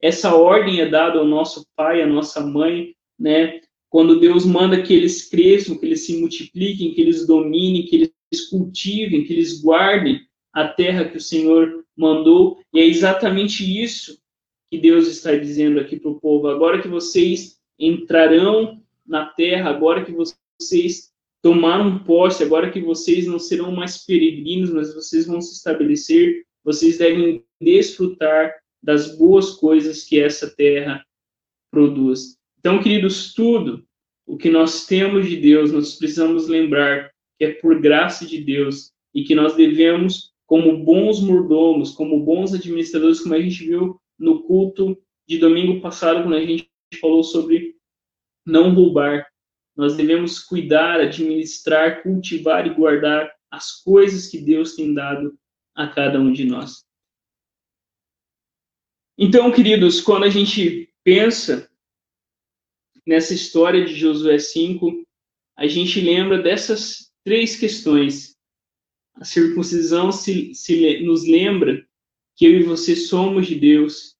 essa 0.00 0.34
ordem 0.34 0.80
é 0.80 0.88
dada 0.88 1.18
ao 1.18 1.26
nosso 1.26 1.66
pai, 1.76 2.00
à 2.00 2.06
nossa 2.06 2.40
mãe, 2.40 2.94
né? 3.18 3.60
Quando 3.90 4.20
Deus 4.20 4.44
manda 4.44 4.82
que 4.82 4.92
eles 4.92 5.28
cresçam, 5.28 5.78
que 5.78 5.86
eles 5.86 6.04
se 6.04 6.20
multipliquem, 6.20 6.92
que 6.92 7.00
eles 7.00 7.26
dominem, 7.26 7.86
que 7.86 7.96
eles 7.96 8.48
cultivem, 8.50 9.24
que 9.24 9.32
eles 9.32 9.62
guardem 9.62 10.20
a 10.56 10.66
terra 10.66 11.04
que 11.04 11.18
o 11.18 11.20
Senhor 11.20 11.84
mandou. 11.94 12.58
E 12.72 12.80
é 12.80 12.86
exatamente 12.86 13.62
isso 13.62 14.18
que 14.70 14.78
Deus 14.78 15.06
está 15.06 15.36
dizendo 15.36 15.78
aqui 15.78 16.00
para 16.00 16.10
o 16.10 16.18
povo. 16.18 16.48
Agora 16.48 16.80
que 16.80 16.88
vocês 16.88 17.60
entrarão 17.78 18.82
na 19.06 19.26
terra, 19.26 19.68
agora 19.68 20.02
que 20.02 20.12
vocês 20.12 21.12
tomaram 21.42 21.98
posse, 21.98 22.42
agora 22.42 22.70
que 22.70 22.80
vocês 22.80 23.26
não 23.26 23.38
serão 23.38 23.70
mais 23.70 23.98
peregrinos, 24.06 24.70
mas 24.70 24.94
vocês 24.94 25.26
vão 25.26 25.42
se 25.42 25.52
estabelecer, 25.52 26.46
vocês 26.64 26.96
devem 26.96 27.44
desfrutar 27.60 28.54
das 28.82 29.14
boas 29.18 29.50
coisas 29.50 30.04
que 30.04 30.18
essa 30.18 30.48
terra 30.48 31.04
produz. 31.70 32.38
Então, 32.58 32.82
queridos, 32.82 33.34
tudo 33.34 33.84
o 34.26 34.38
que 34.38 34.48
nós 34.48 34.86
temos 34.86 35.28
de 35.28 35.36
Deus, 35.36 35.70
nós 35.70 35.96
precisamos 35.96 36.48
lembrar 36.48 37.10
que 37.38 37.44
é 37.44 37.52
por 37.52 37.78
graça 37.78 38.24
de 38.24 38.40
Deus 38.40 38.90
e 39.14 39.22
que 39.22 39.34
nós 39.34 39.54
devemos, 39.54 40.34
como 40.46 40.84
bons 40.84 41.20
mordomos, 41.20 41.92
como 41.92 42.24
bons 42.24 42.54
administradores, 42.54 43.20
como 43.20 43.34
a 43.34 43.40
gente 43.40 43.64
viu 43.64 44.00
no 44.18 44.42
culto 44.44 44.96
de 45.28 45.38
domingo 45.38 45.80
passado, 45.80 46.22
quando 46.22 46.36
a 46.36 46.40
gente 46.40 46.70
falou 47.00 47.24
sobre 47.24 47.76
não 48.46 48.72
roubar, 48.72 49.26
nós 49.76 49.96
devemos 49.96 50.38
cuidar, 50.38 51.00
administrar, 51.00 52.02
cultivar 52.02 52.66
e 52.66 52.74
guardar 52.74 53.30
as 53.50 53.82
coisas 53.82 54.28
que 54.28 54.38
Deus 54.38 54.74
tem 54.74 54.94
dado 54.94 55.38
a 55.74 55.88
cada 55.88 56.18
um 56.18 56.32
de 56.32 56.44
nós. 56.44 56.86
Então, 59.18 59.50
queridos, 59.50 60.00
quando 60.00 60.24
a 60.24 60.30
gente 60.30 60.92
pensa 61.02 61.70
nessa 63.06 63.34
história 63.34 63.84
de 63.84 63.94
Josué 63.94 64.38
5, 64.38 65.06
a 65.56 65.66
gente 65.66 66.00
lembra 66.00 66.42
dessas 66.42 67.10
três 67.24 67.56
questões. 67.56 68.35
A 69.18 69.24
circuncisão 69.24 70.12
se, 70.12 70.54
se 70.54 71.00
nos 71.00 71.26
lembra 71.26 71.84
que 72.36 72.44
eu 72.44 72.52
e 72.52 72.62
você 72.62 72.94
somos 72.94 73.46
de 73.46 73.54
Deus, 73.54 74.14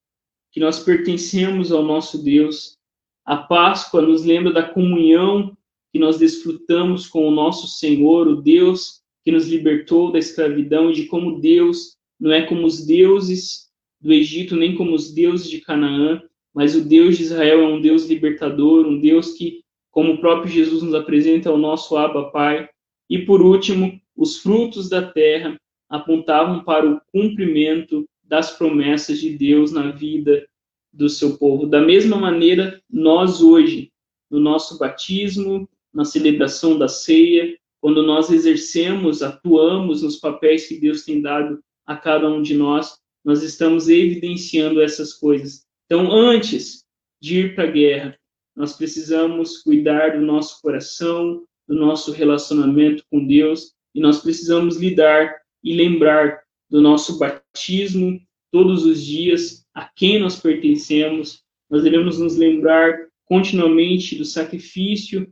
que 0.51 0.59
nós 0.59 0.83
pertencemos 0.83 1.71
ao 1.71 1.83
nosso 1.83 2.23
Deus. 2.23 2.79
A 3.25 3.37
Páscoa 3.37 4.01
nos 4.01 4.25
lembra 4.25 4.53
da 4.53 4.63
comunhão 4.63 5.57
que 5.93 5.99
nós 5.99 6.19
desfrutamos 6.19 7.07
com 7.07 7.29
o 7.29 7.31
nosso 7.31 7.67
Senhor, 7.67 8.27
o 8.27 8.37
Deus 8.37 9.03
que 9.23 9.31
nos 9.31 9.47
libertou 9.49 10.13
da 10.13 10.19
escravidão, 10.19 10.91
e 10.91 10.95
de 10.95 11.07
como 11.07 11.41
Deus 11.41 11.97
não 12.19 12.33
é 12.33 12.43
como 12.47 12.67
os 12.67 12.87
deuses 12.87 13.67
do 14.01 14.13
Egito, 14.13 14.57
nem 14.57 14.75
como 14.75 14.95
os 14.95 15.13
deuses 15.13 15.51
de 15.51 15.61
Canaã, 15.61 16.23
mas 16.55 16.75
o 16.75 16.81
Deus 16.81 17.19
de 17.19 17.25
Israel 17.25 17.61
é 17.61 17.67
um 17.67 17.81
Deus 17.81 18.07
libertador, 18.07 18.87
um 18.87 18.99
Deus 18.99 19.33
que, 19.35 19.63
como 19.91 20.15
o 20.15 20.19
próprio 20.19 20.51
Jesus 20.51 20.83
nos 20.83 20.95
apresenta, 20.95 21.51
é 21.51 21.53
o 21.53 21.59
nosso 21.59 21.97
Abba 21.97 22.31
Pai. 22.31 22.69
E 23.11 23.19
por 23.19 23.43
último, 23.43 24.01
os 24.17 24.39
frutos 24.39 24.89
da 24.89 25.03
terra 25.03 25.61
apontavam 25.89 26.65
para 26.65 26.89
o 26.89 27.01
cumprimento 27.13 28.09
das 28.25 28.51
promessas 28.51 29.21
de 29.21 29.31
Deus 29.37 29.71
na 29.71 29.91
vida 29.91 30.47
do 30.93 31.09
seu 31.09 31.37
povo. 31.37 31.67
Da 31.67 31.81
mesma 31.81 32.17
maneira, 32.17 32.81
nós 32.91 33.41
hoje, 33.41 33.93
no 34.31 34.41
nosso 34.41 34.79
batismo, 34.79 35.69
na 35.93 36.05
celebração 36.05 36.79
da 36.79 36.89
ceia, 36.89 37.57
quando 37.81 38.03
nós 38.03 38.31
exercemos, 38.31 39.23
atuamos 39.23 40.03
nos 40.03 40.17
papéis 40.17 40.67
que 40.67 40.81
Deus 40.81 41.05
tem 41.05 41.21
dado 41.21 41.63
a 41.87 41.97
cada 41.97 42.29
um 42.29 42.43
de 42.43 42.55
nós, 42.55 42.99
nós 43.25 43.43
estamos 43.43 43.89
evidenciando 43.89 44.81
essas 44.81 45.13
coisas. 45.13 45.65
Então, 45.85 46.11
antes 46.11 46.85
de 47.21 47.41
ir 47.41 47.55
para 47.55 47.65
a 47.65 47.71
guerra, 47.71 48.19
nós 48.57 48.77
precisamos 48.77 49.59
cuidar 49.59 50.19
do 50.19 50.25
nosso 50.25 50.61
coração, 50.63 51.45
do 51.69 51.75
nosso 51.75 52.11
relacionamento 52.13 53.05
com 53.11 53.25
Deus, 53.25 53.76
e 53.97 54.01
nós 54.01 54.21
precisamos 54.21 54.77
lidar 54.77 55.35
e 55.65 55.75
lembrar 55.75 56.39
do 56.69 56.83
nosso 56.83 57.19
batismo 57.19 58.21
todos 58.53 58.85
os 58.85 59.03
dias, 59.03 59.65
a 59.75 59.89
quem 59.97 60.19
nós 60.19 60.39
pertencemos. 60.39 61.43
Nós 61.71 61.83
devemos 61.83 62.19
nos 62.19 62.37
lembrar 62.37 63.09
continuamente 63.25 64.15
do 64.15 64.25
sacrifício 64.25 65.27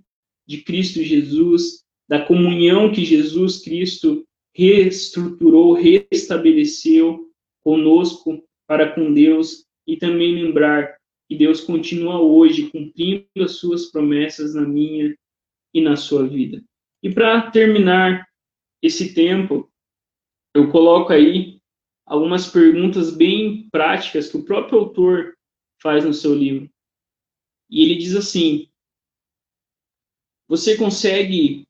de 0.46 0.62
Cristo 0.62 1.02
Jesus, 1.02 1.84
da 2.08 2.24
comunhão 2.24 2.90
que 2.90 3.04
Jesus 3.04 3.60
Cristo 3.60 4.26
reestruturou, 4.54 5.74
restabeleceu 5.74 7.30
conosco 7.62 8.42
para 8.66 8.92
com 8.94 9.12
Deus 9.12 9.66
e 9.86 9.98
também 9.98 10.34
lembrar 10.34 10.96
que 11.28 11.36
Deus 11.36 11.60
continua 11.60 12.18
hoje 12.18 12.70
cumprindo 12.70 13.26
as 13.40 13.52
suas 13.52 13.90
promessas 13.90 14.54
na 14.54 14.62
minha 14.62 15.14
e 15.74 15.82
na 15.82 15.96
sua 15.96 16.26
vida. 16.26 16.62
E 17.02 17.10
para 17.10 17.50
terminar 17.50 18.26
esse 18.84 19.14
tempo, 19.14 19.72
eu 20.54 20.70
coloco 20.70 21.10
aí 21.10 21.58
algumas 22.04 22.50
perguntas 22.50 23.16
bem 23.16 23.66
práticas 23.70 24.30
que 24.30 24.36
o 24.36 24.44
próprio 24.44 24.78
autor 24.78 25.38
faz 25.80 26.04
no 26.04 26.12
seu 26.12 26.34
livro. 26.34 26.70
E 27.70 27.82
ele 27.82 27.96
diz 27.96 28.14
assim: 28.14 28.68
Você 30.46 30.76
consegue 30.76 31.66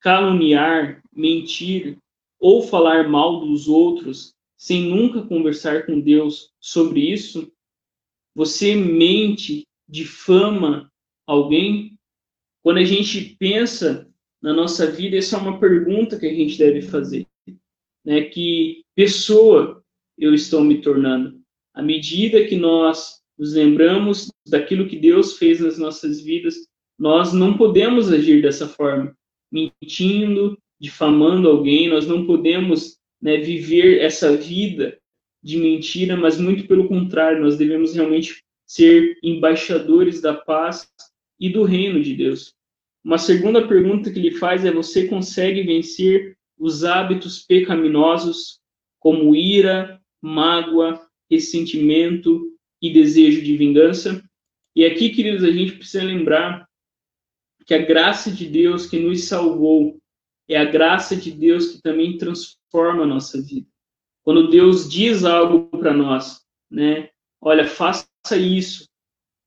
caluniar, 0.00 1.02
mentir 1.12 1.98
ou 2.40 2.62
falar 2.62 3.06
mal 3.06 3.40
dos 3.40 3.68
outros 3.68 4.34
sem 4.56 4.88
nunca 4.88 5.26
conversar 5.26 5.84
com 5.84 6.00
Deus 6.00 6.54
sobre 6.58 7.00
isso? 7.12 7.52
Você 8.34 8.74
mente, 8.74 9.66
difama 9.86 10.90
alguém? 11.26 11.98
Quando 12.62 12.78
a 12.78 12.84
gente 12.84 13.36
pensa 13.38 14.10
na 14.46 14.52
nossa 14.52 14.88
vida, 14.88 15.16
essa 15.16 15.36
é 15.36 15.40
uma 15.40 15.58
pergunta 15.58 16.16
que 16.16 16.24
a 16.24 16.32
gente 16.32 16.56
deve 16.56 16.80
fazer. 16.80 17.26
Né? 18.04 18.22
Que 18.26 18.84
pessoa 18.94 19.82
eu 20.16 20.32
estou 20.32 20.62
me 20.62 20.80
tornando? 20.80 21.40
À 21.74 21.82
medida 21.82 22.46
que 22.46 22.54
nós 22.54 23.20
nos 23.36 23.54
lembramos 23.54 24.30
daquilo 24.46 24.86
que 24.86 25.00
Deus 25.00 25.36
fez 25.36 25.58
nas 25.58 25.78
nossas 25.78 26.20
vidas, 26.20 26.54
nós 26.96 27.32
não 27.32 27.58
podemos 27.58 28.12
agir 28.12 28.40
dessa 28.40 28.68
forma, 28.68 29.12
mentindo, 29.50 30.56
difamando 30.80 31.48
alguém, 31.48 31.88
nós 31.88 32.06
não 32.06 32.24
podemos 32.24 32.98
né, 33.20 33.38
viver 33.38 34.00
essa 34.00 34.36
vida 34.36 34.96
de 35.42 35.56
mentira, 35.56 36.16
mas 36.16 36.38
muito 36.38 36.68
pelo 36.68 36.86
contrário, 36.86 37.42
nós 37.42 37.56
devemos 37.58 37.96
realmente 37.96 38.44
ser 38.64 39.18
embaixadores 39.24 40.20
da 40.20 40.34
paz 40.34 40.88
e 41.40 41.50
do 41.50 41.64
reino 41.64 42.00
de 42.00 42.14
Deus. 42.14 42.55
Uma 43.06 43.18
segunda 43.18 43.68
pergunta 43.68 44.10
que 44.10 44.18
ele 44.18 44.32
faz 44.32 44.64
é: 44.64 44.72
você 44.72 45.06
consegue 45.06 45.62
vencer 45.62 46.36
os 46.58 46.82
hábitos 46.82 47.38
pecaminosos 47.38 48.60
como 48.98 49.36
ira, 49.36 50.02
mágoa, 50.20 51.00
ressentimento 51.30 52.52
e 52.82 52.92
desejo 52.92 53.42
de 53.42 53.56
vingança? 53.56 54.20
E 54.74 54.84
aqui, 54.84 55.10
queridos, 55.10 55.44
a 55.44 55.52
gente 55.52 55.76
precisa 55.76 56.02
lembrar 56.02 56.68
que 57.64 57.74
a 57.74 57.78
graça 57.78 58.28
de 58.28 58.44
Deus 58.44 58.86
que 58.86 58.98
nos 58.98 59.22
salvou 59.26 60.00
é 60.48 60.56
a 60.56 60.64
graça 60.64 61.14
de 61.14 61.30
Deus 61.30 61.68
que 61.68 61.80
também 61.80 62.18
transforma 62.18 63.04
a 63.04 63.06
nossa 63.06 63.40
vida. 63.40 63.68
Quando 64.24 64.50
Deus 64.50 64.90
diz 64.90 65.24
algo 65.24 65.68
para 65.78 65.92
nós, 65.92 66.44
né? 66.68 67.10
Olha, 67.40 67.68
faça 67.68 68.08
isso, 68.36 68.88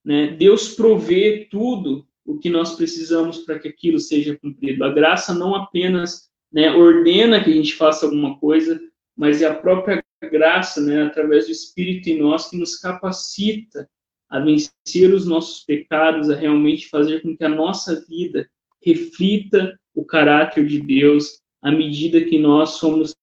né? 0.02 0.28
Deus 0.28 0.76
provê 0.76 1.46
tudo 1.52 2.08
o 2.30 2.38
que 2.38 2.48
nós 2.48 2.76
precisamos 2.76 3.40
para 3.40 3.58
que 3.58 3.68
aquilo 3.68 4.00
seja 4.00 4.38
cumprido. 4.38 4.84
A 4.84 4.94
graça 4.94 5.34
não 5.34 5.56
apenas 5.56 6.30
né, 6.54 6.70
ordena 6.70 7.44
que 7.44 7.50
a 7.50 7.54
gente 7.54 7.74
faça 7.74 8.06
alguma 8.06 8.38
coisa, 8.38 8.80
mas 9.18 9.42
é 9.42 9.48
a 9.48 9.56
própria 9.56 10.04
graça, 10.32 10.80
né, 10.80 11.02
através 11.02 11.48
do 11.48 11.52
Espírito 11.52 12.08
em 12.08 12.20
nós, 12.20 12.48
que 12.48 12.56
nos 12.56 12.76
capacita 12.78 13.90
a 14.30 14.40
vencer 14.40 15.12
os 15.12 15.26
nossos 15.26 15.64
pecados, 15.64 16.30
a 16.30 16.36
realmente 16.36 16.88
fazer 16.88 17.24
com 17.24 17.36
que 17.36 17.44
a 17.44 17.50
nossa 17.50 18.06
vida 18.08 18.48
reflita 18.86 19.76
o 19.96 20.06
caráter 20.06 20.68
de 20.68 20.80
Deus 20.80 21.42
à 21.64 21.72
medida 21.72 22.24
que 22.24 22.38
nós 22.38 22.76
somos 22.76 23.16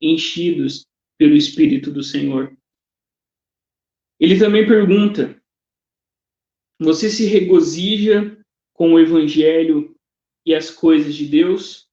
enchidos 0.00 0.86
pelo 1.18 1.36
Espírito 1.36 1.90
do 1.90 2.02
Senhor. 2.02 2.56
Ele 4.18 4.38
também 4.38 4.66
pergunta: 4.66 5.38
você 6.80 7.10
se 7.10 7.26
regozija 7.26 8.33
com 8.74 8.92
o 8.92 9.00
Evangelho 9.00 9.96
e 10.44 10.54
as 10.54 10.70
coisas 10.70 11.14
de 11.14 11.24
Deus? 11.26 11.88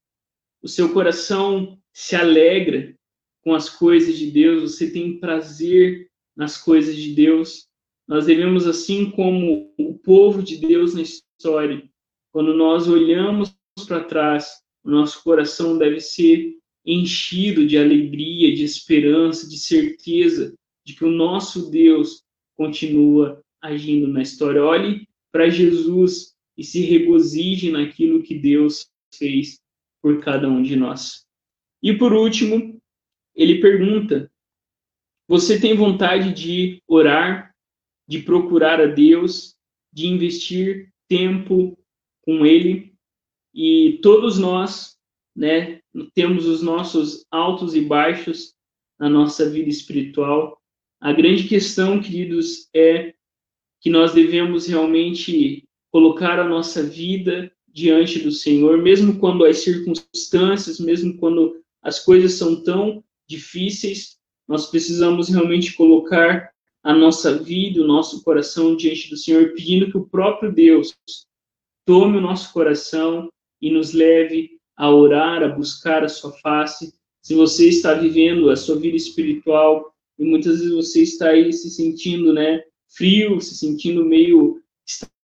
O 0.61 0.67
seu 0.67 0.91
coração 0.91 1.79
se 1.93 2.15
alegra 2.15 2.93
com 3.41 3.55
as 3.55 3.69
coisas 3.69 4.17
de 4.17 4.29
Deus? 4.29 4.63
Você 4.63 4.91
tem 4.91 5.19
prazer 5.19 6.09
nas 6.35 6.57
coisas 6.57 6.95
de 6.95 7.13
Deus? 7.13 7.67
Nós 8.07 8.25
devemos, 8.25 8.67
assim 8.67 9.09
como 9.11 9.73
o 9.77 9.97
povo 9.99 10.43
de 10.43 10.57
Deus 10.57 10.93
na 10.93 11.01
história, 11.01 11.89
quando 12.31 12.53
nós 12.53 12.87
olhamos 12.87 13.55
para 13.87 14.03
trás, 14.03 14.61
o 14.83 14.89
nosso 14.89 15.23
coração 15.23 15.77
deve 15.77 15.99
ser 15.99 16.57
enchido 16.85 17.65
de 17.65 17.77
alegria, 17.77 18.53
de 18.53 18.63
esperança, 18.63 19.47
de 19.47 19.57
certeza 19.57 20.53
de 20.83 20.95
que 20.95 21.05
o 21.05 21.11
nosso 21.11 21.69
Deus 21.69 22.23
continua 22.55 23.41
agindo 23.61 24.07
na 24.07 24.21
história. 24.21 24.63
Olhe 24.63 25.07
para 25.31 25.49
Jesus 25.49 26.30
e 26.57 26.63
se 26.63 26.81
regozije 26.81 27.71
naquilo 27.71 28.23
que 28.23 28.37
Deus 28.37 28.89
fez 29.13 29.59
por 30.01 30.21
cada 30.21 30.47
um 30.47 30.61
de 30.61 30.75
nós. 30.75 31.25
E 31.81 31.93
por 31.93 32.13
último, 32.13 32.81
ele 33.35 33.59
pergunta: 33.59 34.31
Você 35.27 35.59
tem 35.59 35.75
vontade 35.75 36.33
de 36.33 36.81
orar 36.87 37.51
de 38.11 38.19
procurar 38.19 38.81
a 38.81 38.87
Deus, 38.87 39.55
de 39.89 40.05
investir 40.05 40.91
tempo 41.07 41.79
com 42.23 42.45
Ele. 42.45 42.93
E 43.53 43.99
todos 44.01 44.37
nós, 44.37 44.97
né, 45.33 45.79
temos 46.13 46.45
os 46.45 46.61
nossos 46.61 47.25
altos 47.31 47.73
e 47.73 47.79
baixos 47.79 48.53
na 48.99 49.09
nossa 49.09 49.49
vida 49.49 49.69
espiritual. 49.69 50.61
A 50.99 51.13
grande 51.13 51.47
questão, 51.47 52.01
queridos, 52.01 52.69
é 52.75 53.13
que 53.79 53.89
nós 53.89 54.13
devemos 54.13 54.67
realmente 54.67 55.63
colocar 55.91 56.39
a 56.39 56.47
nossa 56.47 56.81
vida 56.81 57.51
diante 57.67 58.19
do 58.19 58.31
Senhor, 58.31 58.77
mesmo 58.77 59.17
quando 59.19 59.45
as 59.45 59.59
circunstâncias, 59.59 60.79
mesmo 60.79 61.17
quando 61.17 61.61
as 61.81 61.99
coisas 61.99 62.33
são 62.33 62.63
tão 62.63 63.03
difíceis, 63.27 64.17
nós 64.47 64.67
precisamos 64.67 65.29
realmente 65.29 65.73
colocar 65.73 66.51
a 66.83 66.93
nossa 66.93 67.37
vida, 67.37 67.81
o 67.81 67.87
nosso 67.87 68.23
coração 68.23 68.75
diante 68.75 69.09
do 69.09 69.17
Senhor, 69.17 69.53
pedindo 69.53 69.89
que 69.89 69.97
o 69.97 70.05
próprio 70.05 70.51
Deus 70.51 70.95
tome 71.85 72.17
o 72.17 72.21
nosso 72.21 72.51
coração 72.51 73.29
e 73.61 73.71
nos 73.71 73.93
leve 73.93 74.59
a 74.75 74.89
orar, 74.89 75.43
a 75.43 75.47
buscar 75.47 76.03
a 76.03 76.09
sua 76.09 76.31
face. 76.39 76.93
Se 77.21 77.35
você 77.35 77.69
está 77.69 77.93
vivendo 77.93 78.49
a 78.49 78.55
sua 78.55 78.77
vida 78.77 78.97
espiritual 78.97 79.93
e 80.17 80.25
muitas 80.25 80.59
vezes 80.59 80.73
você 80.73 81.03
está 81.03 81.29
aí 81.29 81.53
se 81.53 81.69
sentindo, 81.69 82.33
né, 82.33 82.63
frio, 82.87 83.39
se 83.39 83.55
sentindo 83.55 84.03
meio 84.03 84.61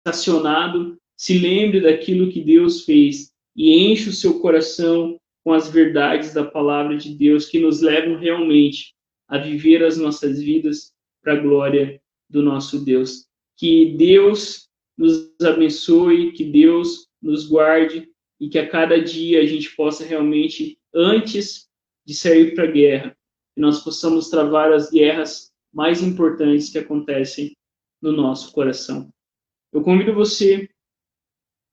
estacionado, 0.07 0.97
se 1.17 1.37
lembre 1.37 1.81
daquilo 1.81 2.31
que 2.31 2.41
Deus 2.41 2.83
fez 2.85 3.31
e 3.55 3.91
enche 3.91 4.09
o 4.09 4.13
seu 4.13 4.39
coração 4.39 5.19
com 5.43 5.51
as 5.53 5.69
verdades 5.69 6.33
da 6.33 6.43
palavra 6.43 6.97
de 6.97 7.13
Deus 7.13 7.47
que 7.47 7.59
nos 7.59 7.81
levam 7.81 8.17
realmente 8.17 8.93
a 9.27 9.37
viver 9.37 9.83
as 9.83 9.97
nossas 9.97 10.41
vidas 10.41 10.93
para 11.21 11.33
a 11.33 11.39
glória 11.39 12.01
do 12.29 12.41
nosso 12.41 12.83
Deus. 12.83 13.25
Que 13.57 13.97
Deus 13.97 14.69
nos 14.97 15.33
abençoe, 15.41 16.31
que 16.31 16.45
Deus 16.45 17.07
nos 17.21 17.47
guarde 17.47 18.09
e 18.39 18.47
que 18.47 18.59
a 18.59 18.69
cada 18.69 19.01
dia 19.01 19.41
a 19.41 19.45
gente 19.45 19.75
possa 19.75 20.05
realmente, 20.05 20.77
antes 20.93 21.67
de 22.05 22.13
sair 22.13 22.53
para 22.53 22.65
a 22.65 22.71
guerra, 22.71 23.17
nós 23.55 23.83
possamos 23.83 24.29
travar 24.29 24.71
as 24.71 24.89
guerras 24.91 25.51
mais 25.73 26.01
importantes 26.01 26.69
que 26.69 26.77
acontecem 26.77 27.57
no 28.01 28.11
nosso 28.11 28.51
coração. 28.53 29.11
Eu 29.77 29.83
convido 29.83 30.11
você 30.11 30.67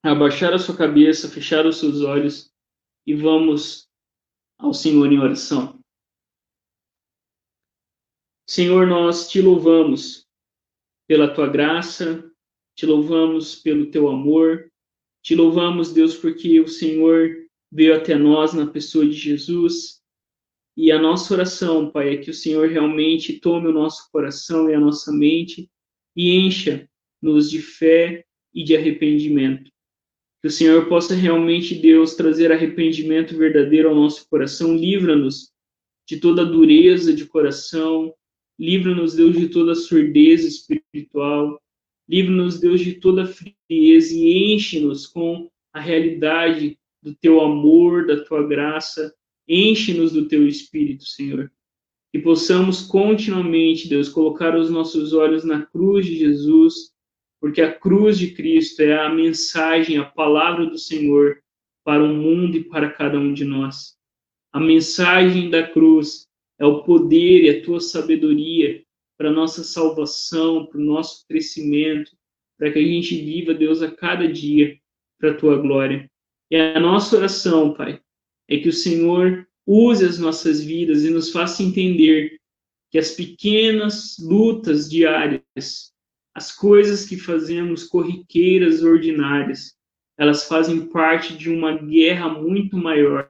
a 0.03 0.11
abaixar 0.11 0.53
a 0.53 0.59
sua 0.59 0.77
cabeça, 0.77 1.27
fechar 1.27 1.65
os 1.65 1.77
seus 1.77 2.01
olhos 2.01 2.53
e 3.03 3.15
vamos 3.15 3.89
ao 4.59 4.75
Senhor 4.75 5.11
em 5.11 5.17
oração. 5.17 5.79
Senhor, 8.47 8.85
nós 8.85 9.27
te 9.27 9.41
louvamos 9.41 10.23
pela 11.07 11.33
tua 11.33 11.47
graça, 11.47 12.31
te 12.75 12.85
louvamos 12.85 13.55
pelo 13.55 13.89
teu 13.89 14.07
amor, 14.07 14.71
te 15.23 15.33
louvamos, 15.33 15.91
Deus, 15.91 16.15
porque 16.15 16.59
o 16.59 16.67
Senhor 16.67 17.35
veio 17.71 17.95
até 17.95 18.15
nós 18.15 18.53
na 18.53 18.67
pessoa 18.67 19.03
de 19.03 19.13
Jesus. 19.13 19.99
E 20.77 20.91
a 20.91 20.99
nossa 20.99 21.33
oração, 21.33 21.89
Pai, 21.89 22.13
é 22.13 22.17
que 22.17 22.29
o 22.29 22.35
Senhor 22.35 22.69
realmente 22.69 23.39
tome 23.39 23.67
o 23.67 23.73
nosso 23.73 24.07
coração 24.11 24.69
e 24.69 24.75
a 24.75 24.79
nossa 24.79 25.11
mente 25.11 25.67
e 26.15 26.29
encha-nos 27.25 27.49
de 27.49 27.61
fé 27.61 28.23
e 28.53 28.63
de 28.63 28.75
arrependimento. 28.75 29.71
Que 30.41 30.47
o 30.47 30.51
Senhor 30.51 30.87
possa 30.87 31.15
realmente, 31.15 31.73
Deus, 31.75 32.13
trazer 32.13 32.51
arrependimento 32.51 33.35
verdadeiro 33.35 33.89
ao 33.89 33.95
nosso 33.95 34.27
coração. 34.29 34.75
Livra-nos 34.75 35.51
de 36.07 36.17
toda 36.17 36.45
dureza 36.45 37.13
de 37.13 37.25
coração. 37.25 38.13
Livra-nos, 38.59 39.15
Deus, 39.15 39.35
de 39.35 39.49
toda 39.49 39.73
surdez 39.73 40.45
espiritual. 40.45 41.59
Livra-nos, 42.07 42.59
Deus, 42.59 42.79
de 42.79 42.93
toda 42.93 43.25
frieza 43.25 44.13
e 44.15 44.53
enche-nos 44.53 45.07
com 45.07 45.49
a 45.73 45.79
realidade 45.79 46.77
do 47.01 47.15
teu 47.15 47.41
amor, 47.41 48.05
da 48.05 48.23
tua 48.23 48.47
graça. 48.47 49.13
Enche-nos 49.47 50.13
do 50.13 50.27
teu 50.27 50.47
espírito, 50.47 51.05
Senhor 51.05 51.51
que 52.15 52.21
possamos 52.21 52.83
continuamente, 52.83 53.89
Deus, 53.89 54.07
colocar 54.07 54.57
os 54.57 54.69
nossos 54.69 55.11
olhos 55.11 55.43
na 55.43 55.65
cruz 55.65 56.05
de 56.05 56.17
Jesus, 56.17 56.93
porque 57.39 57.61
a 57.61 57.71
cruz 57.71 58.17
de 58.17 58.31
Cristo 58.31 58.81
é 58.81 58.97
a 58.97 59.09
mensagem, 59.09 59.97
a 59.97 60.05
palavra 60.05 60.65
do 60.65 60.77
Senhor 60.77 61.41
para 61.83 62.03
o 62.03 62.13
mundo 62.13 62.57
e 62.57 62.63
para 62.63 62.89
cada 62.89 63.19
um 63.19 63.33
de 63.33 63.45
nós. 63.45 63.95
A 64.51 64.59
mensagem 64.59 65.49
da 65.49 65.67
cruz 65.67 66.27
é 66.59 66.65
o 66.65 66.83
poder 66.83 67.43
e 67.43 67.49
a 67.49 67.63
tua 67.63 67.79
sabedoria 67.79 68.83
para 69.17 69.31
nossa 69.31 69.63
salvação, 69.63 70.65
para 70.65 70.79
o 70.79 70.83
nosso 70.83 71.25
crescimento, 71.27 72.11
para 72.57 72.71
que 72.71 72.79
a 72.79 72.83
gente 72.83 73.15
viva, 73.15 73.53
Deus, 73.53 73.81
a 73.81 73.91
cada 73.91 74.27
dia 74.27 74.77
para 75.19 75.31
a 75.31 75.33
tua 75.35 75.57
glória. 75.57 76.09
E 76.49 76.55
a 76.55 76.79
nossa 76.79 77.17
oração, 77.17 77.73
Pai, 77.73 77.99
é 78.47 78.57
que 78.57 78.69
o 78.69 78.73
Senhor 78.73 79.47
use 79.65 80.05
as 80.05 80.19
nossas 80.19 80.63
vidas 80.63 81.03
e 81.03 81.09
nos 81.09 81.31
faça 81.31 81.63
entender 81.63 82.39
que 82.91 82.97
as 82.97 83.11
pequenas 83.11 84.17
lutas 84.19 84.89
diárias, 84.89 85.91
as 86.35 86.53
coisas 86.53 87.05
que 87.05 87.17
fazemos 87.17 87.85
corriqueiras, 87.85 88.83
ordinárias, 88.83 89.73
elas 90.17 90.45
fazem 90.47 90.85
parte 90.87 91.37
de 91.37 91.49
uma 91.49 91.77
guerra 91.77 92.27
muito 92.27 92.77
maior, 92.77 93.29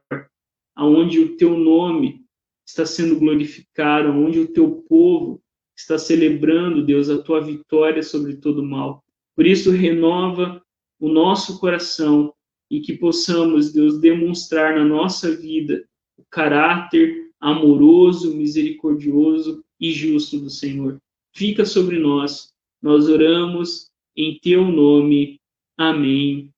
aonde 0.76 1.20
o 1.20 1.38
teu 1.38 1.56
nome 1.56 2.26
está 2.66 2.84
sendo 2.84 3.20
glorificado, 3.20 4.10
onde 4.10 4.40
o 4.40 4.48
teu 4.48 4.84
povo 4.90 5.40
está 5.78 6.00
celebrando, 6.00 6.84
Deus, 6.84 7.10
a 7.10 7.22
tua 7.22 7.42
vitória 7.42 8.02
sobre 8.02 8.38
todo 8.38 8.64
mal. 8.64 9.04
Por 9.36 9.46
isso, 9.46 9.70
renova 9.70 10.64
o 11.00 11.08
nosso 11.08 11.60
coração 11.60 12.34
e 12.72 12.80
que 12.80 12.94
possamos, 12.94 13.72
Deus, 13.72 14.00
demonstrar 14.00 14.76
na 14.76 14.84
nossa 14.84 15.36
vida 15.36 15.86
o 16.18 16.24
caráter 16.30 17.30
amoroso, 17.40 18.36
misericordioso 18.36 19.64
e 19.80 19.92
justo 19.92 20.40
do 20.40 20.50
Senhor. 20.50 21.00
Fica 21.36 21.66
sobre 21.66 22.00
nós. 22.00 22.55
Nós 22.86 23.10
oramos 23.10 23.90
em 24.16 24.38
teu 24.38 24.64
nome. 24.64 25.42
Amém 25.76 26.54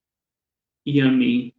e 0.86 0.99
amém. 0.99 1.53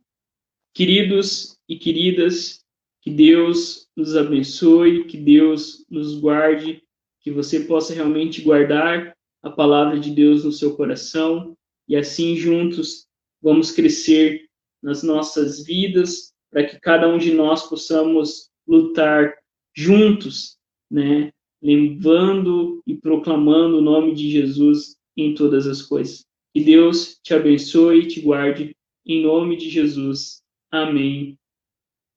Queridos 0.75 1.59
e 1.67 1.79
queridas, 1.79 2.63
que 3.01 3.11
Deus 3.11 3.89
nos 3.97 4.15
abençoe, 4.15 5.05
que 5.05 5.17
Deus 5.17 5.87
nos 5.89 6.21
guarde, 6.21 6.83
que 7.23 7.31
você 7.31 7.61
possa 7.61 7.95
realmente 7.95 8.43
guardar 8.43 9.17
a 9.43 9.49
palavra 9.49 9.99
de 9.99 10.11
Deus 10.11 10.45
no 10.45 10.53
seu 10.53 10.77
coração 10.77 11.57
e 11.89 11.97
assim 11.97 12.37
juntos 12.37 13.07
vamos 13.41 13.71
crescer 13.71 14.51
nas 14.83 15.03
nossas 15.03 15.65
vidas, 15.65 16.35
para 16.51 16.67
que 16.67 16.79
cada 16.79 17.09
um 17.09 17.17
de 17.17 17.33
nós 17.33 17.67
possamos 17.67 18.51
lutar 18.67 19.35
juntos, 19.75 20.59
né, 20.91 21.33
lembrando 21.63 22.83
e 22.87 22.95
proclamando 22.95 23.79
o 23.79 23.83
nome 23.83 24.15
de 24.15 24.31
Jesus 24.31 24.97
em 25.17 25.35
todas 25.35 25.67
as 25.67 25.83
coisas. 25.83 26.25
Que 26.55 26.63
Deus 26.63 27.19
te 27.23 27.35
abençoe 27.35 28.01
e 28.01 28.07
te 28.07 28.21
guarde 28.21 28.77
em 29.07 29.23
nome 29.23 29.57
de 29.57 29.69
Jesus. 29.69 30.43
Amém 30.71 31.39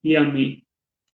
e 0.03 0.15
amém. 0.15 0.60